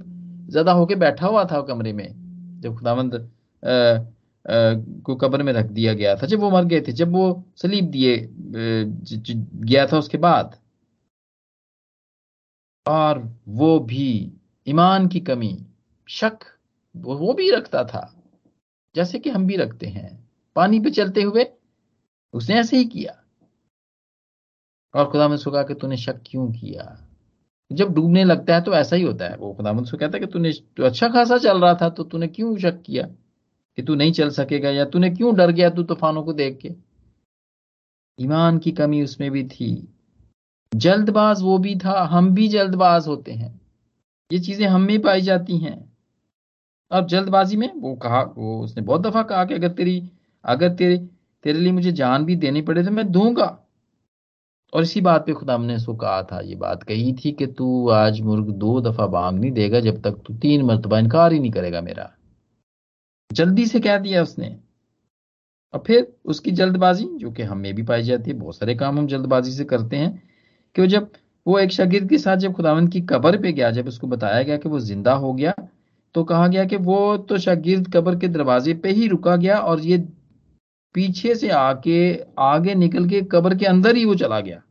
ज़्यादा 0.49 0.71
होके 0.71 0.95
बैठा 0.97 1.27
हुआ 1.27 1.43
था 1.45 1.61
कमरे 1.63 1.93
में, 1.93 2.59
जब 2.61 2.75
खुदावंद 2.75 3.29
को 5.05 5.15
कब्र 5.15 5.43
में 5.43 5.51
रख 5.53 5.65
दिया 5.67 5.93
गया 5.93 6.15
था। 6.15 6.27
जब 6.27 6.39
वो 6.39 6.49
मर 6.51 6.65
गए 6.65 6.81
थे, 6.81 6.91
जब 6.93 7.11
वो 7.11 7.43
सलीब 7.57 7.85
दिए 7.91 8.17
गया 8.31 9.85
था 9.87 9.97
उसके 9.97 10.17
बाद 10.19 10.55
और 12.87 13.39
वो 13.47 13.79
भी 13.79 14.33
ईमान 14.67 15.07
की 15.07 15.19
कमी, 15.19 15.65
शक, 16.09 16.39
वो 16.95 17.33
भी 17.33 17.51
रखता 17.51 17.83
था, 17.83 18.23
जैसे 18.95 19.19
कि 19.19 19.29
हम 19.29 19.47
भी 19.47 19.55
रखते 19.55 19.87
हैं। 19.87 20.29
पानी 20.55 20.79
पे 20.79 20.91
चलते 20.91 21.21
हुए 21.21 21.45
उसने 22.33 22.55
ऐसे 22.55 22.77
ही 22.77 22.85
किया। 22.85 23.23
और 24.95 25.11
खुदा 25.11 25.27
में 25.27 25.37
कहा 25.39 25.63
कि 25.63 25.73
तूने 25.73 25.97
शक 25.97 26.21
क्यों 26.25 26.51
किया? 26.51 27.07
जब 27.71 27.93
डूबने 27.93 28.23
लगता 28.23 28.55
है 28.55 28.61
तो 28.61 28.73
ऐसा 28.73 28.95
ही 28.95 29.03
होता 29.03 29.29
है। 29.29 29.37
वो 29.37 29.53
खुदा 29.53 29.83
से 29.83 29.97
कहता 29.97 30.17
है 30.17 30.19
कि 30.19 30.25
तूने 30.25 30.51
तो 30.51 30.83
अच्छा 30.83 31.07
खासा 31.07 31.37
चल 31.37 31.61
रहा 31.61 31.73
था 31.73 31.89
तो 31.89 32.03
तूने 32.03 32.27
क्यों 32.27 32.57
शक 32.57 32.81
किया? 32.81 33.03
कि 33.75 33.81
तू 33.81 33.95
नहीं 33.95 34.11
चल 34.11 34.29
सकेगा 34.29 34.69
या 34.69 34.85
तूने 34.85 35.09
क्यों 35.09 35.35
डर 35.35 35.51
गया 35.51 35.69
तू 35.69 35.83
तूफानों 35.83 36.23
को 36.23 36.33
देख 36.33 36.57
के? 36.57 36.69
ईमान 38.21 38.57
की 38.57 38.71
कमी 38.71 39.03
उसमें 39.03 39.31
भी 39.31 39.43
थी। 39.43 39.92
जल्दबाज 40.73 41.41
वो 41.41 41.57
भी 41.57 41.75
था, 41.75 42.01
हम 42.03 42.33
भी 42.33 42.47
जल्दबाज 42.47 43.07
होते 43.07 43.31
हैं। 43.31 43.61
ये 44.31 44.39
चीज़ें 44.39 44.67
हम 44.67 44.81
में 44.81 45.01
पाई 45.01 45.21
जाती 45.21 45.57
हैं। 45.57 45.93
अब 46.91 47.07
जल्दबाजी 47.07 47.57
में 47.57 47.73
वो 47.75 47.95
कहा, 47.95 48.21
वो 48.21 48.63
उसने 48.63 48.83
बहुत 48.83 49.01
दफ़ा 49.01 49.23
कहा 49.23 49.45
कि 49.45 49.53
अगर 49.53 49.69
तेरी, 49.69 50.11
अगर 50.45 50.73
तेरे 50.73 50.97
तेरे 51.43 51.59
लिए 51.59 51.71
मुझे 51.71 51.91
जान 51.91 52.25
भी 52.25 52.35
देनी 52.35 52.61
पड़े 52.61 52.83
तो 52.83 52.91
मैं 52.91 53.11
दूँगा। 53.11 53.59
और 54.73 54.83
इसी 54.83 55.01
बात 55.01 55.25
पे 55.25 55.33
खुदा 55.33 55.57
ने 55.57 55.75
उसको 55.75 55.95
कहा 55.95 56.23
था, 56.23 56.39
ये 56.39 56.55
बात 56.55 56.83
कही 56.83 57.13
थी 57.13 57.31
कि 57.31 57.47
तू 57.47 57.89
आज 57.89 58.21
मुर्ग 58.21 58.49
दो 58.49 58.81
दफ़ा 58.81 59.07
बांग 59.07 59.39
नहीं 59.39 59.51
देगा 59.51 59.79
जब 59.79 60.01
तक 60.01 60.11
तू 60.11 60.33
तीन 60.33 60.61
मरतबा 60.61 60.99
इनकार 60.99 61.33
ही 61.33 61.39
नहीं 61.39 61.51
करेगा 61.51 61.81
मेरा। 61.81 62.11
जल्दी 63.31 63.65
से 63.65 63.79
कह 63.79 63.97
दिया 63.97 64.21
उसने। 64.21 64.59
और 65.73 65.83
फिर 65.87 66.15
उसकी 66.25 66.51
जल्दबाजी, 66.51 67.05
जो 67.17 67.31
कि 67.31 67.43
हमें 67.43 67.75
भी 67.75 67.83
पाई 67.83 68.03
जाती 68.03 68.31
है, 68.31 68.37
बहुत 68.37 68.55
सारे 68.55 68.75
काम 68.75 68.99
हम 68.99 69.07
जल्दबाजी 69.07 69.51
से 69.51 69.65
करते 69.65 69.97
हैं 69.97 70.32
कि 70.75 70.81
वो 70.81 70.87
जब 70.87 71.11
वो 71.45 71.57
एक 71.59 71.71
शागिर्द 71.71 72.09
के 72.09 72.17
साथ 72.17 72.37
जब 72.37 72.53
खुदावंत 72.53 72.91
की 72.91 73.01
कब्र 73.03 73.37
पे 73.37 73.51
गया, 73.51 73.71
जब 73.71 73.87
उसको 73.87 74.07
बताया 74.07 74.43
गया 74.43 74.57
कि 74.57 74.69
वो 74.69 74.79
ज़िंदा 74.81 75.13
हो 75.13 75.33
गया 75.33 75.53
तो 76.15 76.23
कहा 76.23 76.47
गया 76.47 76.63
कि 76.65 76.77
वो 76.77 77.17
तो 77.19 77.37
शागिर्द 77.37 77.87
कब्र 77.93 78.17
के 78.19 78.27
दरवाजे 78.27 78.73
पे 78.73 78.91
ही 78.91 79.07
रुका 79.07 79.35
गया 79.35 79.57
और 79.59 79.79
ये 79.81 79.97
पीछे 80.95 81.35
से 81.35 81.49
आके, 81.49 82.23
आगे 82.39 82.75
निकल 82.75 83.07
के 83.09 83.21
कब्र 83.21 83.55
के 83.55 83.65
अंदर 83.65 83.95
ही 83.95 84.03
वो 84.05 84.15
चला 84.15 84.39
गया। 84.39 84.61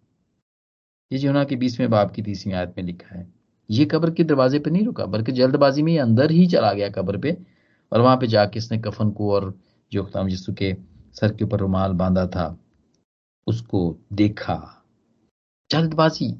ये 1.10 1.18
जो 1.18 1.44
के 1.44 1.56
बीसवें 1.56 1.88
बाप 1.90 2.12
की 2.12 2.22
तीसवीं 2.22 2.54
आयत 2.54 2.74
में 2.76 2.84
लिखा 2.84 3.16
है, 3.16 3.26
ये 3.70 3.84
कब्र 3.84 4.10
के 4.10 4.24
दरवाजे 4.24 4.58
पे 4.58 4.70
नहीं 4.70 4.84
रुका, 4.84 5.06
बल्कि 5.06 5.32
जल्दबाजी 5.32 5.82
में 5.82 5.98
अंदर 5.98 6.30
ही 6.30 6.46
चला 6.46 6.72
गया 6.72 6.88
कब्र 6.90 7.18
पे, 7.18 7.36
और 7.92 8.00
वहाँ 8.00 8.16
पे 8.16 8.26
जाके 8.26 8.58
इसने 8.58 8.78
कफन 8.80 9.10
को 9.10 9.32
और 9.32 9.52
जो 9.92 10.04
खुदाम 10.04 10.28
यीशु 10.28 10.52
के 10.52 10.74
सर 11.14 11.34
के 11.34 11.44
ऊपर 11.44 11.58
रुमाल 11.58 11.92
बांधा 11.94 12.26
था, 12.26 12.56
उसको 13.46 13.96
देखा। 14.12 14.81
जल्दबाजी 15.72 16.34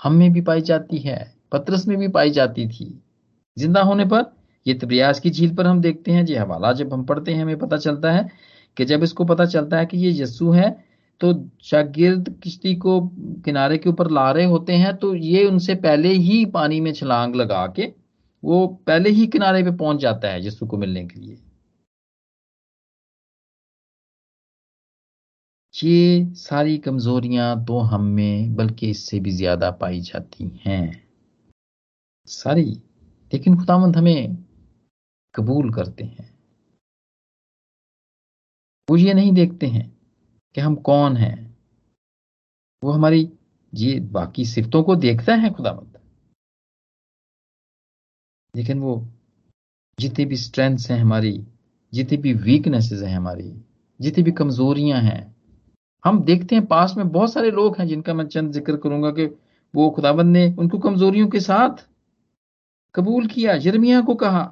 हम 0.00 0.14
में 0.14 0.32
भी 0.32 0.40
पाई 0.40 0.60
जाती 0.62 0.98
है, 0.98 1.32
पत्रस 1.52 1.86
में 1.88 1.96
भी 1.98 2.08
पाई 2.08 2.30
जाती 2.30 2.68
थी। 2.68 3.02
ज़िंदा 3.56 3.80
होने 3.82 4.04
पर 4.04 4.24
ये 4.66 4.74
तब्रियाज 4.74 5.18
की 5.20 5.30
झील 5.30 5.54
पर 5.56 5.66
हम 5.66 5.80
देखते 5.80 6.12
हैं 6.12 6.24
जी 6.26 6.34
हवाला 6.34 6.72
जब 6.72 6.92
हम 6.92 7.04
पढ़ते 7.04 7.32
हैं, 7.32 7.42
हमें 7.42 7.58
पता 7.58 7.76
चलता 7.78 8.12
है 8.12 8.28
कि 8.76 8.84
जब 8.84 9.02
इसको 9.02 9.24
पता 9.24 9.44
चलता 9.46 9.78
है 9.78 9.86
कि 9.86 9.98
ये 9.98 10.10
यस्सु 10.22 10.50
है 10.50 10.70
तो 11.20 11.32
शागिर्द 11.62 12.28
किश्ती 12.42 12.74
को 12.74 13.00
किनारे 13.44 13.78
के 13.78 13.88
ऊपर 13.90 14.10
ला 14.10 14.30
रहे 14.30 14.44
होते 14.44 14.72
हैं 14.74 14.96
तो 14.96 15.14
ये 15.14 15.44
उनसे 15.46 15.74
पहले 15.76 16.08
ही 16.08 16.44
पानी 16.46 16.80
में 16.80 16.92
छलांग 16.92 17.34
लगा 17.34 17.66
के 17.76 17.92
वो 18.42 18.66
पहले 18.86 19.10
ही 19.10 19.26
किनारे 19.26 19.62
पे 19.62 19.70
पहुँच 19.70 20.00
जाता 20.00 20.28
है 20.28 20.46
यस्सु 20.46 20.66
को 20.66 20.76
मिलने 20.76 21.04
के 21.04 21.20
लिए। 21.20 21.38
ये 25.84 26.34
सारी 26.34 26.78
कमजोरियाँ 26.78 27.64
तो 27.64 27.78
हम 27.78 28.04
में, 28.04 28.56
बल्कि 28.56 28.90
इससे 28.90 29.20
भी 29.20 29.30
ज़्यादा 29.30 29.70
पाई 29.70 30.00
जाती 30.00 30.60
हैं। 30.64 31.08
सारी। 32.26 32.82
लेकिन 33.32 33.56
खुदामंद 33.56 33.96
हमें 33.96 34.36
कबूल 35.34 35.72
करते 35.74 36.04
हैं। 36.04 36.28
वो 38.90 38.96
ये 38.96 39.14
नहीं 39.14 39.32
देखते 39.32 39.66
हैं 39.66 39.98
कि 40.54 40.60
हम 40.60 40.74
कौन 40.74 41.16
हैं। 41.16 41.56
वो 42.82 42.90
हमारी 42.90 43.28
ये 43.74 44.00
बाकी 44.00 44.44
सिफतों 44.44 44.82
को 44.82 44.96
देखता 44.96 45.34
है 45.34 45.50
खुदामंद 45.50 45.98
लेकिन 48.56 48.78
वो 48.78 49.08
जितनी 49.98 50.24
भी 50.24 50.36
स्ट्रेंथ्स 50.36 50.90
हैं 50.90 50.98
हमारी, 50.98 51.46
जितनी 51.92 52.18
भी 52.18 52.32
वीकनेसेस 52.34 53.02
हैं 53.02 53.16
हमारी, 53.16 53.62
जितनी 54.00 54.24
भी 54.24 54.32
कमजोरियाँ 54.32 55.00
हैं 55.02 55.39
हम 56.04 56.22
देखते 56.24 56.54
हैं 56.54 56.66
पास 56.66 56.94
में 56.96 57.08
बहुत 57.08 57.32
सारे 57.32 57.50
लोग 57.50 57.76
हैं 57.78 57.86
जिनका 57.86 58.14
मैं 58.14 58.26
चंद 58.26 58.52
ज़िक्र 58.52 58.76
करूँगा 58.76 59.10
कि 59.10 59.26
वो 59.74 59.90
खुदाबंद 59.90 60.32
ने 60.32 60.54
उनको 60.58 60.78
कमजोरियों 60.78 61.28
के 61.28 61.40
साथ 61.40 61.84
कबूल 62.94 63.26
किया। 63.26 63.56
जर्मिया 63.58 64.00
को 64.00 64.14
कहा। 64.14 64.42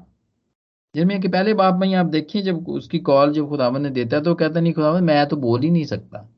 जर्मिया 0.94 1.18
के 1.20 1.28
पहले 1.28 1.54
बाप 1.54 1.78
में 1.80 1.94
आप 1.94 2.06
देखिए, 2.06 2.42
जब 2.42 2.68
उसकी 2.68 2.98
कॉल 2.98 3.32
जब 3.32 3.48
खुदाबंद 3.48 3.82
ने 3.82 3.90
देता 3.90 4.16
है 4.16 4.22
तो 4.22 4.34
कहता 4.34 4.60
नहीं 4.60 4.72
खुदाबंद, 4.72 5.04
मैं 5.04 5.26
तो 5.28 5.36
बोल 5.36 5.60
ही 5.62 5.70
नहीं 5.70 5.84
सकता। 5.84 6.28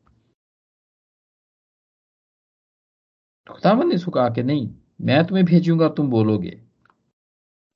खुदाबंद 3.47 3.93
ने 3.93 3.99
कहा 4.13 4.29
कि, 4.31 4.43
नहीं, 4.43 4.69
मैं 5.01 5.25
तुम्हें 5.27 5.45
भेजूँगा, 5.47 5.89
तुम 5.89 6.11
बोलोगे। 6.11 6.61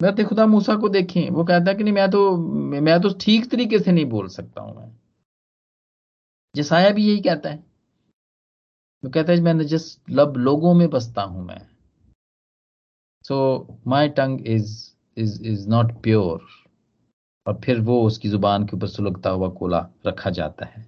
मैं 0.00 0.26
खुदा 0.26 0.46
मूसा 0.46 0.74
को 0.76 0.88
देखें, 0.88 1.30
वो 1.30 1.44
कहता 1.44 1.70
है 1.70 1.76
कि, 1.76 1.84
नहीं, 1.84 1.94
मैं 1.94 2.10
तो 2.10 2.36
मैं 2.80 3.00
तो 3.00 3.08
ठीक 3.20 3.50
तरीके 3.50 3.78
से 3.78 3.92
नहीं 3.92 4.04
बोल 4.06 4.28
सकता 4.28 4.62
हूँ 4.62 4.76
मैं। 4.76 4.90
जसाया 6.54 6.90
भी 6.90 7.06
यही 7.06 7.20
कहता 7.20 7.50
है। 7.50 7.62
वो 9.02 9.10
कहता 9.10 9.32
है 9.32 9.40
मैं 9.42 9.66
जिस 9.66 9.84
लब 10.10 10.36
लोगों 10.38 10.74
में 10.74 10.88
बसता 10.90 11.22
हूँ 11.22 11.44
मैं 11.46 11.60
so 13.24 13.36
my 13.86 14.08
tongue 14.10 14.46
is 14.48 14.72
is 15.16 15.42
is 15.44 15.68
not 15.68 15.92
pure 16.02 16.46
और 17.46 17.60
फिर 17.64 17.80
वो 17.80 18.00
उसकी 18.06 18.28
ज़ुबान 18.28 18.64
के 18.66 18.76
ऊपर 18.76 18.86
सुलगता 18.88 19.30
हुआ 19.30 19.48
कोला 19.50 19.78
रखा 20.06 20.30
जाता 20.30 20.66
है। 20.66 20.84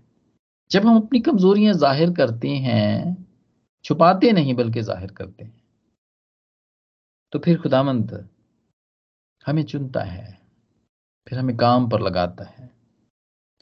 जब 0.71 0.87
हम 0.87 0.97
अपनी 0.97 1.21
कमजोरियाँ 1.21 1.75
ज़ाहिर 1.75 2.13
करते 2.13 2.49
हैं, 2.49 3.27
छुपाते 3.85 4.33
नहीं, 4.33 4.55
बल्कि 4.55 4.83
ज़ाहिर 4.83 5.13
करते 5.13 5.45
हैं 5.45 5.55
तो 7.33 7.39
फिर 7.39 7.59
खुदामंद 7.63 8.13
हमें 9.47 9.63
चुनता 9.65 10.03
है, 10.03 10.39
फिर 11.27 11.39
हमें 11.39 11.57
काम 11.57 11.89
पर 11.89 12.01
लगाता 12.01 12.45
है। 12.47 12.71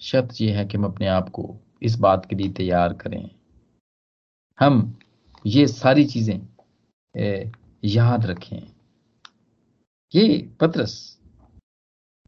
शर्त 0.01 0.41
यह 0.41 0.59
है 0.59 0.65
कि 0.67 0.77
हम 0.79 0.85
अपने 0.85 1.07
आप 1.09 1.29
को 1.29 1.43
इस 1.83 1.99
बात 1.99 2.27
के 2.27 2.37
लिए 2.37 2.49
तैयार 2.49 2.93
करें। 2.93 3.31
हम 4.59 4.99
ये 5.45 5.67
सारी 5.67 6.05
चीज़ें 6.05 7.49
याद 7.85 8.27
रखें। 8.27 8.63
ये 10.15 10.39
पत्रस, 10.61 11.19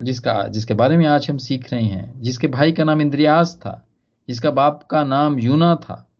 जिसका, 0.00 0.42
जिसके 0.48 0.74
बारे 0.74 0.96
में 0.96 1.06
आज 1.06 1.30
हम 1.30 1.38
सीख 1.38 1.72
रहे 1.72 1.84
हैं, 1.84 2.20
जिसके 2.20 2.48
भाई 2.48 2.72
का 2.72 2.84
नाम 2.84 3.00
इंद्रियास 3.00 3.56
था, 3.56 3.86
जिसका 4.28 4.50
बाप 4.50 4.82
का 4.82 5.04
नाम 5.04 5.38
यूना 5.38 5.74
था, 5.76 6.10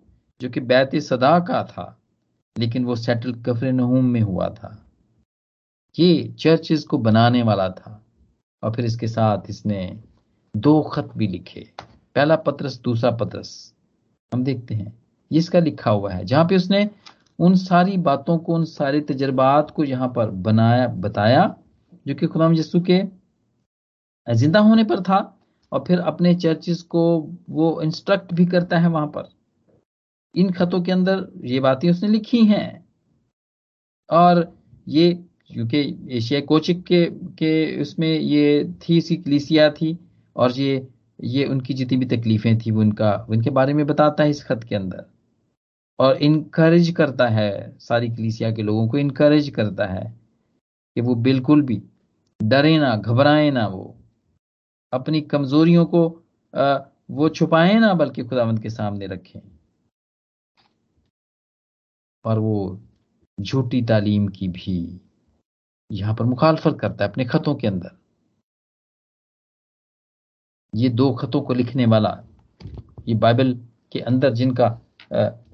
जो 0.41 0.51
कि 0.51 0.61
बैत 0.61 0.97
सदा 0.97 1.39
का 1.41 1.63
था, 1.65 2.01
लेकिन 2.59 2.85
वो 2.85 2.97
सेटल 2.97 3.33
कफरे 3.43 3.73
नहूम 3.73 4.05
में 4.05 4.21
हुआ 4.21 4.49
था। 4.49 4.83
ये 5.99 6.35
चर्चेस 6.39 6.85
को 6.85 6.99
बनाने 6.99 7.43
वाला 7.43 7.69
था, 7.69 8.05
और 8.63 8.75
फिर 8.75 8.85
इसके 8.85 9.09
साथ 9.09 9.51
इसने 9.51 10.01
दो 10.57 10.83
खत 10.83 11.11
भी 11.17 11.27
लिखे। 11.27 11.71
पहला 12.17 12.37
पत्रस, 12.37 12.81
दूसरा 12.85 13.11
पत्रस। 13.11 13.75
हम 14.33 14.45
देखते 14.45 14.75
हैं। 14.75 14.93
इसका 15.31 15.59
लिखा 15.59 15.91
हुआ 15.91 16.13
है। 16.13 16.25
जहाँ 16.25 16.45
पे 16.45 16.57
उसने 16.57 16.89
उन 17.39 17.55
सारी 17.55 17.97
बातों 17.97 18.39
को, 18.39 18.55
उन 18.55 18.65
सारे 18.65 19.01
तजर्बात 19.01 19.71
को 19.71 19.85
यहाँ 19.85 20.09
पर 20.09 20.31
बनाया, 20.31 20.87
बताया, 20.87 21.57
जो 22.07 22.15
कि 22.15 22.27
खुदाम 22.27 22.55
यसु 22.55 22.81
के 22.81 23.03
ज़िंदा 24.27 24.61
होने 24.61 24.85
पर 24.85 25.01
था, 25.01 25.19
और 25.73 25.85
फिर 25.89 25.99
अपने 25.99 26.35
चर्चिस 26.35 26.83
को 26.83 27.03
वो 27.51 27.81
इंस्ट्रक्ट 27.83 28.33
भी 28.35 28.47
करता 28.47 28.79
है 28.79 28.89
वहाँ 28.89 29.07
पर। 29.07 29.29
इन 30.35 30.51
खतों 30.53 30.83
के 30.83 30.93
अंदर 30.93 31.27
ये 31.45 31.61
बातें 31.61 31.91
उसने 31.91 32.09
लिखी 32.09 32.45
हैं। 32.45 32.87
और 34.11 34.57
ये, 34.89 35.13
क्योंकि 35.53 35.79
एशिया 36.11 36.41
कोचिक 36.41 36.83
के 36.85 37.05
के 37.39 37.81
उसमें 37.83 38.09
ये 38.09 38.75
थी 38.83 39.01
सी 39.01 39.17
कलीसिया 39.17 39.71
थी, 39.71 39.99
और 40.37 40.53
ये 40.53 40.87
ये 41.19 41.45
उनकी 41.45 41.75
जितनी 41.75 41.97
भी 41.99 42.07
तकलीफें 42.07 42.59
थी, 42.59 42.71
वो 42.71 42.81
उनका 42.81 43.15
उनके 43.31 43.51
बारे 43.51 43.75
में 43.75 43.87
बताता 43.87 44.25
है 44.25 44.31
इस 44.31 44.45
खत 44.45 44.65
के 44.69 44.75
अंदर। 44.77 45.05
और 45.99 46.17
इनकरेज 46.17 46.91
करता 46.91 47.27
है 47.29 47.77
सारी 47.81 48.09
कलीसिया 48.09 48.51
के 48.53 48.63
लोगों 48.63 48.89
को 48.89 48.99
इनकरेज 48.99 49.49
करता 49.51 49.87
है 49.87 50.05
कि 50.97 51.01
वो 51.01 51.15
बिल्कुल 51.15 51.63
भी 51.63 51.83
डरे 52.41 52.79
ना, 52.79 52.95
घबराए 52.97 53.51
ना 53.51 53.67
वो। 53.67 53.97
अपनी 54.93 55.21
कमजोरियों 55.23 55.85
को 55.87 56.09
वो 57.11 57.29
छुपाए 57.29 57.79
ना, 57.79 57.93
बल्कि 57.95 58.23
खुदावंत 58.25 58.63
के 58.63 58.71
सामने 58.71 59.07
रखें। 59.07 59.41
और 62.25 62.39
वो 62.39 62.81
झूठी 63.39 63.83
तालीम 63.83 64.29
की 64.29 64.49
भी 64.49 65.01
यहाँ 65.91 66.15
पर 66.15 66.25
मुखालफत 66.25 66.79
करता 66.81 67.05
है 67.05 67.11
अपने 67.11 67.25
खतों 67.25 67.55
के 67.55 67.67
अंदर। 67.67 67.91
ये 70.77 70.89
दो 70.91 71.11
खतों 71.15 71.41
को 71.43 71.55
लिखने 71.55 71.87
वाला, 71.87 72.11
ये 73.09 73.15
बाइबल 73.17 73.53
के 73.93 74.01
अंदर 74.03 74.33
जिनका 74.33 74.69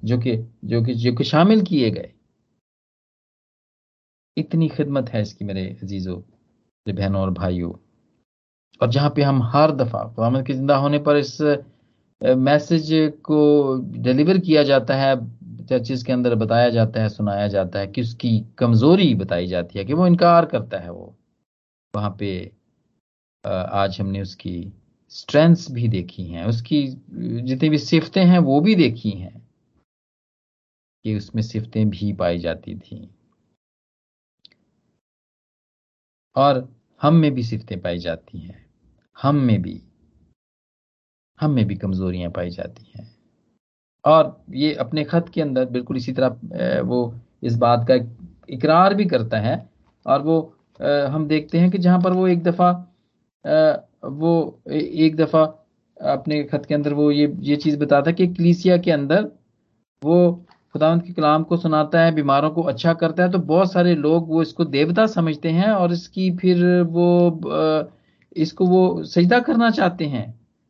जो 0.04 0.18
कि 0.18 0.36
जो 0.64 0.82
कि 0.84 0.94
जो 0.94 1.12
कि 1.12 1.24
शामिल 1.24 1.62
किए 1.64 1.90
गए। 1.90 2.12
इतनी 4.36 4.68
खिदमत 4.68 5.08
है 5.08 5.22
इसकी 5.22 5.44
मेरे 5.44 5.66
अजीजों, 5.82 6.16
मेरे 6.16 6.92
बहनों 6.92 7.20
और 7.20 7.30
भाइयों। 7.32 7.72
और 8.80 8.90
जहाँ 8.90 9.10
पे 9.16 9.22
हम 9.22 9.42
हर 9.44 9.70
दफ़ा 9.72 10.02
खुदामद 10.06 10.46
के 10.46 10.52
ज़िंदा 10.54 10.76
होने 10.76 10.98
पर 10.98 11.16
इस 11.16 11.40
मैसेज 12.20 12.88
को 13.24 13.76
डिलीवर 13.94 14.38
किया 14.38 14.62
जाता 14.62 14.96
है, 14.96 15.14
चर्चिस 15.66 16.02
के 16.02 16.12
अंदर 16.12 16.34
बताया 16.36 16.68
जाता 16.70 17.02
है, 17.02 17.08
सुनाया 17.08 17.46
जाता 17.48 17.78
है 17.78 17.86
कि 17.86 18.00
उसकी 18.00 18.38
कमज़ोरी 18.58 19.14
बताई 19.14 19.46
जाती 19.46 19.78
है 19.78 19.84
कि 19.84 19.92
वो 19.92 20.06
इनकार 20.06 20.46
करता 20.46 20.78
है 20.78 20.90
वो। 20.92 21.14
वहाँ 21.94 22.16
पे 22.18 22.30
आज 23.44 24.00
हमने 24.00 24.20
उसकी 24.22 24.72
स्ट्रेंथ्स 25.12 25.70
भी 25.72 25.88
देखी 25.88 26.24
हैं, 26.24 26.44
उसकी, 26.46 26.86
जितनी 27.42 27.68
भी 27.68 27.78
सिफतें 27.78 28.24
हैं, 28.24 28.38
वो 28.40 28.60
भी 28.60 28.74
देखी 28.74 29.10
हैं 29.10 29.40
कि 31.04 31.16
उसमें 31.16 31.42
सिफतें 31.42 31.88
भी 31.90 32.12
पाई 32.12 32.38
जाती 32.38 32.74
थी। 32.76 33.08
और 36.36 36.68
हम 37.00 37.14
में 37.14 37.30
भी 37.34 37.42
सिफतें 37.42 37.80
पाई 37.80 37.98
जाती 37.98 38.38
हैं, 38.38 38.64
हम 39.16 39.36
में 39.36 39.60
भी, 39.62 39.80
हम 41.38 41.50
में 41.50 41.64
भी 41.66 41.76
कमजोरियाँ 41.76 42.30
पाई 42.30 42.50
जाती 42.50 42.92
हैं। 42.94 43.10
और 44.04 44.44
ये 44.54 44.72
अपने 44.74 45.04
खत 45.04 45.30
के 45.34 45.42
अंदर 45.42 45.64
बिल्कुल 45.66 45.96
इसी 45.96 46.12
तरह 46.12 46.80
वो 46.82 47.02
इस 47.42 47.56
बात 47.56 47.86
का 47.90 47.94
इकरार 48.48 48.94
भी 48.94 49.04
करता 49.06 49.38
है, 49.40 49.56
और 50.06 50.22
वो 50.22 50.40
हम 50.80 51.26
देखते 51.28 51.58
हैं 51.58 51.70
कि 51.70 51.78
जहाँ 51.78 52.00
पर 52.00 52.12
वो 52.12 52.26
एक 52.28 52.42
दफ़ा 52.42 52.70
वो 54.02 54.60
एक 54.68 55.16
दफ़ा 55.16 55.42
अपने 55.96 56.42
खत 56.44 56.64
के 56.66 56.74
अंदर 56.74 56.92
वो 56.94 57.10
ये 57.10 57.32
ये 57.40 57.56
चीज़ 57.56 57.78
बताता 57.78 58.10
है 58.10 58.14
कि 58.16 58.26
क्लीसिया 58.28 58.76
के 58.78 58.90
अंदर 58.90 59.28
वो 60.02 60.32
खुदावंत 60.74 61.04
के 61.06 61.12
कलाम 61.12 61.42
को 61.42 61.56
सुनाता 61.56 62.00
है, 62.00 62.12
बीमारों 62.14 62.50
को 62.50 62.62
अच्छा 62.62 62.92
करता 62.94 63.22
है 63.22 63.30
तो 63.30 63.38
बहुत 63.40 63.72
सारे 63.72 63.94
लोग 63.96 64.28
वो 64.28 64.42
इसको 64.42 64.64
देवता 64.66 65.06
समझते 65.08 65.50
हैं 65.50 65.70
और 65.70 65.92
इसकी 65.92 66.30
फिर 66.36 66.64
वो 66.82 67.06
इसको 68.36 68.66
वो 68.66 69.02
सजदा 69.04 69.38
करना 69.40 69.70
चाहते 69.70 70.04
हैं 70.06 70.24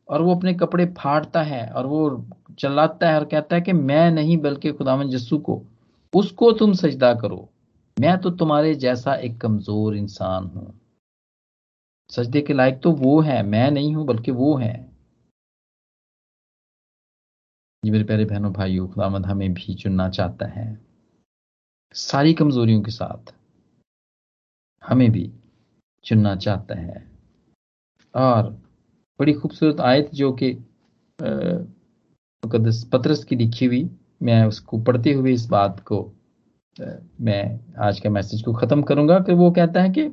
और 0.09 0.21
वो 0.21 0.35
अपने 0.35 0.53
कपड़े 0.53 0.85
फाड़ता 0.97 1.41
है 1.43 1.65
और 1.67 1.85
वो 1.85 2.25
चलाता 2.59 3.09
है 3.09 3.19
और 3.19 3.25
कहता 3.25 3.55
है 3.55 3.61
कि 3.61 3.73
मैं 3.73 4.09
नहीं 4.11 4.37
बल्कि 4.37 4.71
खुदावन 4.71 5.09
जस्सू 5.09 5.37
को, 5.39 5.61
उसको 6.13 6.51
तुम 6.51 6.73
सजदा 6.73 7.13
करो। 7.13 7.47
मैं 7.97 8.17
तो 8.17 8.29
तुम्हारे 8.31 8.73
जैसा 8.75 9.13
एक 9.15 9.39
कमज़ोर 9.41 9.95
इंसान 9.97 10.51
हूँ। 10.55 10.73
सजदे 12.13 12.41
के 12.41 12.53
लायक 12.53 12.79
तो 12.83 12.91
वो 12.93 13.19
है, 13.21 13.41
मैं 13.43 13.69
नहीं 13.71 13.93
हूँ, 13.95 14.05
बल्कि 14.05 14.31
वो 14.31 14.55
है। 14.57 14.73
जी 17.83 17.91
मेरे 17.91 18.03
प्यारे 18.03 18.25
बहनों, 18.25 18.51
भाइयों 18.53 18.87
खुदामद 18.87 19.25
हमें 19.25 19.53
भी 19.53 19.73
चुनना 19.75 20.09
चाहता 20.09 20.45
है। 20.49 20.67
सारी 21.95 22.33
कमजोरियों 22.33 22.81
के 22.81 22.91
साथ 22.91 23.33
हमें 24.83 25.09
भी 25.11 25.31
चुनना 26.05 26.35
चाहता 26.35 26.75
है। 26.75 27.03
और 28.13 28.49
बड़ी 29.19 29.33
खूबसूरत 29.33 29.79
आयत 29.81 30.09
जो 30.13 30.31
कि 30.33 30.51
मुकदस 32.43 32.83
पत्रस 32.93 33.23
की 33.23 33.35
लिखी 33.35 33.65
हुई, 33.65 33.89
मैं 34.23 34.43
उसको 34.45 34.79
पढ़ते 34.83 35.13
हुए 35.13 35.33
इस 35.33 35.45
बात 35.47 35.79
को 35.87 36.01
मैं 37.21 37.59
आज 37.79 37.99
का 37.99 38.09
मैसेज 38.09 38.41
को 38.41 38.53
ख़त्म 38.53 38.81
करूँगा। 38.83 39.19
कि 39.19 39.33
वो 39.33 39.51
कहता 39.51 39.81
है 39.81 39.89
कि 39.89 40.07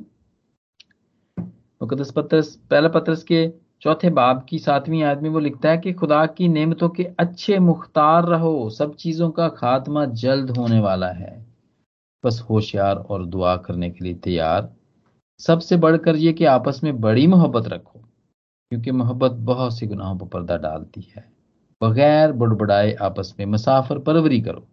मुकदस 1.81 2.11
पत्रस 2.11 2.55
पहला 2.55 2.89
पत्रस 2.89 3.23
के 3.23 3.53
चौथे 3.81 4.09
बाब 4.09 4.45
की 4.49 4.59
सातवीं 4.59 5.03
आदमी 5.03 5.29
वो 5.29 5.39
लिखता 5.39 5.69
है 5.69 5.77
कि 5.77 5.93
खुदा 5.93 6.25
की 6.25 6.47
नेमतों 6.47 6.89
के 6.89 7.03
अच्छे 7.19 7.59
मुख्तार 7.59 8.25
रहो, 8.25 8.69
सब 8.69 8.95
चीज़ों 8.95 9.29
का 9.29 9.47
खात्मा 9.49 10.05
जल्द 10.05 10.57
होने 10.57 10.79
वाला 10.79 11.07
है। 11.07 11.45
बस 12.25 12.45
होशियार 12.49 12.95
और 12.95 13.25
दुआ 13.25 13.55
करने 13.57 13.89
के 13.89 14.05
लिए 14.05 14.13
तैयार। 14.13 14.69
सबसे 15.39 15.77
बढ़कर 15.77 16.15
ये 16.15 16.33
कि 16.33 16.45
आपस 16.45 16.81
में 16.83 17.01
बड़ी 17.01 17.27
मोहब्बत 17.27 17.67
रखो, 17.67 17.99
क्योंकि 18.71 18.91
मोहब्बत 18.91 19.31
बहुत 19.31 19.77
सी 19.77 19.87
गुनाहों 19.87 20.17
पर 20.17 20.27
पर्दा 20.27 20.57
डालती 20.57 21.07
है। 21.15 21.31
बगैर 21.83 22.31
बुड़बड़ाए 22.31 22.93
आपस 22.93 23.35
में 23.39 23.45
मुसाफर 23.45 23.99
परवरी 23.99 24.41
करो। 24.41 24.67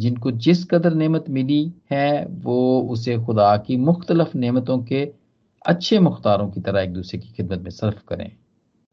जिनको 0.00 0.30
जिस 0.30 0.64
कदर 0.64 0.94
नेमत 0.94 1.24
मिली 1.28 1.72
है, 1.90 2.26
वो 2.26 2.80
उसे 2.90 3.18
खुदा 3.18 3.56
की 3.56 3.76
मुख्तलफ 3.76 4.34
नेमतों 4.34 4.78
के 4.78 5.25
अच्छे 5.66 5.98
मुख्तारों 5.98 6.50
की 6.50 6.60
तरह 6.60 6.80
एक 6.80 6.92
दूसरे 6.92 7.18
की 7.20 7.28
खिदमत 7.28 7.60
में 7.60 7.70
सर्फ 7.72 8.02
करें। 8.08 8.30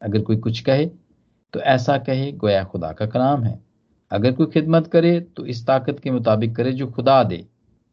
अगर 0.02 0.22
कोई 0.22 0.36
कुछ 0.38 0.60
कहे 0.60 0.86
तो 1.54 1.60
ऐसा 1.62 1.96
कहे 2.00 2.30
गोया 2.34 2.62
खुदा 2.64 2.92
का 2.92 3.06
कलाम 3.06 3.44
है। 3.44 3.58
अगर 4.10 4.32
कोई 4.32 4.46
खिदमत 4.46 4.86
करे 4.86 5.18
तो 5.36 5.46
इस 5.46 5.66
ताकत 5.66 6.00
के 6.00 6.10
मुताबिक 6.10 6.54
करे 6.56 6.72
जो 6.72 6.86
खुदा 6.90 7.22
दे, 7.24 7.36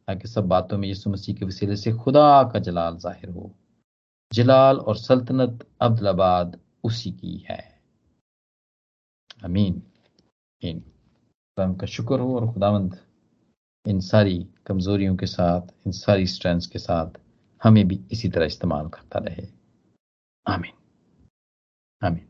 ताकि 0.07 0.27
सब 0.27 0.47
बातों 0.47 0.77
में 0.77 0.87
यीशु 0.87 1.09
मसीह 1.09 1.35
के 1.35 1.45
वसीले 1.45 1.75
से 1.75 1.93
खुदा 1.93 2.43
का 2.43 2.59
जलाल 2.59 2.97
ज़ाहिर 2.97 3.29
हो। 3.29 3.51
जलाल 4.31 4.77
और 4.77 4.97
सल्तनत 4.97 5.65
अब्दुलाबाद 5.81 6.59
उसी 6.83 7.11
की 7.11 7.37
है। 7.49 7.63
अमीन 9.43 9.81
इन 10.61 10.83
का 11.57 11.85
शुक्र 11.87 12.19
हो 12.19 12.35
और 12.35 12.51
खुदावंद 12.53 12.97
इन 13.85 13.99
सारी 14.01 14.37
कमजोरियों 14.65 15.15
के 15.15 15.25
साथ, 15.25 15.61
इन 15.85 15.91
सारी 15.93 16.27
स्ट्रेंथ्स 16.27 16.67
के 16.67 16.79
साथ 16.79 17.19
हमें 17.63 17.87
भी 17.87 17.99
इसी 18.11 18.29
तरह 18.29 18.45
इस्तेमाल 18.45 18.89
करता 18.89 19.19
रहे। 19.19 19.47
आमीन। 20.47 20.73
आमीन। 22.07 22.27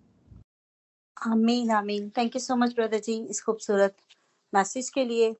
आमीन 1.31 1.71
आमीन। 1.71 2.09
Thank 2.09 2.35
you 2.35 2.39
so 2.39 2.55
much 2.55 2.75
brother 2.75 2.99
ji, 2.99 3.25
इस 3.25 3.43
खूबसूरत 3.43 3.97
मैसेज 4.53 4.89
के 4.89 5.05
लिए। 5.05 5.35